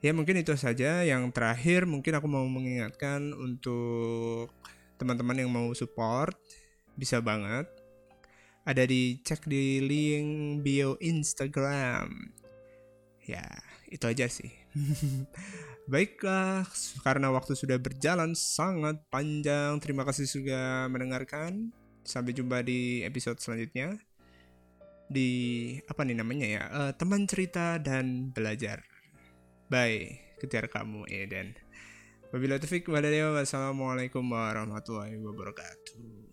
Ya 0.00 0.16
mungkin 0.16 0.40
itu 0.40 0.56
saja. 0.56 1.04
Yang 1.04 1.36
terakhir 1.36 1.84
mungkin 1.84 2.16
aku 2.16 2.24
mau 2.24 2.48
mengingatkan 2.48 3.36
untuk 3.36 4.48
teman-teman 4.96 5.44
yang 5.44 5.52
mau 5.52 5.68
support 5.76 6.32
bisa 6.96 7.20
banget 7.20 7.68
ada 8.66 8.82
di 8.82 9.22
cek 9.22 9.46
di 9.46 9.78
link 9.78 10.60
bio 10.66 10.98
Instagram. 10.98 12.10
Ya, 13.22 13.46
itu 13.86 14.04
aja 14.10 14.26
sih. 14.26 14.50
Baiklah, 15.90 16.66
karena 17.06 17.30
waktu 17.30 17.54
sudah 17.54 17.78
berjalan 17.78 18.34
sangat 18.34 18.98
panjang. 19.06 19.78
Terima 19.78 20.02
kasih 20.02 20.26
sudah 20.26 20.90
mendengarkan. 20.90 21.70
Sampai 22.02 22.34
jumpa 22.34 22.66
di 22.66 23.06
episode 23.06 23.38
selanjutnya. 23.38 23.94
Di 25.06 25.30
apa 25.86 26.02
nih 26.02 26.18
namanya 26.18 26.46
ya? 26.46 26.62
Eh, 26.66 26.92
teman 26.98 27.30
cerita 27.30 27.78
dan 27.78 28.34
belajar. 28.34 28.82
Bye, 29.70 30.34
kejar 30.42 30.66
kamu 30.66 31.06
Eden. 31.06 31.54
Wabillahi 32.34 32.58
taufiq 32.58 32.90
walhidayah. 32.90 33.30
Wassalamualaikum 33.30 34.26
warahmatullahi 34.26 35.14
wabarakatuh. 35.22 36.25